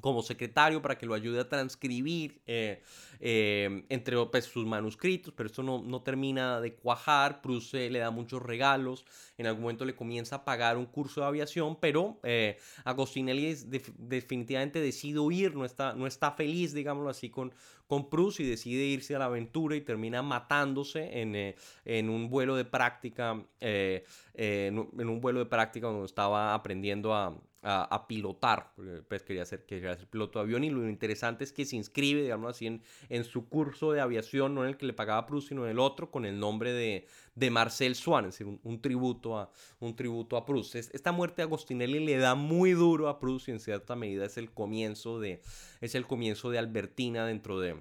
como 0.00 0.22
secretario 0.22 0.80
para 0.82 0.96
que 0.98 1.06
lo 1.06 1.14
ayude 1.14 1.40
a 1.40 1.48
transcribir 1.48 2.40
eh, 2.46 2.82
eh, 3.20 3.84
entre 3.88 4.16
pues, 4.26 4.44
sus 4.44 4.64
manuscritos, 4.64 5.34
pero 5.36 5.48
esto 5.48 5.62
no, 5.62 5.82
no 5.82 6.02
termina 6.02 6.60
de 6.60 6.74
cuajar. 6.74 7.40
Proust 7.40 7.74
eh, 7.74 7.90
le 7.90 7.98
da 7.98 8.10
muchos 8.10 8.40
regalos, 8.42 9.04
en 9.36 9.46
algún 9.46 9.62
momento 9.62 9.84
le 9.84 9.94
comienza 9.94 10.36
a 10.36 10.44
pagar 10.44 10.76
un 10.76 10.86
curso 10.86 11.20
de 11.20 11.26
aviación, 11.26 11.76
pero 11.80 12.20
eh, 12.22 12.58
Agostinelli 12.84 13.54
de, 13.54 13.82
definitivamente 13.98 14.80
decide 14.80 15.18
huir, 15.18 15.54
no 15.56 15.64
está, 15.64 15.94
no 15.94 16.06
está 16.06 16.32
feliz, 16.32 16.72
digámoslo 16.72 17.10
así, 17.10 17.28
con, 17.30 17.52
con 17.88 18.08
Proust 18.10 18.40
y 18.40 18.44
decide 18.44 18.84
irse 18.84 19.16
a 19.16 19.18
la 19.18 19.24
aventura 19.24 19.74
y 19.74 19.80
termina 19.80 20.22
matándose 20.22 21.20
en, 21.20 21.34
eh, 21.34 21.56
en 21.84 22.10
un 22.10 22.28
vuelo 22.28 22.54
de 22.54 22.64
práctica, 22.64 23.42
eh, 23.60 24.04
en, 24.34 24.88
en 24.98 25.08
un 25.08 25.20
vuelo 25.20 25.40
de 25.40 25.46
práctica 25.46 25.88
donde 25.88 26.06
estaba 26.06 26.54
aprendiendo 26.54 27.14
a, 27.14 27.34
a, 27.62 27.82
a, 27.82 28.06
pilotar, 28.06 28.72
pues 29.08 29.22
quería 29.22 29.44
ser, 29.44 29.64
quería 29.64 29.96
ser 29.96 30.06
piloto 30.06 30.38
de 30.38 30.44
avión 30.44 30.62
y 30.62 30.70
lo 30.70 30.88
interesante 30.88 31.42
es 31.42 31.52
que 31.52 31.64
se 31.64 31.76
inscribe, 31.76 32.22
digamos 32.22 32.50
así, 32.50 32.66
en, 32.66 32.82
en 33.08 33.24
su 33.24 33.48
curso 33.48 33.92
de 33.92 34.00
aviación, 34.00 34.54
no 34.54 34.62
en 34.62 34.68
el 34.68 34.76
que 34.76 34.86
le 34.86 34.92
pagaba 34.92 35.26
Proust, 35.26 35.48
sino 35.48 35.64
en 35.64 35.70
el 35.72 35.78
otro, 35.78 36.10
con 36.10 36.24
el 36.24 36.38
nombre 36.38 36.72
de, 36.72 37.06
de 37.34 37.50
Marcel 37.50 37.94
Swan, 37.94 38.26
es 38.26 38.34
decir, 38.34 38.46
un, 38.46 38.60
un, 38.62 38.80
tributo 38.80 39.38
a, 39.38 39.50
un 39.80 39.96
tributo 39.96 40.36
a 40.36 40.46
Proust. 40.46 40.76
Es, 40.76 40.90
esta 40.94 41.10
muerte 41.10 41.36
de 41.36 41.42
Agostinelli 41.44 41.98
le 41.98 42.16
da 42.18 42.34
muy 42.34 42.72
duro 42.72 43.08
a 43.08 43.18
Proust 43.18 43.48
y 43.48 43.52
en 43.52 43.60
cierta 43.60 43.96
medida 43.96 44.24
es 44.24 44.36
el 44.36 44.52
comienzo 44.52 45.18
de, 45.18 45.42
es 45.80 45.94
el 45.94 46.06
comienzo 46.06 46.50
de 46.50 46.58
Albertina 46.58 47.26
dentro 47.26 47.58
de, 47.58 47.77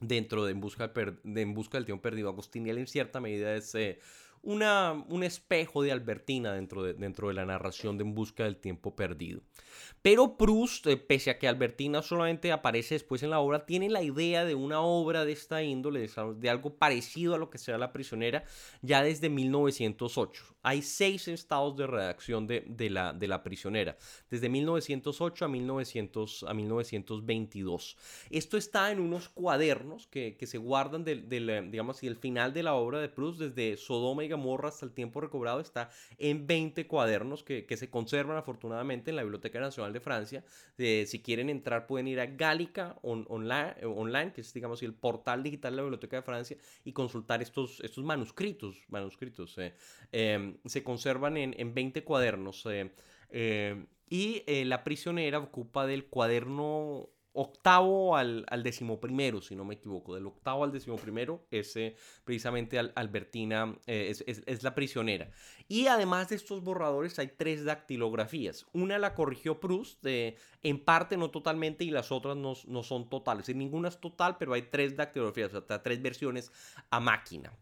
dentro 0.00 0.44
de 0.44 0.52
En 0.52 0.60
Busca, 0.60 0.92
en 1.24 1.54
busca 1.54 1.78
del 1.78 1.84
Tiempo 1.84 2.02
Perdido. 2.02 2.28
Agostinelli 2.28 2.80
en 2.80 2.86
cierta 2.86 3.20
medida 3.20 3.54
es... 3.54 3.74
Eh, 3.74 3.98
una, 4.42 5.04
un 5.08 5.22
espejo 5.22 5.82
de 5.82 5.92
Albertina 5.92 6.52
dentro 6.52 6.82
de, 6.82 6.94
dentro 6.94 7.28
de 7.28 7.34
la 7.34 7.46
narración 7.46 7.98
de 7.98 8.04
En 8.04 8.14
Busca 8.14 8.44
del 8.44 8.56
Tiempo 8.56 8.94
Perdido. 8.96 9.42
Pero 10.02 10.36
Proust, 10.36 10.86
eh, 10.86 10.96
pese 10.96 11.30
a 11.30 11.38
que 11.38 11.48
Albertina 11.48 12.02
solamente 12.02 12.52
aparece 12.52 12.94
después 12.94 13.22
en 13.22 13.30
la 13.30 13.40
obra, 13.40 13.66
tiene 13.66 13.88
la 13.88 14.02
idea 14.02 14.44
de 14.44 14.54
una 14.54 14.80
obra 14.80 15.24
de 15.24 15.32
esta 15.32 15.62
índole, 15.62 16.08
de, 16.36 16.50
algo 16.50 16.76
parecido 16.76 17.34
a 17.34 17.38
lo 17.38 17.50
que 17.50 17.58
sea 17.58 17.78
La 17.78 17.92
prisionera, 17.92 18.44
ya 18.80 19.02
desde 19.02 19.28
1908. 19.28 20.44
Hay 20.62 20.82
seis 20.82 21.28
estados 21.28 21.76
de 21.76 21.86
redacción 21.86 22.46
de, 22.46 22.64
de, 22.66 22.90
la, 22.90 23.12
de 23.12 23.26
la 23.26 23.42
prisionera, 23.42 23.96
desde 24.30 24.48
1908 24.48 25.44
a, 25.44 25.48
1900, 25.48 26.44
a 26.44 26.54
1922. 26.54 27.96
Esto 28.30 28.56
está 28.56 28.90
en 28.92 29.00
unos 29.00 29.28
cuadernos 29.28 30.06
que, 30.06 30.36
que 30.36 30.46
se 30.46 30.58
guardan 30.58 31.04
del, 31.04 31.28
del, 31.28 31.70
digamos 31.70 31.96
así, 31.96 32.06
el 32.06 32.16
final 32.16 32.52
de 32.52 32.62
la 32.62 32.74
obra 32.74 33.00
de 33.00 33.08
Proust, 33.08 33.40
desde 33.40 33.76
Sodoma 33.76 34.24
y 34.24 34.27
Gomorra 34.28 34.68
hasta 34.68 34.86
el 34.86 34.92
tiempo 34.92 35.20
recobrado, 35.20 35.60
está 35.60 35.90
en 36.18 36.46
20 36.46 36.86
cuadernos 36.86 37.42
que, 37.42 37.66
que 37.66 37.76
se 37.76 37.90
conservan 37.90 38.36
afortunadamente 38.36 39.10
en 39.10 39.16
la 39.16 39.22
Biblioteca 39.22 39.60
Nacional 39.60 39.92
de 39.92 40.00
Francia. 40.00 40.44
Eh, 40.78 41.04
si 41.06 41.20
quieren 41.20 41.48
entrar 41.48 41.86
pueden 41.86 42.08
ir 42.08 42.20
a 42.20 42.26
Gallica 42.26 42.98
on, 43.02 43.26
online, 43.28 43.74
online, 43.84 44.32
que 44.32 44.40
es 44.40 44.52
digamos 44.52 44.82
el 44.82 44.94
portal 44.94 45.42
digital 45.42 45.72
de 45.72 45.76
la 45.76 45.82
Biblioteca 45.82 46.16
de 46.16 46.22
Francia, 46.22 46.56
y 46.84 46.92
consultar 46.92 47.42
estos, 47.42 47.80
estos 47.80 48.04
manuscritos. 48.04 48.84
manuscritos 48.88 49.56
eh, 49.58 49.74
eh, 50.12 50.56
se 50.64 50.82
conservan 50.82 51.36
en, 51.36 51.54
en 51.58 51.74
20 51.74 52.04
cuadernos. 52.04 52.66
Eh, 52.66 52.90
eh, 53.30 53.86
y 54.10 54.42
la 54.64 54.84
prisionera 54.84 55.38
ocupa 55.38 55.86
del 55.86 56.06
cuaderno 56.06 57.10
octavo 57.40 58.16
al, 58.16 58.44
al 58.48 58.64
decimoprimero, 58.64 59.40
si 59.40 59.54
no 59.54 59.64
me 59.64 59.74
equivoco, 59.74 60.12
del 60.12 60.26
octavo 60.26 60.64
al 60.64 60.72
decimoprimero, 60.72 61.46
es 61.52 61.76
eh, 61.76 61.94
precisamente 62.24 62.80
al, 62.80 62.92
Albertina, 62.96 63.78
eh, 63.86 64.08
es, 64.10 64.24
es, 64.26 64.42
es, 64.46 64.64
la 64.64 64.74
prisionera. 64.74 65.30
Y 65.68 65.86
además 65.86 66.30
de 66.30 66.36
estos 66.36 66.64
borradores 66.64 67.16
hay 67.20 67.28
tres 67.28 67.64
dactilografías. 67.64 68.66
Una 68.72 68.98
la 68.98 69.14
corrigió 69.14 69.60
Proust, 69.60 70.04
eh, 70.04 70.36
en 70.64 70.84
parte, 70.84 71.16
no 71.16 71.30
totalmente, 71.30 71.84
y 71.84 71.90
las 71.90 72.10
otras 72.10 72.36
no, 72.36 72.54
no 72.66 72.82
son 72.82 73.08
totales. 73.08 73.48
ninguna 73.54 73.88
es 73.88 74.00
total, 74.00 74.36
pero 74.36 74.54
hay 74.54 74.62
tres 74.62 74.96
dactilografías, 74.96 75.54
o 75.54 75.64
sea, 75.64 75.80
tres 75.80 76.02
versiones 76.02 76.50
a 76.90 76.98
máquina. 76.98 77.56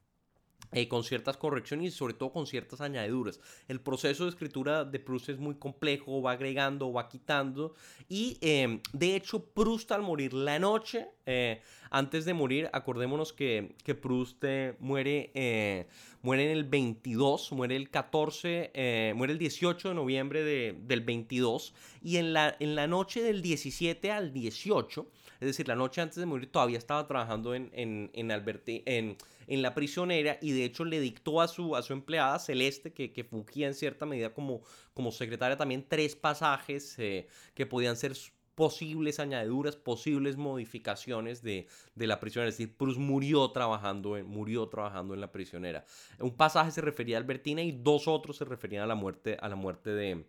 Eh, 0.72 0.88
con 0.88 1.04
ciertas 1.04 1.36
correcciones 1.36 1.94
y 1.94 1.96
sobre 1.96 2.14
todo 2.14 2.32
con 2.32 2.46
ciertas 2.46 2.80
añadiduras. 2.80 3.40
El 3.68 3.80
proceso 3.80 4.24
de 4.24 4.30
escritura 4.30 4.84
de 4.84 4.98
Proust 4.98 5.28
es 5.28 5.38
muy 5.38 5.54
complejo, 5.54 6.20
va 6.20 6.32
agregando, 6.32 6.92
va 6.92 7.08
quitando 7.08 7.74
y 8.08 8.36
eh, 8.40 8.80
de 8.92 9.14
hecho 9.14 9.44
Proust 9.44 9.92
al 9.92 10.02
morir 10.02 10.32
la 10.34 10.58
noche, 10.58 11.08
eh, 11.26 11.60
antes 11.90 12.24
de 12.24 12.34
morir, 12.34 12.70
acordémonos 12.72 13.32
que, 13.32 13.74
que 13.84 13.94
Proust 13.94 14.42
eh, 14.44 14.76
muere, 14.78 15.30
eh, 15.34 15.86
muere 16.22 16.44
en 16.44 16.56
el 16.56 16.64
22, 16.64 17.52
muere 17.52 17.74
el 17.74 17.90
14, 17.90 19.12
muere 19.16 19.32
el 19.32 19.38
18 19.38 19.88
de 19.88 19.94
noviembre 19.94 20.44
de, 20.44 20.76
del 20.86 21.00
22 21.00 21.74
y 22.02 22.18
en 22.18 22.32
la, 22.32 22.56
en 22.60 22.76
la 22.76 22.86
noche 22.86 23.22
del 23.22 23.42
17 23.42 24.10
al 24.12 24.32
18, 24.32 25.06
es 25.40 25.46
decir, 25.46 25.68
la 25.68 25.74
noche 25.74 26.00
antes 26.00 26.16
de 26.16 26.26
morir 26.26 26.50
todavía 26.50 26.78
estaba 26.78 27.06
trabajando 27.06 27.54
en, 27.54 27.70
en, 27.72 28.10
en, 28.12 28.30
Alberti, 28.30 28.82
en 28.86 29.16
en 29.46 29.62
la 29.62 29.74
prisionera 29.74 30.38
y 30.40 30.52
de 30.52 30.64
hecho 30.64 30.84
le 30.84 31.00
dictó 31.00 31.40
a 31.40 31.48
su, 31.48 31.76
a 31.76 31.82
su 31.82 31.92
empleada 31.92 32.38
Celeste, 32.38 32.92
que, 32.92 33.12
que 33.12 33.24
fungía 33.24 33.66
en 33.66 33.74
cierta 33.74 34.06
medida 34.06 34.32
como, 34.32 34.62
como 34.94 35.12
secretaria 35.12 35.56
también, 35.56 35.86
tres 35.88 36.16
pasajes 36.16 36.98
eh, 36.98 37.28
que 37.54 37.66
podían 37.66 37.96
ser 37.96 38.14
posibles 38.56 39.20
añadiduras, 39.20 39.76
posibles 39.76 40.36
modificaciones 40.36 41.42
de, 41.42 41.68
de, 41.94 42.06
la 42.06 42.18
prisionera. 42.18 42.48
Es 42.48 42.56
decir, 42.56 42.74
Proust 42.74 42.98
murió 42.98 43.50
trabajando, 43.50 44.16
en, 44.16 44.26
murió 44.26 44.66
trabajando 44.68 45.12
en 45.12 45.20
la 45.20 45.30
prisionera. 45.30 45.84
Un 46.18 46.34
pasaje 46.34 46.70
se 46.70 46.80
refería 46.80 47.18
a 47.18 47.20
Albertina 47.20 47.62
y 47.62 47.72
dos 47.72 48.08
otros 48.08 48.38
se 48.38 48.46
referían 48.46 48.82
a 48.82 48.86
la 48.86 48.94
muerte, 48.94 49.36
a 49.40 49.48
la 49.50 49.56
muerte 49.56 49.90
de, 49.90 50.24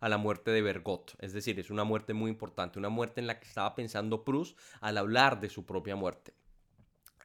a 0.00 0.08
la 0.08 0.18
muerte 0.18 0.50
de 0.50 0.60
Bergot. 0.60 1.14
Es 1.20 1.32
decir, 1.32 1.58
es 1.60 1.70
una 1.70 1.84
muerte 1.84 2.14
muy 2.14 2.30
importante, 2.30 2.80
una 2.80 2.88
muerte 2.88 3.20
en 3.20 3.28
la 3.28 3.38
que 3.38 3.46
estaba 3.46 3.74
pensando 3.76 4.24
Proust 4.24 4.58
al 4.80 4.98
hablar 4.98 5.40
de 5.40 5.48
su 5.48 5.64
propia 5.64 5.94
muerte. 5.94 6.34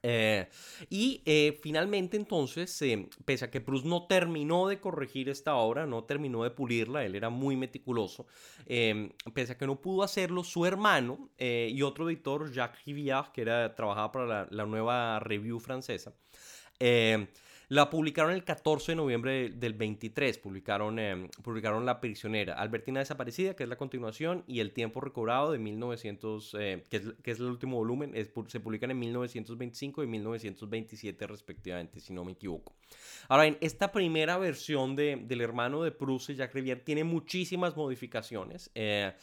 Eh, 0.05 0.49
y 0.89 1.21
eh, 1.25 1.57
finalmente 1.61 2.17
entonces, 2.17 2.79
eh, 2.81 3.07
pese 3.23 3.45
a 3.45 3.49
que 3.49 3.61
Proust 3.61 3.85
no 3.85 4.05
terminó 4.05 4.67
de 4.67 4.81
corregir 4.81 5.29
esta 5.29 5.55
obra, 5.55 5.85
no 5.85 6.03
terminó 6.03 6.43
de 6.43 6.51
pulirla, 6.51 7.05
él 7.05 7.15
era 7.15 7.29
muy 7.29 7.55
meticuloso, 7.55 8.27
pese 8.67 9.53
a 9.53 9.57
que 9.57 9.65
no 9.65 9.79
pudo 9.79 10.03
hacerlo, 10.03 10.43
su 10.43 10.65
hermano 10.65 11.29
y 11.39 11.81
otro 11.83 12.09
editor, 12.09 12.51
Jacques 12.51 12.85
Rivière, 12.85 13.31
que 13.33 13.41
era, 13.43 13.73
trabajaba 13.75 14.11
para 14.11 14.25
la, 14.25 14.47
la 14.51 14.65
nueva 14.65 15.19
review 15.21 15.59
francesa, 15.59 16.13
la 17.73 17.89
publicaron 17.89 18.33
el 18.33 18.43
14 18.43 18.91
de 18.91 18.95
noviembre 18.97 19.49
del 19.49 19.73
23, 19.73 20.37
publicaron, 20.37 20.99
em, 20.99 21.27
publicaron 21.41 21.87
La 21.87 21.99
prisionera, 21.99 22.53
Albertina 22.53 22.99
desaparecida, 22.99 23.55
que 23.55 23.63
es 23.63 23.69
la 23.69 23.77
continuación, 23.77 24.43
y 24.45 24.59
El 24.59 24.73
tiempo 24.73 25.01
recobrado 25.01 25.51
de 25.51 25.57
1900, 25.57 26.55
eh, 26.59 26.83
que, 26.87 26.97
es, 26.97 27.13
que, 27.23 27.31
es, 27.31 27.39
el 27.39 27.45
último 27.45 27.77
volumen, 27.77 28.13
se 28.47 28.59
publican 28.59 28.91
en 28.91 28.99
1925 28.99 30.03
y 30.03 30.07
1927 30.07 31.25
respectivamente, 31.25 31.99
si 31.99 32.13
no 32.13 32.23
me 32.23 32.33
equivoco. 32.33 32.75
Ahora 33.27 33.43
bien, 33.43 33.57
esta 33.59 33.91
primera 33.91 34.37
versión 34.37 34.95
de, 34.95 35.19
del 35.23 35.41
hermano 35.41 35.81
de 35.81 35.91
Proust 35.91 36.29
y 36.29 36.35
Jacques 36.35 36.55
Rivière 36.55 36.83
tiene 36.83 37.03
muchísimas 37.03 37.75
modificaciones. 37.75 38.69
Eh, 38.75 39.13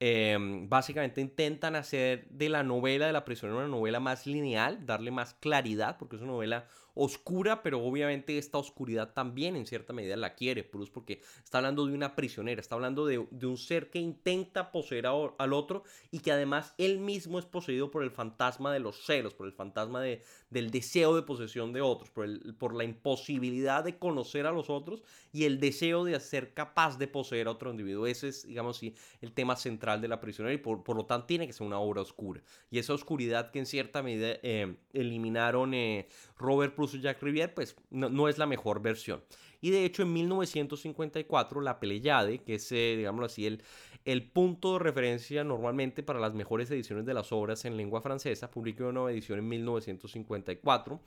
em, 0.00 0.68
básicamente 0.68 1.20
intentan 1.20 1.76
hacer 1.76 2.26
de 2.28 2.48
la 2.48 2.64
novela 2.64 3.06
de 3.06 3.12
la 3.12 3.24
prisionera 3.24 3.60
una 3.60 3.68
novela 3.68 4.00
más 4.00 4.26
lineal, 4.26 4.84
darle 4.84 5.12
más 5.12 5.34
claridad, 5.34 5.96
porque 5.96 6.16
es 6.16 6.22
una 6.22 6.32
novela 6.32 6.66
oscura, 6.94 7.62
pero 7.62 7.82
obviamente 7.82 7.99
esta 8.08 8.58
oscuridad 8.58 9.12
también 9.12 9.56
en 9.56 9.66
cierta 9.66 9.92
medida 9.92 10.16
la 10.16 10.34
quiere 10.34 10.64
Proust 10.64 10.92
porque 10.92 11.20
está 11.42 11.58
hablando 11.58 11.86
de 11.86 11.94
una 11.94 12.16
prisionera, 12.16 12.60
está 12.60 12.74
hablando 12.74 13.06
de, 13.06 13.18
un 13.18 13.56
ser 13.56 13.90
que 13.90 13.98
intenta 13.98 14.72
poseer 14.72 15.06
al 15.06 15.52
otro 15.52 15.84
y 16.10 16.20
que 16.20 16.32
además 16.32 16.74
él 16.78 16.98
mismo 16.98 17.38
es 17.38 17.46
poseído 17.46 17.90
por 17.90 18.02
el 18.02 18.10
fantasma 18.10 18.72
de 18.72 18.80
los 18.80 19.04
celos, 19.04 19.34
por 19.34 19.46
el 19.46 19.52
fantasma 19.52 20.00
de, 20.00 20.22
del 20.50 20.70
deseo 20.70 21.14
de 21.14 21.22
posesión 21.22 21.72
de 21.72 21.80
otros, 21.80 22.10
por, 22.10 22.24
el, 22.24 22.54
por 22.54 22.74
la 22.74 22.84
imposibilidad 22.84 23.84
de 23.84 23.98
conocer 23.98 24.46
a 24.46 24.52
los 24.52 24.70
otros 24.70 25.02
y 25.32 25.44
el 25.44 25.60
deseo 25.60 26.04
de 26.04 26.18
ser 26.20 26.54
capaz 26.54 26.98
de 26.98 27.06
poseer 27.06 27.46
a 27.46 27.52
otro 27.52 27.70
individuo. 27.70 28.06
Ese 28.06 28.28
es, 28.28 28.46
digamos 28.46 28.76
así, 28.76 28.94
el 29.20 29.32
tema 29.32 29.56
central 29.56 30.00
de 30.00 30.08
la 30.08 30.20
prisionera 30.20 30.54
y 30.54 30.58
por, 30.58 30.82
por 30.82 30.96
lo 30.96 31.06
tanto 31.06 31.26
tiene 31.26 31.46
que 31.46 31.52
ser 31.52 31.66
una 31.66 31.78
obra 31.78 32.02
oscura. 32.02 32.42
Y 32.70 32.78
esa 32.78 32.94
oscuridad 32.94 33.50
que 33.50 33.58
en 33.58 33.66
cierta 33.66 34.02
medida 34.02 34.38
eh, 34.42 34.76
eliminaron 34.92 35.74
eh, 35.74 36.08
Robert 36.36 36.74
Proust 36.74 36.94
y 36.94 37.00
Jacques 37.00 37.22
Rivière, 37.22 37.54
pues 37.54 37.76
no, 37.90 38.28
es 38.28 38.38
la 38.38 38.46
mejor 38.46 38.80
versión. 38.80 39.22
Y 39.60 39.70
de 39.70 39.84
hecho 39.84 40.02
en 40.02 40.12
1954 40.12 41.60
la 41.60 41.80
Pleiade, 41.80 42.38
que 42.38 42.54
es, 42.54 42.72
eh, 42.72 42.94
digámoslo 42.96 43.26
así, 43.26 43.46
el, 43.46 43.62
el 44.04 44.30
punto 44.30 44.74
de 44.74 44.78
referencia 44.78 45.44
normalmente 45.44 46.02
para 46.02 46.18
las 46.18 46.34
mejores 46.34 46.70
ediciones 46.70 47.04
de 47.04 47.14
las 47.14 47.32
obras 47.32 47.64
en 47.64 47.76
lengua 47.76 48.00
francesa, 48.00 48.50
publicó 48.50 48.84
una 48.84 48.92
nueva 48.92 49.12
edición 49.12 49.38
en 49.38 49.48
1954 49.48 51.00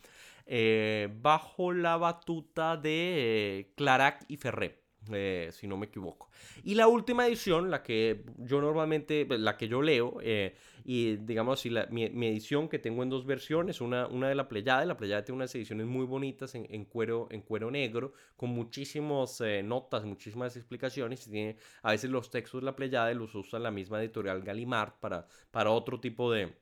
eh, 0.45 1.09
bajo 1.21 1.71
la 1.73 1.97
batuta 1.97 2.77
de 2.77 3.59
eh, 3.59 3.73
Clarac 3.75 4.25
y 4.27 4.37
Ferré. 4.37 4.82
Eh, 5.11 5.49
si 5.51 5.67
no 5.67 5.75
me 5.75 5.87
equivoco. 5.87 6.29
Y 6.63 6.75
la 6.75 6.87
última 6.87 7.27
edición, 7.27 7.69
la 7.69 7.83
que 7.83 8.23
yo 8.37 8.61
normalmente, 8.61 9.25
pues, 9.25 9.39
la 9.39 9.57
que 9.57 9.67
yo 9.67 9.81
leo, 9.81 10.17
eh, 10.21 10.55
y 10.85 11.17
digamos 11.17 11.59
así, 11.59 11.69
mi, 11.89 12.27
edición 12.27 12.69
que 12.69 12.79
tengo 12.79 13.03
en 13.03 13.09
dos 13.09 13.25
versiones, 13.25 13.81
una, 13.81 14.07
una 14.07 14.29
de 14.29 14.35
la 14.35 14.47
Pleiade, 14.47 14.85
la 14.85 14.95
Pleiade 14.95 15.23
tiene 15.23 15.37
unas 15.37 15.53
ediciones 15.55 15.87
muy 15.87 16.05
bonitas 16.05 16.55
en, 16.55 16.85
cuero, 16.85 17.27
en 17.31 17.41
cuero 17.41 17.69
negro, 17.69 18.13
con 18.37 18.51
muchísimas 18.51 19.41
eh, 19.41 19.61
notas, 19.61 20.05
muchísimas 20.05 20.55
explicaciones, 20.55 21.25
tiene, 21.25 21.57
a 21.81 21.91
veces 21.91 22.09
los 22.09 22.29
textos 22.29 22.61
de 22.61 22.65
la 22.65 22.75
Pleiade 22.75 23.13
los 23.15 23.35
usa 23.35 23.59
la 23.59 23.71
misma 23.71 24.01
editorial 24.01 24.41
Gallimard 24.41 24.93
para, 25.01 25.27
para 25.51 25.71
otro 25.71 25.99
tipo 25.99 26.31
de, 26.31 26.53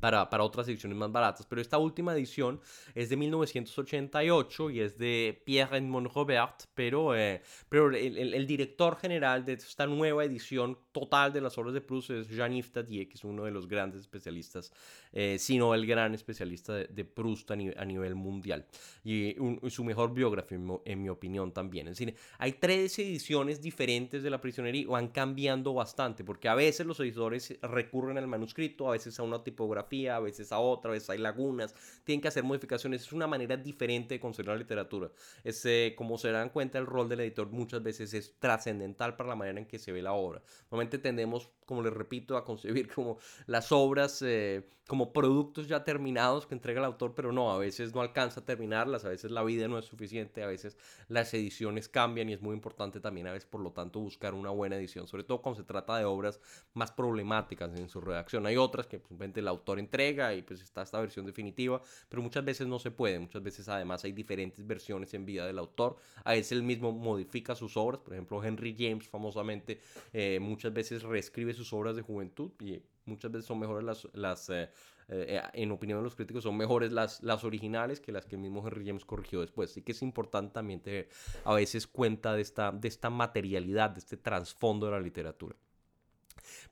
para, 0.00 0.42
otras 0.42 0.66
ediciones 0.68 0.96
más 0.96 1.12
baratas. 1.12 1.46
Pero 1.46 1.60
esta 1.60 1.78
última 1.78 2.14
edición 2.14 2.60
es 2.94 3.10
de 3.10 3.16
1988 3.16 4.70
y 4.70 4.80
es 4.80 4.98
de 4.98 5.40
Pierre 5.44 5.78
Edmond 5.78 6.08
Robert, 6.14 6.64
pero, 6.74 7.14
eh, 7.14 7.42
pero 7.68 7.94
el, 7.94 8.46
director 8.46 8.96
general 8.96 9.44
de 9.44 9.52
esta 9.52 9.86
nueva 9.86 10.24
edición 10.24 10.78
total 10.92 11.32
de 11.32 11.40
las 11.40 11.56
obras 11.58 11.74
de 11.74 11.80
Proust 11.80 12.10
es 12.10 12.28
Jean-Yves 12.28 12.72
Tadier, 12.72 13.08
que 13.08 13.14
es 13.14 13.24
uno 13.24 13.44
de 13.44 13.50
los 13.50 13.68
grandes 13.68 14.00
especialistas, 14.00 14.72
eh, 15.12 15.36
sino 15.38 15.74
el 15.74 15.86
gran 15.86 16.14
especialista 16.14 16.74
de, 16.74 17.04
Proust 17.04 17.50
a, 17.50 17.56
nivel 17.56 18.14
mundial. 18.14 18.66
Y 19.04 19.36
su 19.68 19.84
mejor 19.84 20.14
biógrafo, 20.14 20.54
en, 20.84 21.02
mi 21.02 21.08
opinión, 21.08 21.52
también. 21.52 21.88
Es 21.88 21.98
decir, 21.98 22.14
hay 22.38 22.52
tres 22.52 22.98
ediciones 22.98 23.60
diferentes 23.60 24.22
de 24.22 24.30
La 24.30 24.40
prisionería 24.40 24.82
y 24.82 24.84
van 24.86 25.08
cambiando 25.08 25.74
bastante, 25.74 26.24
porque 26.24 26.48
a 26.48 26.54
veces 26.54 26.86
los 26.86 26.98
editores 27.00 27.58
recurren 27.62 28.16
al 28.16 28.26
manuscrito, 28.26 28.88
a 28.88 28.92
veces 28.92 29.18
a 29.18 29.22
una 29.22 29.42
tipografía 29.42 29.89
a 30.08 30.20
veces 30.20 30.52
a 30.52 30.58
otra, 30.58 30.90
a 30.90 30.94
veces 30.94 31.10
hay 31.10 31.18
lagunas, 31.18 31.74
tienen 32.04 32.20
que 32.20 32.28
hacer 32.28 32.44
modificaciones, 32.44 33.02
es 33.02 33.12
una 33.12 33.26
manera 33.26 33.56
diferente 33.56 34.14
de 34.14 34.20
considerar 34.20 34.56
la 34.56 34.62
literatura. 34.62 35.10
Es, 35.44 35.66
como 35.96 36.18
se 36.18 36.30
dan 36.30 36.50
cuenta, 36.50 36.78
el 36.78 36.86
rol 36.86 37.08
del 37.08 37.20
editor 37.20 37.50
muchas 37.50 37.82
veces 37.82 38.14
es 38.14 38.38
trascendental 38.38 39.16
para 39.16 39.28
la 39.28 39.36
manera 39.36 39.58
en 39.58 39.66
que 39.66 39.78
se 39.78 39.92
ve 39.92 40.02
la 40.02 40.12
obra. 40.12 40.42
Normalmente 40.70 40.98
tendemos, 40.98 41.50
como 41.70 41.82
les 41.82 41.94
repito, 41.94 42.36
a 42.36 42.44
concebir 42.44 42.92
como 42.92 43.18
las 43.46 43.70
obras 43.70 44.22
eh, 44.22 44.66
como 44.90 45.12
productos 45.12 45.68
ya 45.68 45.84
terminados 45.84 46.48
que 46.48 46.54
entrega 46.56 46.80
el 46.80 46.84
autor, 46.84 47.14
pero 47.14 47.30
no, 47.30 47.52
a 47.52 47.58
veces 47.58 47.94
no 47.94 48.00
alcanza 48.00 48.40
a 48.40 48.44
terminarlas, 48.44 49.04
a 49.04 49.08
veces 49.08 49.30
la 49.30 49.44
vida 49.44 49.68
no 49.68 49.78
es 49.78 49.84
suficiente, 49.84 50.42
a 50.42 50.48
veces 50.48 50.76
las 51.06 51.32
ediciones 51.32 51.88
cambian 51.88 52.28
y 52.28 52.32
es 52.32 52.42
muy 52.42 52.54
importante 52.54 52.98
también 52.98 53.28
a 53.28 53.32
veces, 53.32 53.48
por 53.48 53.60
lo 53.60 53.70
tanto, 53.70 54.00
buscar 54.00 54.34
una 54.34 54.50
buena 54.50 54.74
edición, 54.74 55.06
sobre 55.06 55.22
todo 55.22 55.42
cuando 55.42 55.60
se 55.60 55.64
trata 55.64 55.96
de 55.96 56.06
obras 56.06 56.40
más 56.74 56.90
problemáticas 56.90 57.72
en 57.78 57.88
su 57.88 58.00
redacción. 58.00 58.44
Hay 58.46 58.56
otras 58.56 58.88
que 58.88 58.98
simplemente 58.98 59.38
el 59.38 59.46
autor 59.46 59.78
entrega 59.78 60.34
y 60.34 60.42
pues 60.42 60.60
está 60.60 60.82
esta 60.82 60.98
versión 60.98 61.24
definitiva, 61.24 61.80
pero 62.08 62.20
muchas 62.20 62.44
veces 62.44 62.66
no 62.66 62.80
se 62.80 62.90
puede, 62.90 63.20
muchas 63.20 63.44
veces 63.44 63.68
además 63.68 64.02
hay 64.02 64.10
diferentes 64.10 64.66
versiones 64.66 65.14
en 65.14 65.24
vida 65.24 65.46
del 65.46 65.60
autor, 65.60 65.98
a 66.24 66.32
veces 66.32 66.50
él 66.50 66.64
mismo 66.64 66.90
modifica 66.90 67.54
sus 67.54 67.76
obras, 67.76 68.00
por 68.00 68.14
ejemplo 68.14 68.42
Henry 68.42 68.74
James 68.76 69.06
famosamente 69.06 69.80
eh, 70.12 70.40
muchas 70.40 70.72
veces 70.72 71.04
reescribe 71.04 71.54
sus 71.54 71.59
obras 71.72 71.96
de 71.96 72.02
juventud 72.02 72.52
y 72.60 72.82
muchas 73.04 73.30
veces 73.30 73.46
son 73.46 73.58
mejores 73.58 73.84
las, 73.84 74.08
las 74.12 74.48
eh, 74.50 74.70
eh, 75.08 75.42
en 75.54 75.72
opinión 75.72 75.98
de 75.98 76.04
los 76.04 76.14
críticos, 76.14 76.44
son 76.44 76.56
mejores 76.56 76.92
las, 76.92 77.22
las 77.22 77.42
originales 77.44 78.00
que 78.00 78.12
las 78.12 78.26
que 78.26 78.36
el 78.36 78.42
mismo 78.42 78.66
Henry 78.66 78.86
James 78.86 79.04
corrigió 79.04 79.40
después. 79.40 79.70
Así 79.70 79.82
que 79.82 79.92
es 79.92 80.02
importante 80.02 80.52
también 80.52 80.80
tener 80.80 81.08
a 81.44 81.54
veces 81.54 81.86
cuenta 81.86 82.34
de 82.34 82.42
esta, 82.42 82.70
de 82.70 82.88
esta 82.88 83.10
materialidad, 83.10 83.90
de 83.90 83.98
este 83.98 84.16
trasfondo 84.16 84.86
de 84.86 84.92
la 84.92 85.00
literatura. 85.00 85.56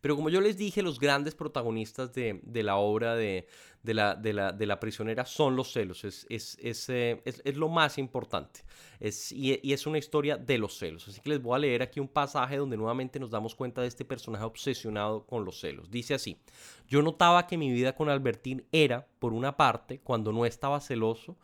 Pero 0.00 0.16
como 0.16 0.30
yo 0.30 0.40
les 0.40 0.56
dije, 0.56 0.82
los 0.82 0.98
grandes 0.98 1.34
protagonistas 1.34 2.12
de, 2.12 2.40
la 2.62 2.76
obra 2.76 3.16
de, 3.16 3.46
la, 3.82 4.14
de, 4.14 4.32
la, 4.66 4.80
prisionera 4.80 5.24
son 5.24 5.56
los 5.56 5.72
celos, 5.72 6.04
es, 6.04 6.26
es, 6.28 6.88
eh, 6.88 7.22
lo 7.54 7.68
más 7.68 7.98
importante. 7.98 8.64
Y, 9.00 9.58
y, 9.68 9.72
es 9.72 9.86
una 9.86 9.98
historia 9.98 10.36
de 10.36 10.58
los 10.58 10.78
celos. 10.78 11.08
Así 11.08 11.20
que 11.20 11.30
les 11.30 11.42
voy 11.42 11.56
a 11.56 11.58
leer 11.58 11.82
aquí 11.82 12.00
un 12.00 12.08
pasaje 12.08 12.56
donde 12.56 12.76
nuevamente 12.76 13.18
nos 13.18 13.30
damos 13.30 13.54
cuenta 13.54 13.82
de 13.82 13.88
este 13.88 14.04
personaje 14.04 14.44
obsesionado 14.44 15.24
con 15.26 15.44
los 15.44 15.60
celos. 15.60 15.90
Dice 15.90 16.14
así, 16.14 16.38
yo 16.86 17.02
notaba 17.02 17.46
que 17.46 17.58
mi 17.58 17.70
vida 17.72 17.94
con 17.94 18.08
Albertín 18.08 18.66
era, 18.72 19.06
por 19.18 19.32
una 19.32 19.56
parte, 19.56 20.00
cuando 20.00 20.32
no 20.32 20.46
estaba 20.46 20.80
celoso, 20.80 21.36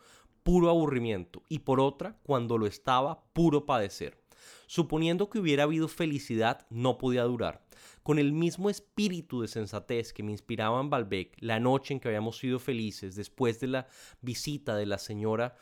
puro 0.43 0.69
aburrimiento, 0.69 1.41
y 1.49 1.59
por 1.59 1.79
otra, 1.79 2.17
cuando 2.23 2.57
lo 2.57 2.67
estaba, 2.67 3.23
puro 3.33 3.65
padecer. 3.65 4.19
Suponiendo 4.67 5.29
que 5.29 5.39
hubiera 5.39 5.63
habido 5.63 5.87
felicidad, 5.87 6.67
no 6.69 6.97
podía 6.99 7.23
durar 7.23 7.64
con 8.05 8.19
el 8.19 8.33
mismo 8.33 8.69
espíritu 8.69 9.41
de 9.41 9.47
sensatez 9.47 10.13
que 10.13 10.21
me 10.21 10.31
inspiraba 10.31 10.79
en 10.79 10.91
Balbec 10.91 11.35
la 11.39 11.59
noche 11.59 11.91
en 11.91 11.99
que 11.99 12.07
habíamos 12.07 12.37
sido 12.37 12.59
felices 12.59 13.15
después 13.15 13.59
de 13.59 13.65
la 13.65 13.87
visita 14.21 14.75
de 14.75 14.85
la 14.85 14.99
señora 14.99 15.55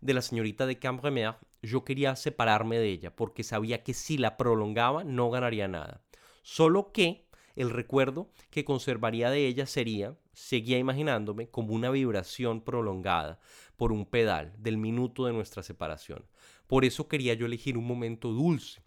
de 0.00 0.14
la 0.14 0.22
señorita 0.22 0.66
de 0.66 0.78
Cambremer, 0.78 1.34
yo 1.62 1.84
quería 1.84 2.14
separarme 2.14 2.78
de 2.78 2.88
ella 2.88 3.16
porque 3.16 3.42
sabía 3.42 3.82
que 3.82 3.92
si 3.92 4.18
la 4.18 4.36
prolongaba 4.36 5.02
no 5.02 5.30
ganaría 5.30 5.66
nada. 5.66 6.00
Solo 6.44 6.92
que 6.92 7.26
el 7.56 7.70
recuerdo 7.70 8.30
que 8.50 8.64
conservaría 8.64 9.28
de 9.28 9.48
ella 9.48 9.66
sería, 9.66 10.16
seguía 10.32 10.78
imaginándome, 10.78 11.48
como 11.48 11.74
una 11.74 11.90
vibración 11.90 12.60
prolongada 12.60 13.40
por 13.76 13.90
un 13.90 14.06
pedal 14.06 14.52
del 14.58 14.76
minuto 14.76 15.26
de 15.26 15.32
nuestra 15.32 15.64
separación. 15.64 16.24
Por 16.68 16.84
eso 16.84 17.08
quería 17.08 17.34
yo 17.34 17.46
elegir 17.46 17.76
un 17.76 17.88
momento 17.88 18.28
dulce, 18.28 18.80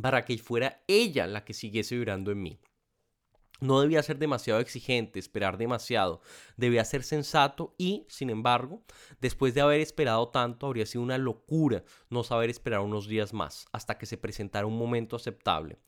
para 0.00 0.24
que 0.24 0.38
fuera 0.38 0.82
ella 0.86 1.26
la 1.26 1.44
que 1.44 1.54
siguiese 1.54 1.94
vibrando 1.96 2.30
en 2.32 2.42
mí. 2.42 2.60
no 3.60 3.80
debía 3.80 4.02
ser 4.02 4.18
demasiado 4.18 4.60
exigente, 4.60 5.18
esperar 5.18 5.56
demasiado, 5.56 6.20
debía 6.56 6.84
ser 6.84 7.02
sensato 7.02 7.74
y, 7.78 8.04
sin 8.08 8.30
embargo, 8.30 8.82
después 9.20 9.54
de 9.54 9.62
haber 9.62 9.80
esperado 9.80 10.28
tanto, 10.28 10.66
habría 10.66 10.86
sido 10.86 11.02
una 11.02 11.18
locura 11.18 11.82
no 12.10 12.22
saber 12.22 12.50
esperar 12.50 12.80
unos 12.80 13.08
días 13.08 13.32
más, 13.32 13.66
hasta 13.72 13.96
que 13.98 14.06
se 14.06 14.18
presentara 14.18 14.66
un 14.66 14.76
momento 14.76 15.16
aceptable. 15.16 15.78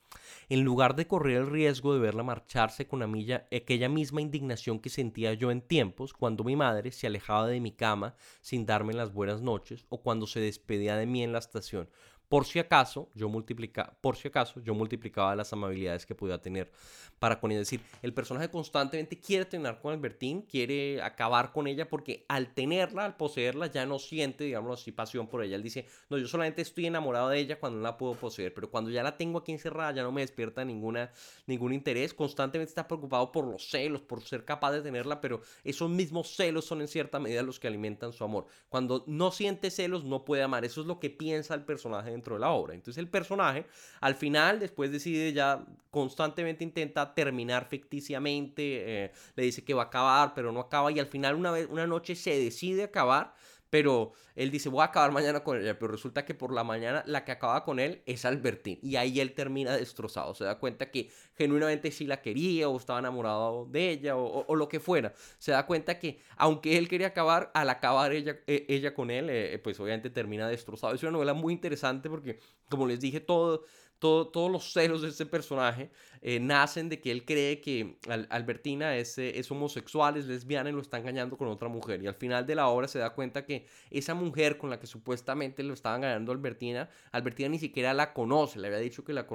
En 0.48 0.64
lugar 0.64 0.96
de 0.96 1.06
correr 1.06 1.36
el 1.36 1.46
riesgo 1.46 1.92
de 1.92 2.00
verla 2.00 2.22
marcharse 2.22 2.88
con 2.88 3.02
aquella 3.02 3.88
misma 3.88 4.22
indignación 4.22 4.80
que 4.80 4.88
sentía 4.88 5.34
yo 5.34 5.50
en 5.50 5.60
tiempos 5.60 6.14
cuando 6.14 6.44
mi 6.44 6.56
madre 6.56 6.92
se 6.92 7.06
alejaba 7.06 7.46
de 7.46 7.60
mi 7.60 7.72
cama 7.72 8.14
sin 8.40 8.64
darme 8.64 8.94
las 8.94 9.12
buenas 9.12 9.42
noches 9.42 9.84
o 9.90 10.02
cuando 10.02 10.26
se 10.26 10.40
despedía 10.40 10.96
de 10.96 11.06
mí 11.06 11.22
en 11.22 11.32
la 11.32 11.38
estación, 11.38 11.90
por 12.28 12.44
si 12.44 12.58
acaso, 12.58 13.08
yo 13.14 13.28
multiplica, 13.28 13.96
por 14.00 14.16
si 14.16 14.28
acaso, 14.28 14.60
yo 14.60 14.74
multiplicaba 14.74 15.34
las 15.34 15.52
amabilidades 15.52 16.04
que 16.04 16.14
podía 16.14 16.38
tener 16.40 16.70
para 17.18 17.40
con 17.40 17.50
ella. 17.50 17.62
Es 17.62 17.70
decir, 17.70 17.80
el 18.02 18.12
personaje 18.12 18.50
constantemente 18.50 19.18
quiere 19.18 19.44
terminar 19.46 19.80
con 19.80 19.94
Albertín, 19.94 20.42
quiere 20.42 21.02
acabar 21.02 21.52
con 21.52 21.66
ella 21.66 21.88
porque 21.88 22.26
al 22.28 22.52
tenerla, 22.54 23.04
al 23.04 23.16
poseerla, 23.16 23.68
ya 23.68 23.86
no 23.86 23.98
siente, 23.98 24.44
digamos 24.44 24.80
así, 24.80 24.92
pasión 24.92 25.26
por 25.26 25.42
ella. 25.42 25.56
Él 25.56 25.62
dice, 25.62 25.86
no, 26.10 26.18
yo 26.18 26.28
solamente 26.28 26.62
estoy 26.62 26.86
enamorado 26.86 27.30
de 27.30 27.38
ella 27.38 27.58
cuando 27.58 27.78
no 27.78 27.82
la 27.82 27.96
puedo 27.96 28.14
poseer, 28.14 28.52
pero 28.52 28.70
cuando 28.70 28.90
ya 28.90 29.02
la 29.02 29.16
tengo 29.16 29.38
aquí 29.38 29.52
encerrada, 29.52 29.92
ya 29.92 30.02
no 30.02 30.12
me 30.12 30.20
despierta 30.20 30.64
ninguna, 30.64 31.10
ningún 31.46 31.72
interés. 31.72 32.12
Constantemente 32.12 32.70
está 32.70 32.86
preocupado 32.86 33.32
por 33.32 33.46
los 33.46 33.68
celos, 33.70 34.02
por 34.02 34.22
ser 34.22 34.44
capaz 34.44 34.72
de 34.72 34.82
tenerla, 34.82 35.20
pero 35.20 35.40
esos 35.64 35.88
mismos 35.88 36.36
celos 36.36 36.66
son 36.66 36.82
en 36.82 36.88
cierta 36.88 37.18
medida 37.18 37.42
los 37.42 37.58
que 37.58 37.68
alimentan 37.68 38.12
su 38.12 38.22
amor. 38.22 38.46
Cuando 38.68 39.04
no 39.06 39.30
siente 39.30 39.70
celos, 39.70 40.04
no 40.04 40.24
puede 40.24 40.42
amar. 40.42 40.64
Eso 40.66 40.82
es 40.82 40.86
lo 40.86 41.00
que 41.00 41.10
piensa 41.10 41.54
el 41.54 41.64
personaje 41.64 42.17
dentro 42.18 42.34
de 42.34 42.40
la 42.40 42.50
obra. 42.50 42.74
Entonces 42.74 42.98
el 42.98 43.08
personaje 43.08 43.66
al 44.00 44.14
final 44.14 44.58
después 44.58 44.90
decide 44.90 45.32
ya 45.32 45.64
constantemente 45.90 46.64
intenta 46.64 47.14
terminar 47.14 47.66
ficticiamente, 47.68 49.04
eh, 49.04 49.12
le 49.36 49.42
dice 49.42 49.64
que 49.64 49.74
va 49.74 49.84
a 49.84 49.86
acabar, 49.86 50.34
pero 50.34 50.52
no 50.52 50.60
acaba 50.60 50.92
y 50.92 50.98
al 50.98 51.06
final 51.06 51.34
una, 51.34 51.50
vez, 51.50 51.68
una 51.70 51.86
noche 51.86 52.14
se 52.14 52.38
decide 52.38 52.84
acabar 52.84 53.34
pero 53.70 54.12
él 54.34 54.50
dice, 54.50 54.68
voy 54.68 54.82
a 54.82 54.84
acabar 54.84 55.12
mañana 55.12 55.40
con 55.44 55.60
ella, 55.60 55.78
pero 55.78 55.92
resulta 55.92 56.24
que 56.24 56.34
por 56.34 56.52
la 56.52 56.64
mañana 56.64 57.02
la 57.06 57.24
que 57.24 57.32
acaba 57.32 57.64
con 57.64 57.78
él 57.78 58.02
es 58.06 58.24
Albertín. 58.24 58.78
Y 58.82 58.96
ahí 58.96 59.20
él 59.20 59.34
termina 59.34 59.76
destrozado. 59.76 60.34
Se 60.34 60.44
da 60.44 60.58
cuenta 60.58 60.90
que 60.90 61.10
genuinamente 61.36 61.90
sí 61.90 62.06
la 62.06 62.22
quería 62.22 62.68
o 62.68 62.76
estaba 62.76 62.98
enamorado 62.98 63.66
de 63.66 63.90
ella 63.90 64.16
o, 64.16 64.56
lo 64.56 64.68
que 64.68 64.80
fuera. 64.80 65.12
Se 65.38 65.52
da 65.52 65.66
cuenta 65.66 65.98
que 65.98 66.20
aunque 66.36 66.78
él 66.78 66.88
quería 66.88 67.08
acabar, 67.08 67.50
al 67.54 67.68
acabar 67.70 68.12
ella, 68.12 68.38
e, 68.46 68.66
ella 68.68 68.94
con 68.94 69.10
él, 69.10 69.28
eh, 69.30 69.58
pues 69.62 69.78
obviamente 69.80 70.10
termina 70.10 70.48
destrozado. 70.48 70.94
Es 70.94 71.02
una 71.02 71.12
novela 71.12 71.34
muy 71.34 71.52
interesante 71.52 72.08
porque, 72.08 72.38
como 72.68 72.86
les 72.86 73.00
dije, 73.00 73.20
todo 73.20 73.64
todos 73.98 74.50
los 74.50 74.72
celos 74.72 75.02
de 75.02 75.08
este 75.08 75.26
personaje 75.26 75.90
eh, 76.20 76.40
nacen 76.40 76.88
de 76.88 77.00
que 77.00 77.12
él 77.12 77.24
cree 77.24 77.60
que 77.60 77.98
Albertina 78.30 78.96
es, 78.96 79.18
eh, 79.18 79.38
es, 79.38 79.50
homosexual, 79.50 80.16
es 80.16 80.26
lesbiana 80.26 80.70
y 80.70 80.72
lo 80.72 80.80
está 80.80 80.98
engañando 80.98 81.36
con 81.36 81.48
otra 81.48 81.68
mujer. 81.68 82.02
Y 82.02 82.06
al 82.06 82.14
final 82.14 82.46
de 82.46 82.54
la 82.54 82.68
obra 82.68 82.88
se 82.88 82.98
da 82.98 83.10
cuenta 83.10 83.44
que 83.44 83.66
esa 83.90 84.14
mujer 84.14 84.58
con 84.58 84.70
la 84.70 84.80
que 84.80 84.86
supuestamente 84.86 85.62
lo 85.62 85.74
estaba 85.74 85.96
engañando 85.96 86.32
Albertina, 86.32 86.88
Albertina 87.12 87.50
ni 87.50 87.58
siquiera 87.58 87.94
la 87.94 88.12
conoce. 88.12 88.58
Le 88.58 88.66
había 88.66 88.78
dicho 88.80 89.04
que 89.04 89.12
la, 89.12 89.26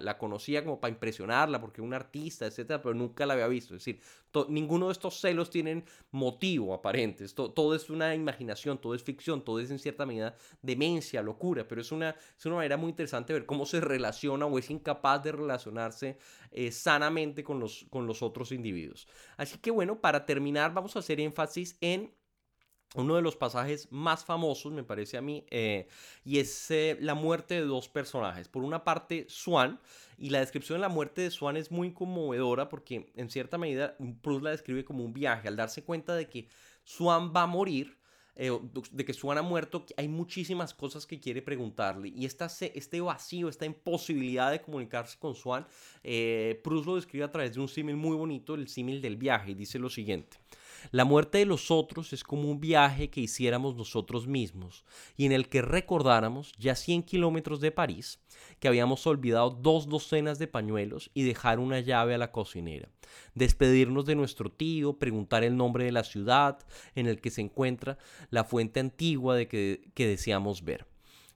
la, 0.00 0.18
conocía 0.18 0.64
como 0.64 0.80
para 0.80 0.92
impresionarla 0.92 1.60
porque 1.60 1.80
es 1.80 1.86
un 1.86 1.94
artista, 1.94 2.46
etcétera, 2.46 2.82
pero 2.82 2.94
nunca 2.94 3.24
la 3.26 3.34
había 3.34 3.46
visto. 3.46 3.74
Es 3.74 3.84
decir, 3.84 4.00
ninguno 4.48 4.86
de 4.86 4.92
estos 4.92 5.20
celos 5.20 5.50
tienen 5.50 5.84
motivo 6.10 6.74
aparente. 6.74 7.26
todo 7.28 7.74
es 7.74 7.90
una 7.90 8.14
imaginación, 8.14 8.78
todo 8.78 8.94
es 8.94 9.02
ficción, 9.02 9.44
todo 9.44 9.60
es 9.60 9.70
en 9.70 9.78
cierta 9.78 10.06
medida 10.06 10.36
demencia, 10.62 11.22
locura, 11.22 11.66
pero 11.66 11.80
es 11.80 11.92
una, 11.92 12.16
es 12.36 12.46
una 12.46 12.56
manera 12.56 12.76
muy 12.76 12.90
interesante 12.90 13.32
ver 13.32 13.46
cómo 13.46 13.66
se 13.66 13.79
relaciona 13.80 14.46
o 14.46 14.58
es 14.58 14.70
incapaz 14.70 15.22
de 15.22 15.32
relacionarse 15.32 16.18
eh, 16.50 16.72
sanamente 16.72 17.42
con 17.44 17.60
los, 17.60 17.86
con 17.90 18.06
los 18.06 18.22
otros 18.22 18.52
individuos. 18.52 19.06
Así 19.36 19.58
que 19.58 19.70
bueno, 19.70 20.00
para 20.00 20.26
terminar 20.26 20.72
vamos 20.72 20.96
a 20.96 21.00
hacer 21.00 21.20
énfasis 21.20 21.76
en 21.80 22.12
uno 22.96 23.14
de 23.14 23.22
los 23.22 23.36
pasajes 23.36 23.86
más 23.92 24.24
famosos, 24.24 24.72
me 24.72 24.82
parece 24.82 25.16
a 25.16 25.22
mí, 25.22 25.46
eh, 25.50 25.86
y 26.24 26.38
es 26.38 26.70
eh, 26.70 26.96
la 27.00 27.14
muerte 27.14 27.54
de 27.54 27.60
dos 27.60 27.88
personajes. 27.88 28.48
Por 28.48 28.64
una 28.64 28.82
parte, 28.82 29.26
Swan, 29.28 29.80
y 30.18 30.30
la 30.30 30.40
descripción 30.40 30.78
de 30.78 30.82
la 30.82 30.88
muerte 30.88 31.22
de 31.22 31.30
Swan 31.30 31.56
es 31.56 31.70
muy 31.70 31.92
conmovedora 31.92 32.68
porque 32.68 33.12
en 33.14 33.30
cierta 33.30 33.58
medida 33.58 33.96
Proust 34.22 34.42
la 34.42 34.50
describe 34.50 34.84
como 34.84 35.04
un 35.04 35.12
viaje, 35.12 35.46
al 35.46 35.56
darse 35.56 35.84
cuenta 35.84 36.16
de 36.16 36.28
que 36.28 36.48
Swan 36.82 37.32
va 37.34 37.42
a 37.42 37.46
morir, 37.46 37.99
eh, 38.36 38.50
de 38.92 39.04
que 39.04 39.12
Swan 39.12 39.38
ha 39.38 39.42
muerto, 39.42 39.84
hay 39.96 40.08
muchísimas 40.08 40.74
cosas 40.74 41.06
que 41.06 41.20
quiere 41.20 41.42
preguntarle. 41.42 42.08
Y 42.08 42.24
esta, 42.24 42.46
este 42.46 43.00
vacío, 43.00 43.48
esta 43.48 43.66
imposibilidad 43.66 44.50
de 44.50 44.60
comunicarse 44.60 45.18
con 45.18 45.34
Swan, 45.34 45.66
eh, 46.02 46.60
Proust 46.64 46.86
lo 46.86 46.96
describe 46.96 47.24
a 47.24 47.32
través 47.32 47.54
de 47.54 47.60
un 47.60 47.68
símil 47.68 47.96
muy 47.96 48.16
bonito, 48.16 48.54
el 48.54 48.68
símil 48.68 49.00
del 49.00 49.16
viaje, 49.16 49.52
y 49.52 49.54
dice 49.54 49.78
lo 49.78 49.90
siguiente. 49.90 50.38
La 50.90 51.04
muerte 51.04 51.38
de 51.38 51.46
los 51.46 51.70
otros 51.70 52.12
es 52.12 52.24
como 52.24 52.50
un 52.50 52.60
viaje 52.60 53.10
que 53.10 53.20
hiciéramos 53.20 53.76
nosotros 53.76 54.26
mismos 54.26 54.84
y 55.16 55.26
en 55.26 55.32
el 55.32 55.48
que 55.48 55.62
recordáramos, 55.62 56.52
ya 56.58 56.74
100 56.74 57.02
kilómetros 57.04 57.60
de 57.60 57.70
París, 57.70 58.20
que 58.58 58.68
habíamos 58.68 59.06
olvidado 59.06 59.50
dos 59.50 59.88
docenas 59.88 60.38
de 60.38 60.48
pañuelos 60.48 61.10
y 61.14 61.22
dejar 61.22 61.58
una 61.58 61.80
llave 61.80 62.14
a 62.14 62.18
la 62.18 62.32
cocinera, 62.32 62.88
despedirnos 63.34 64.06
de 64.06 64.16
nuestro 64.16 64.50
tío, 64.50 64.98
preguntar 64.98 65.44
el 65.44 65.56
nombre 65.56 65.84
de 65.84 65.92
la 65.92 66.04
ciudad 66.04 66.58
en 66.94 67.06
el 67.06 67.20
que 67.20 67.30
se 67.30 67.40
encuentra 67.40 67.98
la 68.30 68.44
fuente 68.44 68.80
antigua 68.80 69.36
de 69.36 69.48
que, 69.48 69.90
que 69.94 70.06
deseamos 70.06 70.64
ver. 70.64 70.89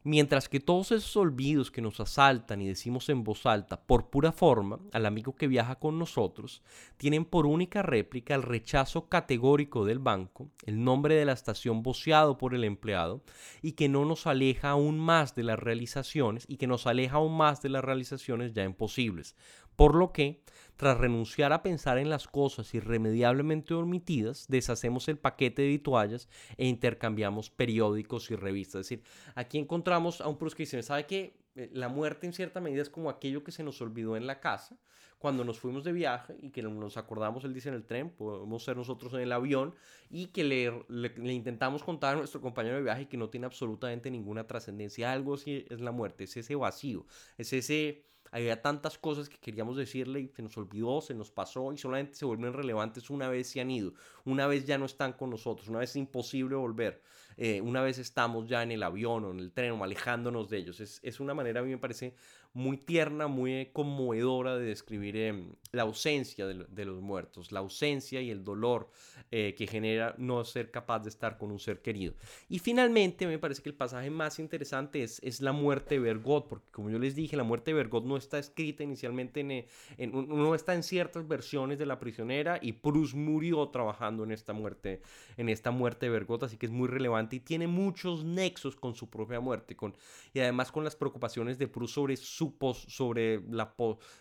Mientras 0.06 0.50
que 0.50 0.60
todos 0.60 0.92
esos 0.92 1.16
olvidos 1.16 1.70
que 1.70 1.80
nos 1.80 1.98
asaltan 1.98 2.60
y 2.60 2.68
decimos 2.68 3.08
en 3.08 3.24
voz 3.24 3.46
alta 3.46 3.80
por 3.80 4.10
pura 4.10 4.32
forma 4.32 4.78
al 4.92 5.06
amigo 5.06 5.34
que 5.34 5.48
viaja 5.48 5.76
con 5.76 5.98
nosotros, 5.98 6.62
tienen 6.98 7.24
por 7.24 7.46
única 7.46 7.80
réplica 7.80 8.34
el 8.34 8.42
rechazo 8.42 9.08
categórico 9.08 9.86
del 9.86 10.00
banco, 10.00 10.50
el 10.66 10.84
nombre 10.84 11.14
de 11.14 11.24
la 11.24 11.32
estación 11.32 11.82
voceado 11.82 12.36
por 12.36 12.54
el 12.54 12.64
empleado 12.64 13.22
y 13.62 13.72
que 13.72 13.88
no 13.88 14.04
nos 14.04 14.26
aleja 14.26 14.68
aún 14.68 14.98
más 14.98 15.34
de 15.34 15.44
las 15.44 15.58
realizaciones 15.58 16.44
y 16.48 16.58
que 16.58 16.66
nos 16.66 16.86
aleja 16.86 17.16
aún 17.16 17.34
más 17.34 17.62
de 17.62 17.70
las 17.70 17.82
realizaciones 17.82 18.52
ya 18.52 18.62
imposibles. 18.62 19.36
Por 19.76 19.94
lo 19.94 20.12
que, 20.12 20.42
tras 20.76 20.98
renunciar 20.98 21.52
a 21.52 21.62
pensar 21.62 21.98
en 21.98 22.10
las 22.10 22.26
cosas 22.26 22.74
irremediablemente 22.74 23.74
omitidas, 23.74 24.46
deshacemos 24.48 25.08
el 25.08 25.18
paquete 25.18 25.62
de 25.62 25.78
toallas 25.78 26.28
e 26.56 26.66
intercambiamos 26.66 27.50
periódicos 27.50 28.30
y 28.30 28.36
revistas. 28.36 28.80
Es 28.80 28.88
decir, 28.88 29.04
aquí 29.34 29.58
encontramos 29.58 30.20
a 30.20 30.28
un 30.28 30.38
Proust 30.38 30.56
que 30.56 30.82
¿sabe 30.82 31.06
qué? 31.06 31.36
Eh, 31.56 31.70
la 31.72 31.88
muerte 31.88 32.26
en 32.26 32.32
cierta 32.32 32.60
medida 32.60 32.82
es 32.82 32.90
como 32.90 33.10
aquello 33.10 33.44
que 33.44 33.52
se 33.52 33.62
nos 33.62 33.80
olvidó 33.80 34.16
en 34.16 34.26
la 34.26 34.40
casa 34.40 34.76
cuando 35.24 35.42
nos 35.42 35.58
fuimos 35.58 35.84
de 35.84 35.92
viaje 35.92 36.36
y 36.42 36.50
que 36.50 36.60
nos 36.62 36.98
acordamos, 36.98 37.44
él 37.44 37.54
dice 37.54 37.70
en 37.70 37.76
el 37.76 37.86
tren, 37.86 38.10
podemos 38.10 38.62
ser 38.62 38.76
nosotros 38.76 39.14
en 39.14 39.20
el 39.20 39.32
avión 39.32 39.74
y 40.10 40.26
que 40.26 40.44
le, 40.44 40.84
le, 40.88 41.32
intentamos 41.32 41.82
contar 41.82 42.14
a 42.14 42.18
nuestro 42.18 42.42
compañero 42.42 42.76
de 42.76 42.82
viaje 42.82 43.08
que 43.08 43.16
no 43.16 43.30
tiene 43.30 43.46
absolutamente 43.46 44.10
ninguna 44.10 44.46
trascendencia. 44.46 45.12
Algo 45.12 45.32
así 45.32 45.64
es 45.70 45.80
la 45.80 45.92
muerte, 45.92 46.24
es 46.24 46.36
ese 46.36 46.54
vacío, 46.56 47.06
es 47.38 47.54
ese 47.54 48.04
había 48.34 48.60
tantas 48.60 48.98
cosas 48.98 49.28
que 49.28 49.38
queríamos 49.38 49.76
decirle 49.76 50.20
y 50.20 50.28
se 50.28 50.42
nos 50.42 50.56
olvidó, 50.56 51.00
se 51.00 51.14
nos 51.14 51.30
pasó 51.30 51.72
y 51.72 51.78
solamente 51.78 52.14
se 52.14 52.24
vuelven 52.24 52.52
relevantes 52.52 53.08
una 53.08 53.28
vez 53.28 53.46
se 53.46 53.60
han 53.60 53.70
ido, 53.70 53.92
una 54.24 54.48
vez 54.48 54.66
ya 54.66 54.76
no 54.76 54.86
están 54.86 55.12
con 55.12 55.30
nosotros, 55.30 55.68
una 55.68 55.78
vez 55.78 55.90
es 55.90 55.96
imposible 55.96 56.56
volver, 56.56 57.00
eh, 57.36 57.60
una 57.60 57.80
vez 57.80 57.98
estamos 57.98 58.48
ya 58.48 58.64
en 58.64 58.72
el 58.72 58.82
avión 58.82 59.24
o 59.24 59.30
en 59.30 59.38
el 59.38 59.52
tren 59.52 59.72
o 59.72 59.84
alejándonos 59.84 60.50
de 60.50 60.58
ellos. 60.58 60.80
Es, 60.80 60.98
es 61.04 61.20
una 61.20 61.32
manera, 61.32 61.60
a 61.60 61.62
mí 61.62 61.70
me 61.70 61.78
parece, 61.78 62.16
muy 62.54 62.76
tierna, 62.76 63.26
muy 63.26 63.66
conmovedora 63.72 64.56
de 64.56 64.66
describir 64.66 65.16
em, 65.16 65.54
la 65.72 65.82
ausencia 65.82 66.46
de, 66.46 66.84
los 66.84 67.02
muertos, 67.02 67.50
la 67.50 67.58
ausencia 67.58 68.20
y 68.20 68.30
el 68.30 68.44
dolor 68.44 68.88
eh, 69.32 69.56
que 69.58 69.66
genera 69.66 70.14
no 70.18 70.44
ser 70.44 70.70
capaz 70.70 71.00
de 71.00 71.08
estar 71.08 71.36
con 71.36 71.50
un 71.50 71.58
ser 71.58 71.82
querido. 71.82 72.14
Y 72.48 72.60
finalmente 72.60 73.26
me 73.26 73.40
parece 73.40 73.60
que 73.60 73.70
el 73.70 73.74
pasaje 73.74 74.08
más 74.08 74.38
interesante 74.38 75.02
es, 75.02 75.20
es 75.24 75.40
la 75.40 75.50
muerte 75.50 75.96
de 75.96 76.00
Bergot, 76.00 76.46
porque 76.46 76.70
como 76.70 76.90
yo 76.90 77.00
les 77.00 77.16
dije, 77.16 77.36
la 77.36 77.42
muerte 77.42 77.72
de 77.72 77.74
Bergot 77.74 78.04
no 78.04 78.16
está 78.16 78.38
escrita 78.38 78.84
inicialmente 78.84 79.40
en, 79.40 79.50
en, 79.98 80.28
no 80.28 80.54
está 80.54 80.74
en 80.74 80.84
ciertas 80.84 81.26
versiones 81.26 81.80
de 81.80 81.86
la 81.86 81.98
prisionera 81.98 82.60
y 82.62 82.74
Proust 82.74 83.14
murió 83.14 83.68
trabajando 83.70 84.22
en 84.22 84.30
esta 84.30 84.52
muerte, 84.52 85.02
en 85.36 85.48
esta 85.48 85.72
muerte 85.72 86.06
de 86.06 86.12
Bergot, 86.12 86.44
así 86.44 86.56
que 86.56 86.66
es 86.66 86.72
muy 86.72 86.86
relevante 86.86 87.34
y 87.36 87.40
tiene 87.40 87.66
muchos 87.66 88.24
nexos 88.24 88.76
con 88.76 88.94
su 88.94 89.10
propia 89.10 89.40
muerte, 89.40 89.74
con, 89.74 89.96
y 90.32 90.38
además 90.38 90.70
con 90.70 90.84
las 90.84 90.94
preocupaciones 90.94 91.58
de 91.58 91.66
Proust 91.66 91.94
sobre 91.94 92.16
su 92.16 92.43
sobre 92.88 93.40
la, 93.50 93.74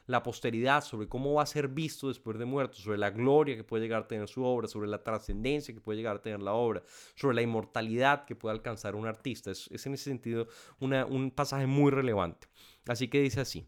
la 0.08 0.24
posteridad, 0.24 0.84
sobre 0.84 1.08
cómo 1.08 1.34
va 1.34 1.44
a 1.44 1.46
ser 1.46 1.68
visto 1.68 2.08
después 2.08 2.38
de 2.38 2.46
muerto, 2.46 2.78
sobre 2.78 2.98
la 2.98 3.10
gloria 3.10 3.56
que 3.56 3.64
puede 3.64 3.84
llegar 3.84 4.04
a 4.04 4.08
tener 4.08 4.28
su 4.28 4.44
obra, 4.44 4.68
sobre 4.68 4.88
la 4.88 5.04
trascendencia 5.04 5.74
que 5.74 5.82
puede 5.82 5.98
llegar 5.98 6.18
a 6.18 6.22
tener 6.22 6.42
la 6.42 6.54
obra, 6.54 6.84
sobre 7.16 7.36
la 7.36 7.42
inmortalidad 7.42 8.26
que 8.26 8.36
puede 8.36 8.56
alcanzar 8.56 8.96
un 8.96 9.08
artista. 9.08 9.52
Es, 9.52 9.70
en 9.86 9.94
ese 9.94 10.06
sentido 10.06 10.48
un 10.80 11.32
pasaje 11.32 11.68
muy 11.68 11.92
relevante. 11.92 12.48
Así 12.88 13.08
que 13.08 13.22
dice 13.22 13.42
así. 13.42 13.68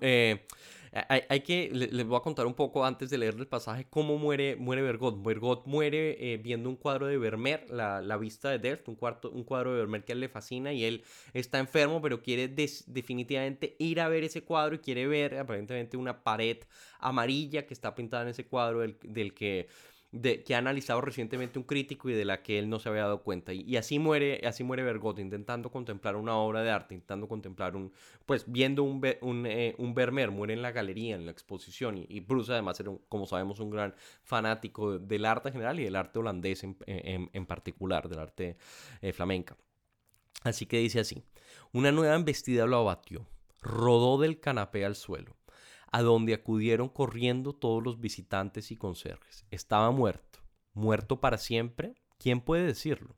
eh, 0.00 0.46
hay, 1.08 1.40
que, 1.40 1.70
les 1.72 2.06
voy 2.06 2.16
a 2.16 2.20
contar 2.20 2.46
un 2.46 2.54
poco 2.54 2.84
antes 2.84 3.10
de 3.10 3.18
leer 3.18 3.34
el 3.34 3.46
pasaje 3.48 3.86
cómo 3.90 4.16
muere, 4.16 4.56
muere 4.56 4.82
Bergot. 4.82 5.22
Bergot 5.22 5.66
muere 5.66 6.40
viendo 6.42 6.68
un 6.68 6.76
cuadro 6.76 7.06
de 7.06 7.18
Vermeer, 7.18 7.68
la, 7.70 8.00
la 8.00 8.16
vista 8.16 8.50
de 8.50 8.58
Delft, 8.58 8.88
un, 8.88 8.94
cuarto, 8.94 9.30
un 9.30 9.42
cuadro 9.44 9.72
de 9.72 9.78
Vermeer 9.78 10.04
que 10.04 10.12
a 10.12 10.14
él 10.14 10.20
le 10.20 10.28
fascina 10.28 10.72
y 10.72 10.84
él 10.84 11.02
está 11.32 11.58
enfermo, 11.58 12.00
pero 12.00 12.22
quiere 12.22 12.48
definitivamente 12.48 13.76
ir 13.78 14.00
a 14.00 14.08
ver 14.08 14.24
ese 14.24 14.44
cuadro 14.44 14.76
y 14.76 14.78
quiere 14.78 15.06
ver 15.06 15.36
aparentemente 15.38 15.96
una 15.96 16.22
pared 16.22 16.58
amarilla 17.00 17.66
que 17.66 17.74
está 17.74 17.94
pintada 17.94 18.22
en 18.22 18.28
ese 18.30 18.46
cuadro 18.46 18.80
del 18.80 19.34
que 19.34 19.68
que 20.20 20.54
ha 20.54 20.58
analizado 20.58 21.00
recientemente 21.00 21.58
un 21.58 21.64
crítico 21.64 22.08
y 22.08 22.14
de 22.14 22.24
la 22.24 22.42
que 22.42 22.58
él 22.58 22.68
no 22.68 22.78
se 22.78 22.88
había 22.88 23.02
dado 23.02 23.22
cuenta. 23.22 23.52
Y, 23.52 23.76
así 23.76 23.98
muere, 23.98 24.40
así 24.46 24.62
muere 24.62 24.82
Bergot, 24.82 25.18
intentando 25.18 25.70
contemplar 25.70 26.16
una 26.16 26.36
obra 26.36 26.62
de 26.62 26.70
arte, 26.70 26.94
intentando 26.94 27.28
contemplar 27.28 27.76
un, 27.76 27.92
pues 28.26 28.44
viendo 28.46 28.82
un, 28.82 29.04
un, 29.22 29.46
eh, 29.46 29.74
un 29.78 29.94
Vermeer, 29.94 30.30
muere 30.30 30.54
en 30.54 30.62
la 30.62 30.72
galería, 30.72 31.16
en 31.16 31.26
la 31.26 31.32
exposición. 31.32 31.98
Y, 31.98 32.06
y 32.08 32.20
Bruce 32.20 32.52
además 32.52 32.78
era, 32.80 32.92
como 33.08 33.26
sabemos, 33.26 33.60
un 33.60 33.70
gran 33.70 33.94
fanático 34.22 34.98
del 34.98 35.24
arte 35.24 35.48
en 35.48 35.54
general 35.54 35.80
y 35.80 35.84
del 35.84 35.96
arte 35.96 36.18
holandés 36.18 36.64
en, 36.64 36.76
en, 36.86 37.46
particular, 37.46 38.08
del 38.08 38.20
arte 38.20 38.56
eh, 39.02 39.12
flamenca. 39.12 39.56
Así 40.42 40.66
que 40.66 40.78
dice 40.78 41.00
así, 41.00 41.24
una 41.72 41.90
nueva 41.90 42.14
embestida 42.14 42.66
lo 42.66 42.76
abatió, 42.76 43.26
rodó 43.62 44.18
del 44.18 44.40
canapé 44.40 44.84
al 44.84 44.94
suelo 44.94 45.36
a 45.94 46.02
donde 46.02 46.34
acudieron 46.34 46.88
corriendo 46.88 47.52
todos 47.52 47.80
los 47.80 48.00
visitantes 48.00 48.72
y 48.72 48.76
conserjes. 48.76 49.46
Estaba 49.52 49.92
muerto. 49.92 50.40
¿Muerto 50.72 51.20
para 51.20 51.38
siempre? 51.38 51.94
¿Quién 52.18 52.40
puede 52.40 52.66
decirlo? 52.66 53.14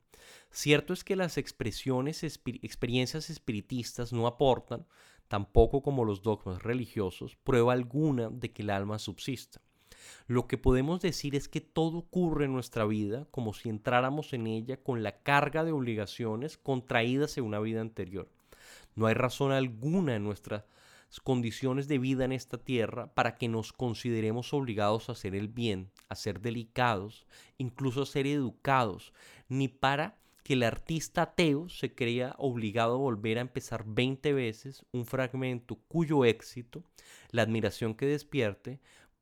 Cierto 0.51 0.93
es 0.93 1.03
que 1.03 1.15
las 1.15 1.39
expresiones, 1.39 2.21
experiencias 2.21 3.31
espiritistas 3.31 4.13
no 4.13 4.27
aportan, 4.27 4.85
tampoco 5.27 5.81
como 5.81 6.05
los 6.05 6.21
dogmas 6.21 6.61
religiosos, 6.61 7.35
prueba 7.37 7.73
alguna 7.73 8.29
de 8.29 8.53
que 8.53 8.61
el 8.61 8.69
alma 8.69 8.99
subsista. 8.99 9.59
Lo 10.27 10.45
que 10.45 10.59
podemos 10.59 11.01
decir 11.01 11.33
es 11.33 11.47
que 11.47 11.61
todo 11.61 11.97
ocurre 11.97 12.45
en 12.45 12.53
nuestra 12.53 12.85
vida 12.85 13.25
como 13.31 13.55
si 13.55 13.69
entráramos 13.69 14.33
en 14.33 14.45
ella 14.45 14.77
con 14.77 15.01
la 15.01 15.23
carga 15.23 15.63
de 15.63 15.71
obligaciones 15.71 16.57
contraídas 16.57 17.39
en 17.39 17.45
una 17.45 17.59
vida 17.59 17.81
anterior. 17.81 18.29
No 18.93 19.07
hay 19.07 19.15
razón 19.15 19.51
alguna 19.51 20.15
en 20.15 20.23
nuestra 20.23 20.67
condiciones 21.23 21.87
de 21.87 21.97
vida 21.97 22.25
en 22.25 22.31
esta 22.31 22.57
tierra 22.57 23.13
para 23.13 23.37
que 23.37 23.47
nos 23.47 23.73
consideremos 23.73 24.53
obligados 24.53 25.09
a 25.09 25.13
hacer 25.13 25.35
el 25.35 25.47
bien, 25.47 25.91
a 26.09 26.15
ser 26.15 26.41
delicados, 26.41 27.25
incluso 27.57 28.03
a 28.03 28.05
ser 28.05 28.27
educados, 28.27 29.13
ni 29.49 29.67
para 29.67 30.17
que 30.43 30.53
el 30.53 30.63
artista 30.63 31.23
ateo 31.23 31.67
se 31.67 31.93
crea 31.93 32.35
obligado 32.37 32.95
a 32.95 32.99
volver 32.99 33.37
a 33.37 33.41
empezar 33.41 33.83
20 33.85 34.31
veces 34.33 34.85
un 34.91 35.05
fragmento 35.05 35.75
cuyo 35.87 36.23
éxito, 36.23 36.83
la 37.31 37.41
admiración 37.41 37.95
que 37.95 38.05
despierte, 38.05 38.79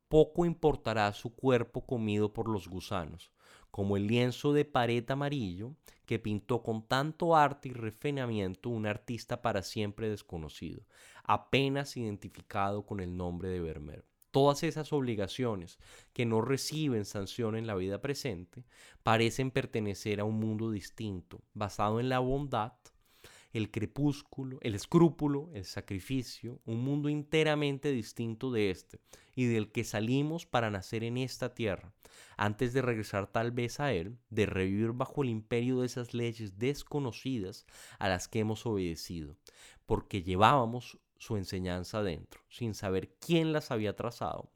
poco 0.08 0.44
importará 0.44 1.12
su 1.12 1.34
cuerpo 1.34 1.84
comido 1.84 2.32
por 2.32 2.48
los 2.48 2.68
gusanos, 2.68 3.32
como 3.76 3.98
el 3.98 4.06
lienzo 4.06 4.54
de 4.54 4.64
pared 4.64 5.04
amarillo 5.10 5.74
que 6.06 6.18
pintó 6.18 6.62
con 6.62 6.88
tanto 6.88 7.36
arte 7.36 7.68
y 7.68 7.72
refinamiento 7.72 8.70
un 8.70 8.86
artista 8.86 9.42
para 9.42 9.62
siempre 9.62 10.08
desconocido, 10.08 10.86
apenas 11.24 11.94
identificado 11.98 12.86
con 12.86 13.00
el 13.00 13.14
nombre 13.14 13.50
de 13.50 13.60
Vermeer. 13.60 14.06
Todas 14.30 14.62
esas 14.62 14.94
obligaciones 14.94 15.78
que 16.14 16.24
no 16.24 16.40
reciben 16.40 17.04
sanción 17.04 17.54
en 17.54 17.66
la 17.66 17.74
vida 17.74 18.00
presente 18.00 18.64
parecen 19.02 19.50
pertenecer 19.50 20.20
a 20.20 20.24
un 20.24 20.40
mundo 20.40 20.70
distinto, 20.70 21.42
basado 21.52 22.00
en 22.00 22.08
la 22.08 22.20
bondad, 22.20 22.72
el 23.52 23.70
crepúsculo, 23.70 24.58
el 24.62 24.74
escrúpulo, 24.74 25.50
el 25.54 25.64
sacrificio, 25.64 26.60
un 26.64 26.82
mundo 26.84 27.08
enteramente 27.08 27.90
distinto 27.92 28.50
de 28.50 28.70
este 28.70 29.00
y 29.34 29.44
del 29.46 29.70
que 29.70 29.84
salimos 29.84 30.46
para 30.46 30.70
nacer 30.70 31.04
en 31.04 31.16
esta 31.16 31.54
tierra, 31.54 31.92
antes 32.36 32.72
de 32.72 32.82
regresar 32.82 33.26
tal 33.26 33.52
vez 33.52 33.80
a 33.80 33.92
él, 33.92 34.18
de 34.30 34.46
revivir 34.46 34.92
bajo 34.92 35.22
el 35.22 35.28
imperio 35.28 35.80
de 35.80 35.86
esas 35.86 36.14
leyes 36.14 36.58
desconocidas 36.58 37.66
a 37.98 38.08
las 38.08 38.28
que 38.28 38.40
hemos 38.40 38.66
obedecido, 38.66 39.36
porque 39.84 40.22
llevábamos 40.22 40.98
su 41.18 41.36
enseñanza 41.36 41.98
adentro, 41.98 42.40
sin 42.48 42.74
saber 42.74 43.14
quién 43.20 43.52
las 43.52 43.70
había 43.70 43.96
trazado. 43.96 44.50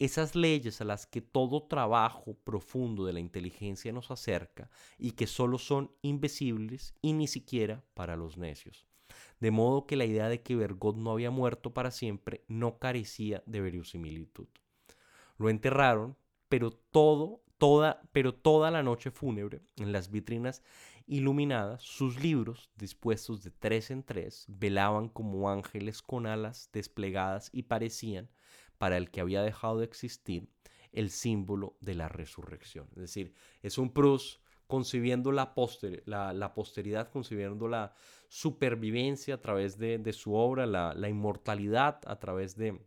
Esas 0.00 0.34
leyes 0.34 0.80
a 0.80 0.84
las 0.84 1.06
que 1.06 1.20
todo 1.20 1.64
trabajo 1.64 2.32
profundo 2.42 3.04
de 3.04 3.12
la 3.12 3.20
inteligencia 3.20 3.92
nos 3.92 4.10
acerca 4.10 4.70
y 4.98 5.10
que 5.10 5.26
solo 5.26 5.58
son 5.58 5.92
invisibles 6.00 6.94
y 7.02 7.12
ni 7.12 7.26
siquiera 7.26 7.84
para 7.92 8.16
los 8.16 8.38
necios. 8.38 8.86
De 9.40 9.50
modo 9.50 9.86
que 9.86 9.96
la 9.96 10.06
idea 10.06 10.30
de 10.30 10.40
que 10.40 10.56
Bergot 10.56 10.96
no 10.96 11.10
había 11.12 11.30
muerto 11.30 11.74
para 11.74 11.90
siempre 11.90 12.44
no 12.48 12.78
carecía 12.78 13.42
de 13.44 13.60
verosimilitud. 13.60 14.48
Lo 15.36 15.50
enterraron, 15.50 16.16
pero 16.48 16.70
toda, 16.70 18.00
pero 18.12 18.34
toda 18.34 18.70
la 18.70 18.82
noche 18.82 19.10
fúnebre, 19.10 19.60
en 19.76 19.92
las 19.92 20.10
vitrinas 20.10 20.62
iluminadas, 21.06 21.82
sus 21.82 22.18
libros, 22.22 22.70
dispuestos 22.74 23.42
de 23.42 23.50
tres 23.50 23.90
en 23.90 24.02
tres, 24.02 24.46
velaban 24.48 25.10
como 25.10 25.50
ángeles 25.50 26.00
con 26.00 26.26
alas 26.26 26.70
desplegadas 26.72 27.50
y 27.52 27.64
parecían, 27.64 28.30
para 28.80 28.96
el 28.96 29.10
que 29.10 29.20
había 29.20 29.42
dejado 29.42 29.80
de 29.80 29.84
existir, 29.84 30.48
el 30.90 31.10
símbolo 31.10 31.76
de 31.82 31.94
la 31.94 32.08
resurrección. 32.08 32.88
Es 32.92 33.02
decir, 33.02 33.34
es 33.60 33.76
un 33.76 33.92
Proust 33.92 34.40
concibiendo 34.66 35.32
la, 35.32 35.52
posteridad, 35.52 37.10
concibiendo 37.10 37.68
la 37.68 37.92
supervivencia 38.28 39.34
a 39.34 39.40
través 39.42 39.76
de, 39.76 40.12
su 40.14 40.32
obra, 40.32 40.64
la, 40.64 41.08
inmortalidad 41.10 42.00
a 42.06 42.18
través 42.18 42.56
de, 42.56 42.80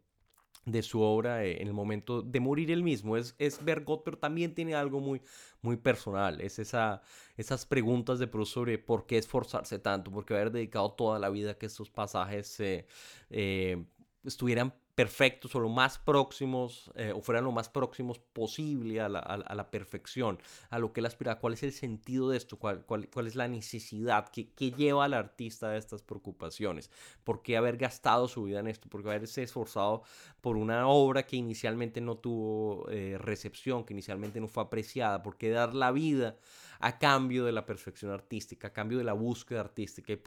de 0.66 0.82
su 0.82 1.00
obra 1.02 1.46
eh, 1.46 1.62
en 1.62 1.68
el 1.68 1.74
momento 1.76 2.24
de 2.24 2.40
morir 2.40 2.72
él 2.72 2.82
mismo. 2.82 3.16
Es, 3.16 3.36
es 3.38 3.64
Bergot, 3.64 4.04
pero 4.04 4.18
también 4.18 4.56
tiene 4.56 4.74
algo 4.74 5.00
muy, 5.00 5.22
muy 5.62 5.78
personal. 5.78 6.42
Es 6.42 6.58
esa, 6.58 7.04
esas 7.38 7.68
preguntas 7.68 8.18
de 8.18 8.26
Proust 8.26 8.52
sobre 8.52 8.80
por 8.80 9.06
qué 9.06 9.20
esforzarse 9.20 9.78
tanto, 9.78 10.10
por 10.10 10.26
qué 10.26 10.34
haber 10.34 10.52
dedicado 10.52 10.94
toda 10.94 11.20
la 11.20 11.30
vida 11.30 11.52
a 11.52 11.58
que 11.60 11.68
estos 11.68 11.92
pasajes 11.92 12.60
eh, 12.62 12.88
eh, 13.30 13.86
estuvieran 14.24 14.74
perfectos 14.96 15.56
o 15.56 15.60
lo 15.60 15.70
más 15.70 15.98
próximos, 15.98 16.92
eh, 16.96 17.12
o 17.16 17.22
fueran 17.22 17.46
lo 17.46 17.52
más 17.52 17.68
próximos 17.68 18.20
posible 18.20 19.02
a 19.02 19.10
la, 19.10 19.72
perfección, 19.72 20.38
a 20.70 20.78
lo 20.78 20.94
que 20.94 21.00
él 21.00 21.08
aspira, 21.08 21.40
cuál 21.40 21.54
es 21.54 21.64
el 21.64 21.72
sentido 21.72 22.30
de 22.30 22.38
esto, 22.38 22.60
cuál, 22.60 22.86
cuál, 22.86 23.28
es 23.28 23.36
la 23.36 23.48
necesidad 23.48 24.30
que, 24.30 24.52
lleva 24.72 25.06
al 25.06 25.14
artista 25.14 25.70
a 25.70 25.78
estas 25.78 26.04
preocupaciones, 26.04 26.92
por 27.24 27.42
qué 27.42 27.58
haber 27.58 27.78
gastado 27.78 28.28
su 28.28 28.44
vida 28.44 28.60
en 28.60 28.68
esto, 28.68 28.88
por 28.88 29.02
qué 29.02 29.10
haberse 29.10 29.42
esforzado 29.42 30.04
por 30.42 30.58
una 30.58 30.88
obra 30.88 31.24
que 31.24 31.38
inicialmente 31.38 32.00
no 32.00 32.18
tuvo 32.18 32.88
eh, 32.90 33.18
recepción, 33.18 33.86
que 33.86 33.94
inicialmente 33.94 34.40
no 34.40 34.48
fue 34.48 34.64
apreciada, 34.64 35.24
por 35.24 35.38
qué 35.38 35.50
dar 35.50 35.74
la 35.74 35.92
vida 35.92 36.38
a 36.80 37.00
cambio 37.00 37.46
de 37.46 37.52
la 37.52 37.66
perfección 37.66 38.12
artística, 38.12 38.68
a 38.68 38.74
cambio 38.74 38.98
de 38.98 39.06
la 39.06 39.14
búsqueda 39.14 39.62
artística. 39.62 40.12
Y 40.12 40.18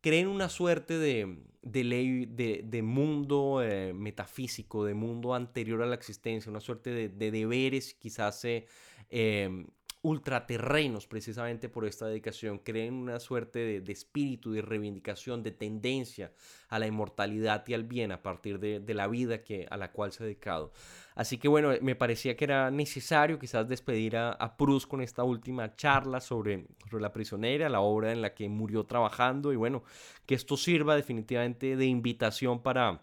creen 0.00 0.28
una 0.28 0.48
suerte 0.48 0.98
de, 0.98 1.84
ley, 1.84 2.26
de, 2.26 2.82
mundo 2.82 3.62
eh, 3.62 3.92
metafísico, 3.92 4.84
de 4.84 4.94
mundo 4.94 5.34
anterior 5.34 5.82
a 5.82 5.86
la 5.86 5.94
existencia, 5.94 6.50
una 6.50 6.60
suerte 6.60 6.90
de, 6.90 7.30
deberes 7.30 7.94
quizás 7.94 8.44
eh, 8.44 8.66
em, 9.10 9.66
ultraterrenos 10.02 11.06
precisamente 11.06 11.68
por 11.68 11.84
esta 11.84 12.06
dedicación, 12.06 12.58
creen 12.58 12.94
una 12.94 13.20
suerte 13.20 13.80
de, 13.80 13.92
espíritu, 13.92 14.52
de 14.52 14.62
reivindicación, 14.62 15.42
de 15.42 15.50
tendencia 15.50 16.32
a 16.68 16.78
la 16.78 16.86
inmortalidad 16.86 17.66
y 17.68 17.74
al 17.74 17.84
bien 17.84 18.10
a 18.10 18.22
partir 18.22 18.58
de, 18.58 18.94
la 18.94 19.08
vida 19.08 19.42
que, 19.42 19.66
a 19.70 19.76
la 19.76 19.92
cual 19.92 20.12
se 20.12 20.22
ha 20.22 20.26
dedicado. 20.26 20.72
Así 21.14 21.36
que 21.36 21.48
bueno, 21.48 21.72
me 21.82 21.96
parecía 21.96 22.36
que 22.36 22.44
era 22.44 22.70
necesario 22.70 23.38
quizás 23.38 23.68
despedir 23.68 24.16
a, 24.16 24.32
a 24.32 24.56
Proust 24.56 24.88
con 24.88 25.02
esta 25.02 25.22
última 25.22 25.76
charla 25.76 26.20
sobre, 26.20 26.66
sobre 26.88 27.02
la 27.02 27.12
prisionera, 27.12 27.68
la 27.68 27.80
obra 27.80 28.12
en 28.12 28.22
la 28.22 28.32
que 28.34 28.48
murió 28.48 28.84
trabajando 28.84 29.52
y 29.52 29.56
bueno, 29.56 29.82
que 30.24 30.34
esto 30.34 30.56
sirva 30.56 30.96
definitivamente 30.96 31.76
de 31.76 31.84
invitación 31.84 32.62
para 32.62 33.02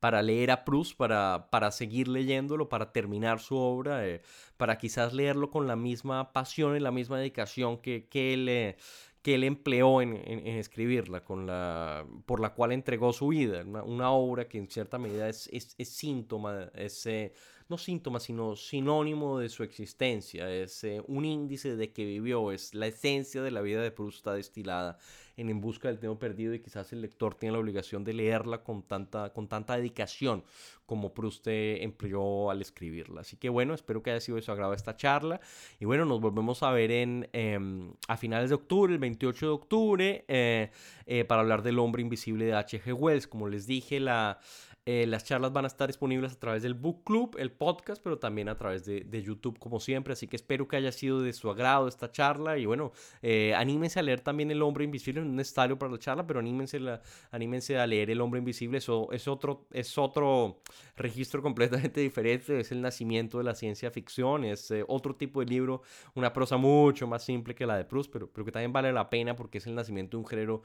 para 0.00 0.22
leer 0.22 0.50
a 0.50 0.64
Proust, 0.64 0.96
para, 0.96 1.48
para 1.50 1.70
seguir 1.70 2.08
leyéndolo, 2.08 2.68
para 2.68 2.90
terminar 2.90 3.38
su 3.38 3.56
obra, 3.56 4.08
eh, 4.08 4.22
para 4.56 4.78
quizás 4.78 5.12
leerlo 5.12 5.50
con 5.50 5.66
la 5.66 5.76
misma 5.76 6.32
pasión 6.32 6.74
y 6.74 6.80
la 6.80 6.90
misma 6.90 7.18
dedicación 7.18 7.78
que, 7.78 8.08
que 8.08 8.32
él, 8.32 8.48
eh, 8.48 8.76
que 9.22 9.34
él 9.34 9.44
empleó 9.44 10.00
en, 10.00 10.16
escribirla, 10.16 11.22
con 11.22 11.46
la, 11.46 12.06
por 12.24 12.40
la 12.40 12.54
cual 12.54 12.72
entregó 12.72 13.12
su 13.12 13.28
vida. 13.28 13.62
Una, 13.62 14.10
obra 14.10 14.48
que 14.48 14.56
en 14.56 14.68
cierta 14.70 14.98
medida 14.98 15.28
es, 15.28 15.48
es, 15.52 15.88
síntoma, 15.88 16.70
es, 16.74 17.04
eh, 17.04 17.34
no 17.68 17.76
síntoma, 17.76 18.20
sino 18.20 18.56
sinónimo 18.56 19.38
de 19.38 19.50
su 19.50 19.62
existencia, 19.62 20.50
es 20.50 20.84
un 21.06 21.26
índice 21.26 21.76
de 21.76 21.92
que 21.92 22.06
vivió, 22.06 22.52
es 22.52 22.74
la 22.74 22.86
esencia 22.86 23.42
de 23.42 23.50
la 23.50 23.60
vida 23.60 23.82
de 23.82 23.90
Proust 23.90 24.16
está 24.16 24.32
destilada 24.32 24.98
en 25.48 25.60
Busca 25.60 25.88
del 25.88 25.98
Tiempo 25.98 26.18
Perdido 26.18 26.52
y 26.52 26.60
quizás 26.60 26.92
el 26.92 27.00
lector 27.00 27.34
tiene 27.34 27.54
la 27.54 27.60
obligación 27.60 28.04
de 28.04 28.12
leerla 28.12 28.62
con 28.62 28.82
tanta, 28.82 29.32
con 29.32 29.48
tanta 29.48 29.76
dedicación 29.76 30.44
como 30.90 31.14
Proust 31.14 31.46
empleó 31.46 32.50
al 32.50 32.60
escribirla. 32.60 33.20
Así 33.20 33.36
que 33.36 33.48
bueno, 33.48 33.74
espero 33.74 34.02
que 34.02 34.10
haya 34.10 34.20
sido 34.20 34.34
de 34.34 34.42
su 34.42 34.50
agrado 34.50 34.74
esta 34.74 34.96
charla 34.96 35.40
y 35.78 35.84
bueno, 35.84 36.04
nos 36.04 36.20
volvemos 36.20 36.64
a 36.64 36.72
ver 36.72 36.90
en, 36.90 37.28
em, 37.32 37.92
a 38.08 38.16
finales 38.16 38.50
de 38.50 38.56
octubre, 38.56 38.92
el 38.92 38.98
28 38.98 39.46
de 39.46 39.52
octubre, 39.52 40.24
eh, 40.26 40.70
eh, 41.06 41.24
para 41.24 41.42
hablar 41.42 41.62
del 41.62 41.78
hombre 41.78 42.02
invisible 42.02 42.44
de 42.44 42.54
H.G. 42.54 42.92
Wells. 42.92 43.28
Como 43.28 43.48
les 43.48 43.68
dije, 43.68 44.00
la 44.00 44.40
eh, 44.86 45.06
las 45.06 45.24
charlas 45.24 45.52
van 45.52 45.64
a 45.64 45.68
estar 45.68 45.88
disponibles 45.88 46.32
a 46.32 46.38
través 46.38 46.62
del 46.62 46.72
Book 46.72 47.04
Club, 47.04 47.36
el 47.38 47.52
podcast, 47.52 48.02
pero 48.02 48.18
también 48.18 48.48
a 48.48 48.56
través 48.56 48.86
de, 48.86 49.22
YouTube, 49.22 49.58
como 49.58 49.78
siempre. 49.78 50.14
Así 50.14 50.26
que 50.26 50.36
espero 50.36 50.66
que 50.66 50.76
haya 50.76 50.90
sido 50.90 51.20
de 51.20 51.34
su 51.34 51.50
agrado 51.50 51.86
esta 51.86 52.10
charla. 52.10 52.56
Y 52.56 52.64
bueno, 52.64 52.92
eh, 53.20 53.54
anímense 53.54 54.00
a 54.00 54.02
leer 54.02 54.22
también 54.22 54.50
El 54.50 54.62
Hombre 54.62 54.84
Invisible. 54.84 55.20
No 55.20 55.26
es 55.28 55.32
necesario 55.34 55.78
para 55.78 55.92
la 55.92 55.98
charla, 55.98 56.26
pero 56.26 56.40
anímense, 56.40 56.80
la, 56.80 57.02
anímense 57.30 57.78
a 57.78 57.86
leer 57.86 58.10
El 58.10 58.22
Hombre 58.22 58.38
Invisible. 58.38 58.78
Eso 58.78 59.12
es 59.12 59.28
otro, 59.28 59.66
es 59.70 59.98
otro 59.98 60.60
registro 60.96 61.42
completamente 61.42 62.00
diferente. 62.00 62.58
Es 62.58 62.72
el 62.72 62.80
nacimiento 62.80 63.36
de 63.36 63.44
la 63.44 63.54
ciencia 63.54 63.90
ficción. 63.90 64.44
Es 64.44 64.70
eh, 64.70 64.82
otro 64.88 65.14
tipo 65.14 65.40
de 65.40 65.46
libro, 65.46 65.82
una 66.14 66.32
prosa 66.32 66.56
mucho 66.56 67.06
más 67.06 67.22
simple 67.22 67.54
que 67.54 67.66
la 67.66 67.76
de 67.76 67.84
Proust, 67.84 68.10
pero, 68.10 68.30
pero 68.32 68.46
que 68.46 68.52
también 68.52 68.72
vale 68.72 68.92
la 68.94 69.10
pena 69.10 69.36
porque 69.36 69.58
es 69.58 69.66
el 69.66 69.74
nacimiento 69.74 70.16
de 70.16 70.22
un 70.22 70.26
género 70.26 70.62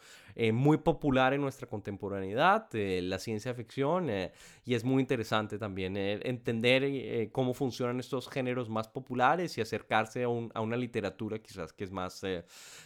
muy 0.54 0.78
popular 0.78 1.34
en 1.34 1.42
nuestra 1.42 1.68
contemporaneidad, 1.68 2.68
la 2.74 3.20
ciencia 3.20 3.54
ficción 3.54 4.05
eh, 4.10 4.32
y 4.66 4.74
es 4.76 4.84
muy 4.84 5.02
interesante 5.02 5.58
también 5.58 5.98
eh, 5.98 6.20
entender 6.24 6.84
eh, 6.84 7.30
cómo 7.32 7.54
funcionan 7.54 8.00
estos 8.00 8.30
géneros 8.30 8.70
más 8.70 8.88
populares 8.88 9.58
y 9.58 9.62
acercarse 9.62 10.24
a, 10.24 10.30
una 10.30 10.78
literatura 10.78 11.40
quizás 11.40 11.74
que 11.74 11.84
es 11.84 11.92
más... 11.92 12.22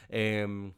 Em, 0.10 0.74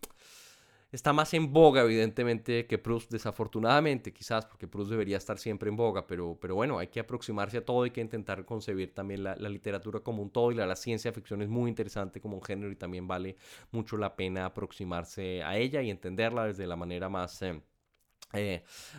está 0.92 1.14
más 1.14 1.34
en 1.34 1.52
boga, 1.54 1.82
evidentemente, 1.84 2.68
que 2.68 2.78
Proust, 2.78 3.12
desafortunadamente, 3.12 4.14
quizás, 4.14 4.46
porque 4.46 4.68
Proust 4.68 4.92
debería 4.92 5.18
estar 5.18 5.38
siempre 5.38 5.70
en 5.70 5.76
boga, 5.78 6.06
pero, 6.06 6.38
pero 6.40 6.56
bueno, 6.56 6.80
hay 6.80 6.88
que 6.88 7.00
aproximarse 7.00 7.58
a 7.58 7.66
todo, 7.66 7.84
hay 7.84 7.92
que 7.92 8.02
intentar 8.02 8.46
concebir 8.46 8.94
también 8.94 9.24
la, 9.24 9.36
literatura 9.36 10.02
como 10.02 10.22
un 10.22 10.30
todo 10.32 10.52
y 10.52 10.56
la, 10.56 10.76
ciencia 10.76 11.12
ficción 11.14 11.42
es 11.42 11.50
muy 11.50 11.70
interesante 11.70 12.20
como 12.22 12.36
un 12.38 12.44
género 12.44 12.72
y 12.72 12.76
también 12.76 13.08
vale 13.08 13.38
mucho 13.72 13.98
la 13.98 14.16
pena 14.16 14.46
aproximarse 14.46 15.44
a 15.44 15.58
ella 15.58 15.82
y 15.82 15.90
entenderla 15.90 16.46
desde 16.46 16.68
la 16.68 16.76
manera 16.76 17.10
más... 17.10 17.42
Eh, 17.42 17.62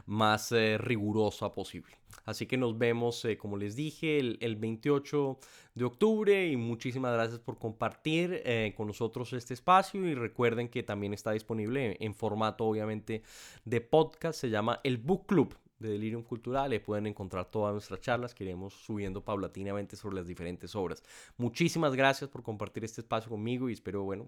más 0.07 0.53
eh, 0.53 0.79
rigurosa 0.79 1.53
posible. 1.53 1.97
Así 2.25 2.47
que 2.47 2.57
nos 2.57 2.79
vemos, 2.79 3.25
eh, 3.25 3.37
como 3.37 3.57
les 3.57 3.75
dije, 3.75 4.19
el, 4.19 4.57
28 4.57 5.39
de 5.75 5.85
octubre 5.85 6.49
y 6.49 6.57
muchísimas 6.57 7.15
gracias 7.15 7.41
por 7.41 7.59
compartir 7.59 8.43
con 8.77 8.87
nosotros 8.87 9.33
este 9.33 9.55
espacio. 9.55 10.07
Y 10.07 10.15
recuerden 10.15 10.69
que 10.69 10.83
también 10.83 11.15
está 11.15 11.33
disponible 11.33 11.97
en 12.01 12.15
formato 12.15 12.65
obviamente 12.67 13.23
de 13.65 13.81
podcast, 13.81 14.39
se 14.39 14.51
llama 14.51 14.81
el 14.85 14.99
Book 14.99 15.27
Club 15.27 15.57
de 15.83 15.91
Delirium 15.91 16.23
Cultural. 16.23 16.73
y 16.73 16.79
pueden 16.79 17.07
encontrar 17.07 17.51
todas 17.51 17.73
nuestras 17.73 18.01
charlas 18.01 18.35
que 18.35 18.45
iremos 18.45 18.75
subiendo 18.75 19.23
paulatinamente 19.23 19.97
sobre 19.97 20.17
las 20.17 20.27
diferentes 20.27 20.75
obras. 20.75 21.03
Muchísimas 21.37 21.95
gracias 21.95 22.31
por 22.31 22.43
compartir 22.43 22.85
este 22.85 23.01
espacio 23.01 23.31
conmigo 23.31 23.69
y 23.69 23.73
espero, 23.73 24.05
bueno, 24.05 24.27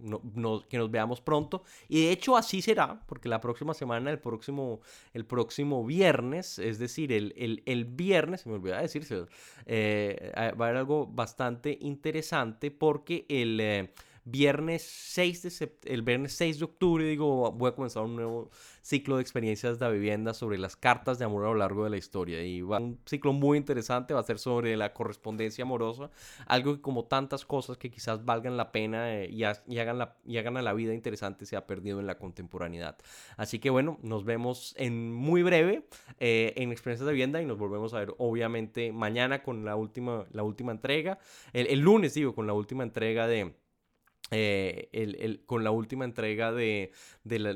que 0.68 0.78
nos 0.78 0.90
veamos 0.90 1.20
pronto. 1.20 1.62
Y 1.88 2.04
de 2.04 2.12
hecho 2.12 2.36
así 2.36 2.60
será, 2.62 3.00
porque 3.06 3.28
la 3.28 3.40
próxima 3.40 3.74
semana, 3.74 4.10
el 4.10 4.18
próximo, 4.18 4.80
el 5.12 5.24
próximo 5.24 5.84
viernes, 5.84 6.58
es 6.58 6.78
decir, 6.78 7.12
el, 7.12 7.32
el, 7.36 7.62
el 7.66 7.84
viernes, 7.84 8.42
se 8.42 8.48
me 8.48 8.56
olvidó 8.56 8.76
decirse, 8.76 9.26
eh, 9.66 10.32
va 10.36 10.66
a 10.66 10.68
haber 10.68 10.76
algo 10.76 11.06
bastante 11.06 11.76
interesante 11.80 12.70
porque 12.70 13.24
el... 13.28 13.60
Eh, 13.60 13.94
viernes 14.24 14.82
6 14.82 15.42
de 15.42 15.72
el 15.84 16.02
viernes 16.02 16.32
6 16.34 16.58
de 16.58 16.64
octubre, 16.64 17.04
digo, 17.04 17.52
voy 17.52 17.70
a 17.70 17.74
comenzar 17.74 18.02
un 18.04 18.16
nuevo 18.16 18.50
ciclo 18.80 19.16
de 19.16 19.22
experiencias 19.22 19.78
de 19.78 19.90
vivienda 19.92 20.34
sobre 20.34 20.58
las 20.58 20.76
cartas 20.76 21.18
de 21.18 21.24
amor 21.24 21.44
a 21.44 21.48
lo 21.48 21.54
largo 21.56 21.84
de 21.84 21.90
la 21.90 21.96
historia. 21.96 22.42
Y 22.42 22.62
va 22.62 22.78
un 22.78 22.98
ciclo 23.06 23.32
muy 23.32 23.58
interesante, 23.58 24.14
va 24.14 24.20
a 24.20 24.24
ser 24.24 24.38
sobre 24.38 24.76
la 24.76 24.92
correspondencia 24.92 25.64
amorosa, 25.64 26.10
algo 26.46 26.74
que 26.74 26.80
como 26.80 27.04
tantas 27.04 27.44
cosas 27.44 27.76
que 27.76 27.90
quizás 27.90 28.24
valgan 28.24 28.56
la 28.56 28.72
pena 28.72 29.14
eh, 29.14 29.30
y, 29.30 29.44
hagan 29.44 29.98
la, 29.98 30.16
y 30.24 30.38
hagan 30.38 30.56
a 30.56 30.62
la 30.62 30.72
vida 30.72 30.94
interesante 30.94 31.46
se 31.46 31.56
ha 31.56 31.66
perdido 31.66 32.00
en 32.00 32.06
la 32.06 32.18
contemporaneidad. 32.18 32.96
Así 33.36 33.58
que 33.58 33.70
bueno, 33.70 33.98
nos 34.02 34.24
vemos 34.24 34.74
en 34.78 35.12
muy 35.12 35.42
breve 35.42 35.86
eh, 36.18 36.54
en 36.56 36.72
experiencias 36.72 37.06
de 37.06 37.12
vivienda 37.12 37.42
y 37.42 37.46
nos 37.46 37.58
volvemos 37.58 37.92
a 37.94 37.98
ver 37.98 38.14
obviamente 38.18 38.92
mañana 38.92 39.42
con 39.42 39.64
la 39.64 39.76
última, 39.76 40.26
la 40.30 40.42
última 40.42 40.72
entrega, 40.72 41.18
el 41.52 41.80
lunes 41.80 42.14
digo, 42.14 42.34
con 42.34 42.46
la 42.46 42.52
última 42.52 42.84
entrega 42.84 43.26
de 43.26 43.54
eh, 44.36 44.88
el, 44.92 45.44
con 45.46 45.62
la 45.62 45.70
última 45.70 46.04
entrega 46.04 46.52
de, 46.52 46.90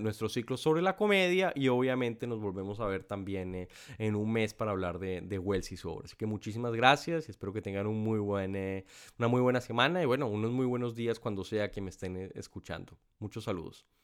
nuestro 0.01 0.29
ciclo 0.29 0.57
sobre 0.57 0.81
la 0.81 0.95
comedia 0.95 1.53
y 1.57 1.69
obviamente 1.69 2.29
nos 2.29 2.41
volvemos 2.41 2.79
a 2.79 2.87
ver 2.87 3.03
también 3.03 3.55
eh, 3.55 3.69
en 3.99 4.15
un 4.15 4.33
mes 4.33 4.55
para 4.55 4.71
hablar 4.71 5.01
de, 5.01 5.21
de, 5.21 5.39
Wells 5.39 5.73
y 5.73 5.77
su 5.77 5.91
obra. 5.91 6.05
Así 6.05 6.17
que 6.17 6.27
muchísimas 6.27 6.73
gracias 6.75 7.27
y 7.29 7.33
espero 7.33 7.53
que 7.53 7.63
tengan 7.63 7.89
un 7.89 8.03
muy 8.03 8.21
buen, 8.21 8.55
eh, 8.55 8.85
una 9.19 9.27
muy 9.27 9.41
buena 9.41 9.61
semana 9.61 10.03
y 10.03 10.07
bueno, 10.07 10.29
unos 10.29 10.53
muy 10.53 10.67
buenos 10.67 10.95
días 10.95 11.19
cuando 11.19 11.43
sea 11.43 11.73
que 11.73 11.81
me 11.81 11.91
estén 11.91 12.31
escuchando. 12.35 12.97
Muchos 13.19 13.45
saludos. 13.45 13.98